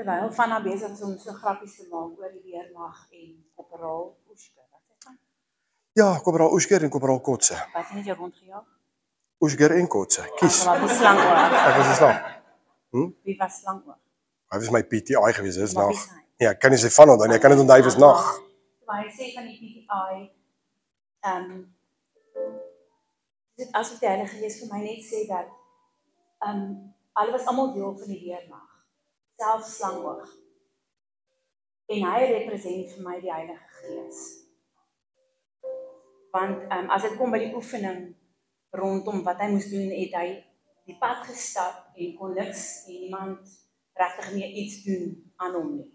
Terwyl 0.01 0.31
van 0.35 0.49
na 0.51 0.59
besig 0.65 0.91
is 0.91 1.03
om 1.05 1.15
so 1.21 1.35
grappies 1.37 1.77
te 1.77 1.87
maak 1.91 2.17
oor 2.19 2.31
die 2.33 2.53
weermag 2.53 3.05
en 3.13 3.35
koperaal 3.55 4.07
Oesker, 4.33 4.65
wat 4.73 4.81
sê 4.83 4.97
jy? 4.97 5.17
Ja, 6.01 6.09
koperaal 6.25 6.55
Oesker 6.57 6.83
en 6.83 6.91
koperaal 6.91 7.21
Kotse. 7.21 7.59
Wat 7.75 7.93
het 7.93 8.09
jy 8.09 8.17
rondgejaag? 8.17 8.65
Oesger 9.43 9.75
en 9.75 9.89
Kotse. 9.89 10.23
Kies. 10.39 10.65
Wat 10.65 10.81
was 10.81 10.97
slang 10.97 11.19
oor? 11.19 11.39
Ek 11.51 11.77
was 11.81 11.97
slang. 11.97 12.19
Hm? 12.95 13.09
Wie 13.27 13.37
was 13.41 13.59
slang 13.61 13.81
oor? 13.87 13.99
Hy 14.53 14.61
was 14.63 14.71
my 14.71 14.83
PTI 14.87 15.33
gewees, 15.35 15.59
dis 15.59 15.75
nag. 15.75 15.99
Ja, 16.43 16.53
kan 16.55 16.75
jy 16.75 16.79
sê 16.83 16.91
van 16.95 17.11
onthou 17.11 17.27
nie, 17.27 17.39
ek 17.39 17.43
kan 17.43 17.55
dit 17.55 17.63
onthou 17.63 17.83
was 17.87 17.99
nag. 17.99 18.23
Maar 18.87 19.03
hy 19.03 19.11
sê 19.17 19.33
van 19.35 19.49
die 19.49 19.59
PTI 19.59 20.21
ehm 21.23 21.51
um, 21.55 21.59
dit 23.59 23.75
asof 23.79 23.99
die 24.03 24.11
Heilige 24.11 24.39
Gees 24.39 24.61
vir 24.61 24.71
my 24.71 24.81
net 24.85 25.03
sê 25.07 25.25
dat 25.31 25.51
ehm 26.47 26.63
um, 26.63 26.71
hulle 27.19 27.35
was 27.35 27.51
almal 27.51 27.75
deel 27.75 27.99
van 27.99 28.15
die 28.15 28.23
weermag. 28.23 28.71
Selfs 29.43 29.75
slang 29.81 29.99
oor. 30.07 30.23
En 31.91 32.09
hy 32.13 32.25
representeer 32.31 32.95
vir 32.95 33.05
my 33.11 33.19
die 33.21 33.35
Heilige 33.35 33.83
Gees. 33.83 34.25
Want 36.31 36.67
ehm 36.69 36.85
um, 36.85 36.91
as 36.95 37.11
dit 37.11 37.19
kom 37.19 37.35
by 37.35 37.43
die 37.43 37.55
oefening 37.59 38.13
rondom 38.73 39.23
wat 39.27 39.41
hy 39.43 39.51
moes 39.53 39.69
doen, 39.71 39.91
het 39.93 40.15
hy 40.17 40.29
die 40.89 40.97
pad 41.01 41.27
gestap 41.29 41.93
en 41.95 42.15
kon 42.19 42.33
niks 42.37 42.63
en 42.89 43.01
niemand 43.05 43.59
regtig 43.99 44.31
meer 44.35 44.55
iets 44.63 44.79
doen 44.87 45.13
aan 45.37 45.59
hom 45.59 45.75
nie. 45.77 45.91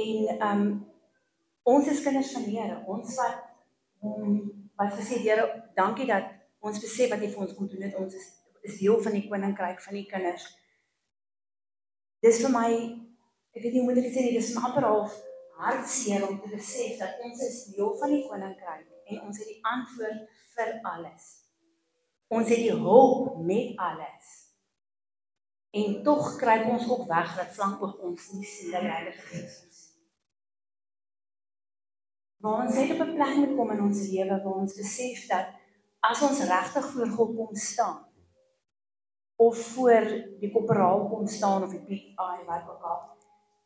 En 0.00 0.26
ehm 0.36 0.64
um, 0.64 0.72
ons 1.70 1.86
is 1.92 2.02
kinders 2.02 2.32
van 2.34 2.44
die 2.48 2.58
Here. 2.58 2.80
Ons 2.90 3.14
wat 3.20 3.42
hom 4.02 4.36
wat 4.80 4.94
gesê 4.98 5.20
Here, 5.22 5.46
dankie 5.76 6.08
dat 6.08 6.32
ons 6.60 6.80
besef 6.82 7.12
wat 7.12 7.22
hy 7.22 7.30
vir 7.30 7.44
ons 7.46 7.56
kom 7.56 7.68
doen 7.70 7.86
het. 7.86 7.96
Ons 8.00 8.16
is 8.18 8.28
is 8.60 8.76
deel 8.76 8.98
van 9.00 9.14
die 9.16 9.24
koninkryk 9.28 9.78
van 9.80 9.96
die 9.96 10.06
kinders. 10.08 10.44
Dis 12.20 12.42
vir 12.44 12.52
my 12.52 12.68
ek 13.54 13.62
weet 13.62 13.72
nie 13.72 13.82
hoe 13.82 13.88
moet 13.88 14.02
ek 14.02 14.12
sê 14.12 14.24
nie, 14.26 14.36
dis 14.36 14.52
amper 14.60 14.84
half 14.84 15.14
hartseer 15.60 16.26
om 16.28 16.36
te 16.40 16.50
besef 16.52 16.98
dat 17.00 17.22
ons 17.24 17.40
is 17.44 17.62
deel 17.74 17.94
van 18.00 18.12
die 18.14 18.26
koninkryk 18.28 18.84
en 19.10 19.22
ons 19.26 19.38
het 19.38 19.48
die 19.48 19.60
antwoord 19.66 20.26
vir 20.54 20.72
alles. 20.92 21.28
Ons 22.30 22.48
het 22.48 22.62
die 22.62 22.76
hulp 22.76 23.36
met 23.46 23.78
alles. 23.78 24.36
En 25.70 26.02
tog 26.06 26.36
kruip 26.38 26.66
ons 26.70 26.88
ook 26.90 27.06
weg 27.10 27.36
dat 27.36 27.54
flank 27.54 27.82
oog 27.82 27.98
ons 28.10 28.30
nie 28.34 28.46
sien 28.46 28.72
dat 28.74 28.86
die 28.86 28.90
Heilige 28.90 29.26
Gees 29.30 29.56
is. 29.68 29.80
Maar 32.40 32.64
ons 32.64 32.76
het 32.76 32.94
op 32.94 33.02
'n 33.06 33.14
plek 33.14 33.34
moet 33.36 33.56
kom 33.56 33.70
in 33.70 33.82
ons 33.88 34.06
lewe 34.08 34.42
waar 34.42 34.60
ons 34.64 34.74
besef 34.74 35.26
dat 35.28 35.46
as 36.00 36.22
ons 36.22 36.44
regtig 36.54 36.86
voor 36.92 37.10
God 37.16 37.36
kom 37.36 37.54
staan 37.54 38.06
of 39.36 39.56
voor 39.74 40.04
die 40.40 40.50
koperaal 40.52 41.08
kom 41.08 41.26
staan 41.26 41.62
of 41.62 41.70
die 41.70 41.84
PI 41.88 42.44
wat 42.46 42.68
ook 42.68 42.82
al 42.82 43.00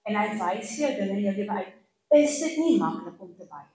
en 0.03 0.19
hy 0.21 0.27
wys 0.41 0.77
jou 0.79 0.91
dinge 0.99 1.17
in 1.17 1.25
jou 1.25 1.35
lewe 1.39 1.57
uit, 1.61 1.77
is 2.21 2.39
dit 2.43 2.57
nie 2.61 2.75
maklik 2.81 3.21
om 3.21 3.33
te 3.37 3.47
nie. 3.49 3.74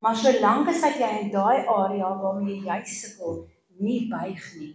Maar 0.00 0.16
solank 0.16 0.68
as 0.72 0.80
wat 0.80 0.96
jy 0.96 1.08
in 1.22 1.32
daai 1.32 1.66
area 1.68 2.10
waarmee 2.22 2.62
jy 2.64 2.78
sukkel, 2.88 3.42
nie 3.84 4.06
buig 4.08 4.46
nie, 4.56 4.70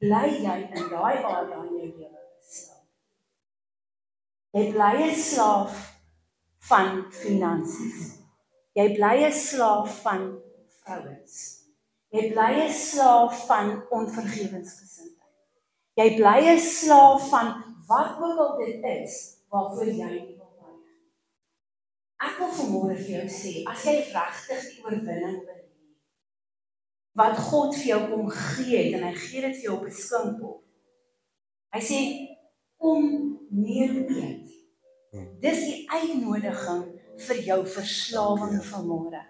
bly 0.00 0.30
jy 0.32 0.56
in 0.64 0.86
daai 0.92 1.16
area 1.18 1.58
in 1.60 1.74
jou 1.76 1.90
lewe 1.90 2.22
slaaf. 2.40 2.86
Jy 4.56 4.64
bly 4.72 4.94
'n 5.08 5.14
slaaf 5.20 5.74
van 6.70 7.04
finansies. 7.12 8.16
Jy 8.76 8.86
bly 8.96 9.16
'n 9.26 9.32
slaaf 9.32 10.00
van 10.06 10.24
vrouens. 10.80 11.36
Jy 12.16 12.30
bly 12.32 12.52
'n 12.64 12.72
slaaf 12.72 13.46
van 13.46 13.84
onvergewensgesindheid. 13.90 15.36
Jy 16.00 16.08
bly 16.16 16.40
'n 16.54 16.60
slaaf 16.60 17.28
van 17.28 17.52
wat 17.88 18.16
ook 18.20 18.38
al 18.38 18.56
dit 18.64 18.84
is 18.84 19.36
waarvoor 19.50 19.92
jy 20.00 20.10
nie. 20.10 20.35
Ek 22.22 22.38
wil 22.40 22.52
vanmôre 22.58 22.96
vir 22.96 23.12
jou 23.18 23.28
sê, 23.28 23.52
as 23.68 23.84
jy 23.84 23.96
regtig 24.08 24.68
die 24.72 24.84
oorwinning 24.84 25.40
wil 25.44 25.66
wat 27.16 27.38
God 27.40 27.72
vir 27.78 27.86
jou 27.88 28.00
kom 28.10 28.26
gee 28.28 28.76
het 28.76 28.96
en 28.98 29.06
hy 29.08 29.14
gee 29.16 29.40
dit 29.40 29.54
vir 29.56 29.64
jou 29.64 29.76
op 29.78 29.86
'n 29.86 29.98
skinkbord. 30.00 30.62
Hy 31.72 31.80
sê 31.80 32.00
kom 32.78 33.04
neer 33.50 33.94
eet. 34.04 34.48
Hmm. 35.12 35.28
Dis 35.40 35.64
die 35.64 35.86
uitnodiging 35.88 36.82
vir 37.26 37.38
jou 37.48 37.60
verslawing 37.66 38.60
van 38.64 38.86
môre. 38.86 39.22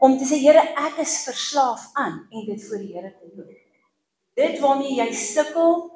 Om 0.00 0.18
te 0.18 0.24
sê 0.24 0.38
Here, 0.42 0.62
ek 0.86 0.98
is 0.98 1.24
verslaaf 1.26 1.90
aan 1.94 2.26
en 2.32 2.46
dit 2.46 2.68
voor 2.68 2.78
die 2.78 2.92
Here 2.94 3.14
te 3.20 3.30
doen. 3.36 3.54
Dit 4.34 4.60
waarmee 4.60 4.98
jy 4.98 5.12
sukkel, 5.12 5.90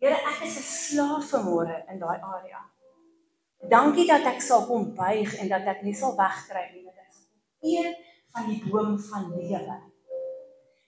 Here, 0.00 0.14
ek 0.14 0.44
is 0.44 0.58
'n 0.58 0.62
slaaf 0.62 1.30
van 1.30 1.44
môre 1.44 1.84
in 1.88 1.98
daai 1.98 2.20
area. 2.20 2.60
Dankie 3.70 4.06
dat 4.06 4.26
ek 4.28 4.42
sal 4.44 4.66
kom 4.68 4.90
buig 4.96 5.34
en 5.40 5.48
dat 5.48 5.66
ek 5.72 5.82
nie 5.86 5.94
sal 5.96 6.14
wegkry 6.18 6.64
nie 6.72 6.84
met 6.84 6.96
dit. 7.00 7.22
Eet 7.74 7.96
van 8.34 8.48
die 8.50 8.60
boom 8.68 8.96
van 9.10 9.30
lewe 9.32 9.80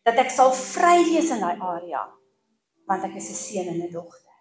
dat 0.07 0.21
ek 0.23 0.31
sal 0.31 0.53
vry 0.55 1.01
wees 1.09 1.33
in 1.35 1.43
daai 1.43 1.59
area 1.59 2.05
want 2.87 3.05
ek 3.09 3.17
is 3.19 3.31
'n 3.31 3.39
seun 3.43 3.69
en 3.73 3.83
'n 3.83 3.93
dogter. 3.93 4.37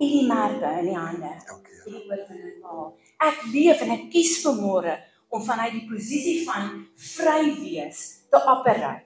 U 0.00 0.06
die 0.14 0.26
merke 0.28 0.68
in 0.80 0.86
die 0.86 0.96
hande. 0.96 1.32
Dankie. 1.48 1.76
Die 1.84 2.04
oorwinning 2.08 2.60
behaal. 2.62 2.96
Ek 3.20 3.42
leef 3.52 3.80
en 3.82 3.90
ek 3.90 4.10
kies 4.12 4.42
vir 4.42 4.54
môre 4.54 4.94
om 5.28 5.42
vanuit 5.42 5.72
die 5.72 5.88
posisie 5.88 6.44
van 6.48 6.86
vry 7.16 7.42
wees 7.60 8.00
te 8.30 8.38
operate 8.54 9.04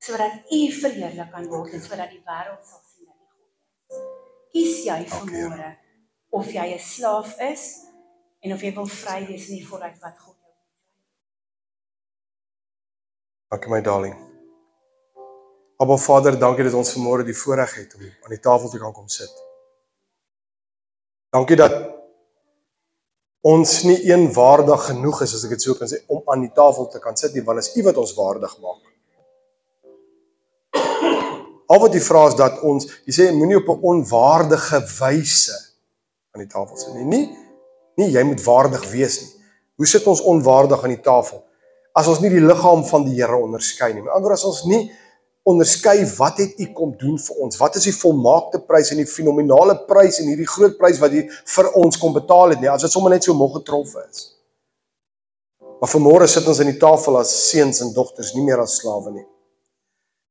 sodat 0.00 0.32
u 0.48 0.60
verheerlik 0.72 1.30
kan 1.30 1.46
word 1.48 1.74
en 1.76 1.82
sodat 1.84 2.10
die 2.10 2.22
wêreld 2.24 2.62
sal 2.64 2.80
sien 2.88 3.06
dat 3.06 3.16
u 3.20 3.26
God 3.28 3.40
is. 3.44 3.56
Kies 4.52 4.84
jy 4.86 5.00
vir 5.12 5.26
môre 5.32 5.68
of 6.30 6.52
jy 6.52 6.74
'n 6.74 6.78
slaaf 6.78 7.38
is 7.38 7.86
en 8.40 8.52
of 8.52 8.60
jy 8.62 8.74
wil 8.74 8.86
vry 8.86 9.26
wees 9.26 9.48
in 9.48 9.56
die 9.56 9.66
vooruit 9.66 9.98
wat 10.00 10.18
God 10.18 10.40
Dankie 13.50 13.70
my 13.70 13.80
darling. 13.82 14.14
Abba 15.82 15.96
Vader, 15.98 16.36
dankie 16.38 16.62
dat 16.68 16.74
ons 16.78 16.92
vanmôre 16.94 17.24
die 17.26 17.34
voorreg 17.34 17.72
het 17.80 17.96
om 17.98 18.04
aan 18.06 18.34
die 18.36 18.42
tafel 18.44 18.70
te 18.70 18.78
kan 18.78 18.92
kom 18.94 19.08
sit. 19.10 19.32
Dankie 21.34 21.56
dat 21.58 21.74
ons 23.42 23.72
nie 23.88 23.96
een 24.06 24.28
waardig 24.36 24.84
genoeg 24.92 25.24
is 25.26 25.34
as 25.34 25.42
ek 25.48 25.56
dit 25.56 25.66
sou 25.66 25.74
kan 25.74 25.90
sê 25.90 25.98
om 26.06 26.22
aan 26.30 26.44
die 26.44 26.52
tafel 26.54 26.86
te 26.92 27.02
kan 27.02 27.18
sit 27.18 27.34
nie, 27.34 27.42
want 27.42 27.58
is 27.58 27.72
U 27.74 27.82
wat 27.88 27.98
ons 27.98 28.14
waardig 28.14 28.54
maak. 28.62 28.86
Al 31.74 31.82
wat 31.88 31.98
U 31.98 32.04
vra 32.06 32.22
is 32.30 32.38
dat 32.38 32.62
ons, 32.70 32.86
jy 33.08 33.16
sê 33.18 33.28
moenie 33.34 33.58
op 33.58 33.74
'n 33.74 33.82
onwaardige 33.82 34.78
wyse 35.00 35.58
aan 36.34 36.44
die 36.44 36.50
tafel 36.50 36.76
sit 36.76 36.96
nie. 36.98 37.04
Nie 37.04 37.24
nie 38.00 38.12
jy 38.14 38.22
moet 38.24 38.40
waardig 38.40 38.86
wees 38.92 39.20
nie. 39.20 39.30
Hoe 39.76 39.86
sit 39.86 40.06
ons 40.08 40.22
onwaardig 40.24 40.82
aan 40.84 40.94
die 40.94 41.04
tafel? 41.04 41.42
as 41.98 42.08
ons 42.10 42.20
nie 42.22 42.30
die 42.32 42.42
liggaam 42.42 42.82
van 42.88 43.04
die 43.06 43.18
Here 43.18 43.38
onderskei 43.38 43.92
nie. 43.92 44.02
Met 44.04 44.14
ander 44.14 44.30
woorde 44.30 44.38
as 44.38 44.48
ons 44.48 44.64
nie 44.70 44.82
onderskei 45.50 45.96
wat 46.18 46.38
het 46.42 46.58
U 46.60 46.66
kom 46.76 46.92
doen 47.00 47.16
vir 47.18 47.40
ons? 47.44 47.58
Wat 47.58 47.78
is 47.80 47.88
die 47.88 47.96
volmaakte 47.96 48.60
prys 48.68 48.92
en 48.94 49.00
die 49.02 49.08
fenominale 49.08 49.78
prys 49.88 50.20
en 50.22 50.28
hierdie 50.30 50.48
groot 50.48 50.76
prys 50.78 51.00
wat 51.02 51.16
U 51.16 51.24
vir 51.54 51.70
ons 51.80 51.98
kom 52.00 52.14
betaal 52.16 52.54
het 52.54 52.62
nie? 52.62 52.70
As 52.70 52.84
dit 52.86 52.92
sommer 52.92 53.14
net 53.14 53.26
so 53.26 53.34
moeg 53.36 53.56
getrof 53.58 53.96
is. 54.04 54.28
Maar 55.80 55.90
vanmôre 55.90 56.28
sit 56.28 56.46
ons 56.46 56.60
aan 56.60 56.70
die 56.70 56.80
tafel 56.80 57.16
as 57.18 57.32
seuns 57.48 57.80
en 57.80 57.94
dogters, 57.96 58.34
nie 58.36 58.44
meer 58.44 58.60
as 58.60 58.76
slawe 58.82 59.14
nie. 59.14 59.24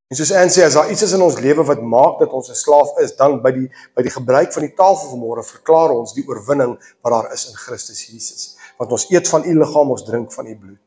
En 0.10 0.18
soos 0.18 0.32
Anne 0.34 0.49
sê, 0.49 0.64
as 0.66 0.74
daar 0.74 0.89
iets 0.89 1.03
is 1.05 1.12
in 1.14 1.22
ons 1.22 1.36
lewe 1.38 1.62
wat 1.68 1.82
maak 1.86 2.16
dat 2.18 2.32
ons 2.34 2.49
'n 2.49 2.57
slaaf 2.57 2.97
is, 2.97 3.16
dan 3.16 3.41
by 3.41 3.51
die 3.53 3.68
by 3.95 4.01
die 4.01 4.10
gebruik 4.10 4.53
van 4.53 4.64
die 4.66 4.74
tafel 4.74 5.12
vanmôre 5.12 5.43
verklaar 5.45 5.91
ons 5.93 6.14
die 6.14 6.26
oorwinning 6.26 6.80
wat 7.01 7.12
daar 7.14 7.34
is 7.34 7.45
in 7.49 7.55
Christus 7.55 8.07
Jesus. 8.07 8.57
Want 8.80 8.91
ons 8.91 9.05
eet 9.12 9.28
van 9.28 9.45
U 9.45 9.53
liggaam, 9.60 9.91
ons 9.91 10.05
drink 10.05 10.34
van 10.34 10.47
U 10.47 10.55
bloed. 10.57 10.82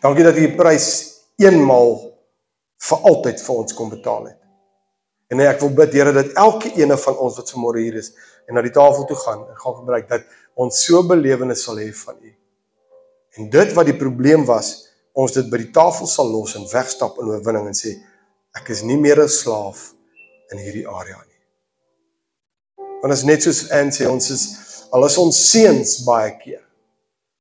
Dankie 0.00 0.24
dat 0.24 0.36
U 0.36 0.40
die 0.40 0.56
prys 0.56 0.88
eenmal 1.36 2.12
vir 2.78 2.98
altyd 2.98 3.40
vir 3.40 3.56
ons 3.56 3.74
kom 3.74 3.88
betaal 3.88 4.26
het. 4.26 4.40
En 5.28 5.40
ek 5.40 5.60
wil 5.60 5.70
bid 5.70 5.92
Here 5.92 6.12
dat 6.12 6.32
elke 6.36 6.74
ene 6.76 6.96
van 6.96 7.16
ons 7.16 7.36
wat 7.36 7.50
vanmôre 7.50 7.80
hier 7.80 7.94
is 7.94 8.12
en 8.48 8.54
na 8.54 8.62
die 8.62 8.70
tafel 8.70 9.04
toe 9.04 9.16
gaan 9.16 9.48
en 9.48 9.56
gaan 9.56 9.74
gebruik 9.80 10.08
dat 10.08 10.28
ons 10.54 10.84
so 10.84 11.02
belewenis 11.02 11.64
sal 11.64 11.76
hê 11.76 11.88
van 11.92 12.20
U. 12.20 12.34
En 13.38 13.50
dit 13.50 13.72
wat 13.72 13.86
die 13.86 13.96
probleem 13.96 14.44
was, 14.44 14.87
ons 15.18 15.34
dit 15.34 15.48
by 15.50 15.58
die 15.64 15.72
tafel 15.74 16.06
sal 16.06 16.30
los 16.30 16.54
en 16.58 16.68
wegstap 16.70 17.18
in 17.18 17.32
oorwinning 17.32 17.66
en 17.70 17.76
sê 17.76 17.96
ek 18.58 18.70
is 18.74 18.84
nie 18.86 18.98
meer 19.00 19.18
'n 19.22 19.28
slaaf 19.28 19.92
in 20.52 20.62
hierdie 20.62 20.86
area 20.86 21.18
nie. 21.18 21.40
Want 23.02 23.12
as 23.12 23.24
net 23.24 23.42
soos 23.42 23.70
Anne 23.70 23.92
sê, 23.94 24.06
ons 24.10 24.30
is 24.30 24.44
al 24.92 25.04
is 25.04 25.18
ons 25.18 25.36
seuns 25.50 26.04
baie 26.06 26.30
keer. 26.38 26.64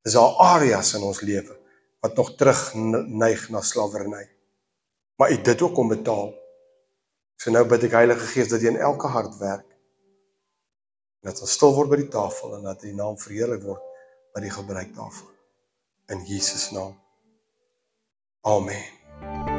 Dis 0.04 0.14
daar 0.14 0.36
areas 0.56 0.94
in 0.94 1.04
ons 1.04 1.22
lewe 1.22 1.56
wat 2.02 2.16
nog 2.16 2.36
terug 2.36 2.74
neig 2.76 3.50
na 3.50 3.62
slawerny. 3.62 4.28
Maar 5.18 5.32
u 5.32 5.42
dit 5.42 5.62
ook 5.62 5.74
kom 5.74 5.88
betaal. 5.88 6.34
So 7.38 7.52
nou 7.52 7.66
bid 7.66 7.84
ek 7.84 7.98
Heilige 7.98 8.28
Gees 8.34 8.50
dat 8.50 8.62
jy 8.62 8.68
in 8.68 8.78
elke 8.78 9.08
hart 9.08 9.38
werk. 9.40 9.66
Dat 11.26 11.42
ons 11.42 11.52
stil 11.52 11.74
word 11.74 11.90
by 11.90 11.98
die 12.04 12.12
tafel 12.14 12.56
en 12.58 12.64
dat 12.64 12.84
u 12.84 12.94
naam 12.94 13.18
verheerlik 13.18 13.64
word 13.64 13.82
by 14.34 14.42
die 14.42 14.54
gebruik 14.54 14.94
daarvan. 14.96 15.34
In 16.14 16.24
Jesus 16.26 16.72
naam. 16.72 16.96
Amém. 18.44 19.57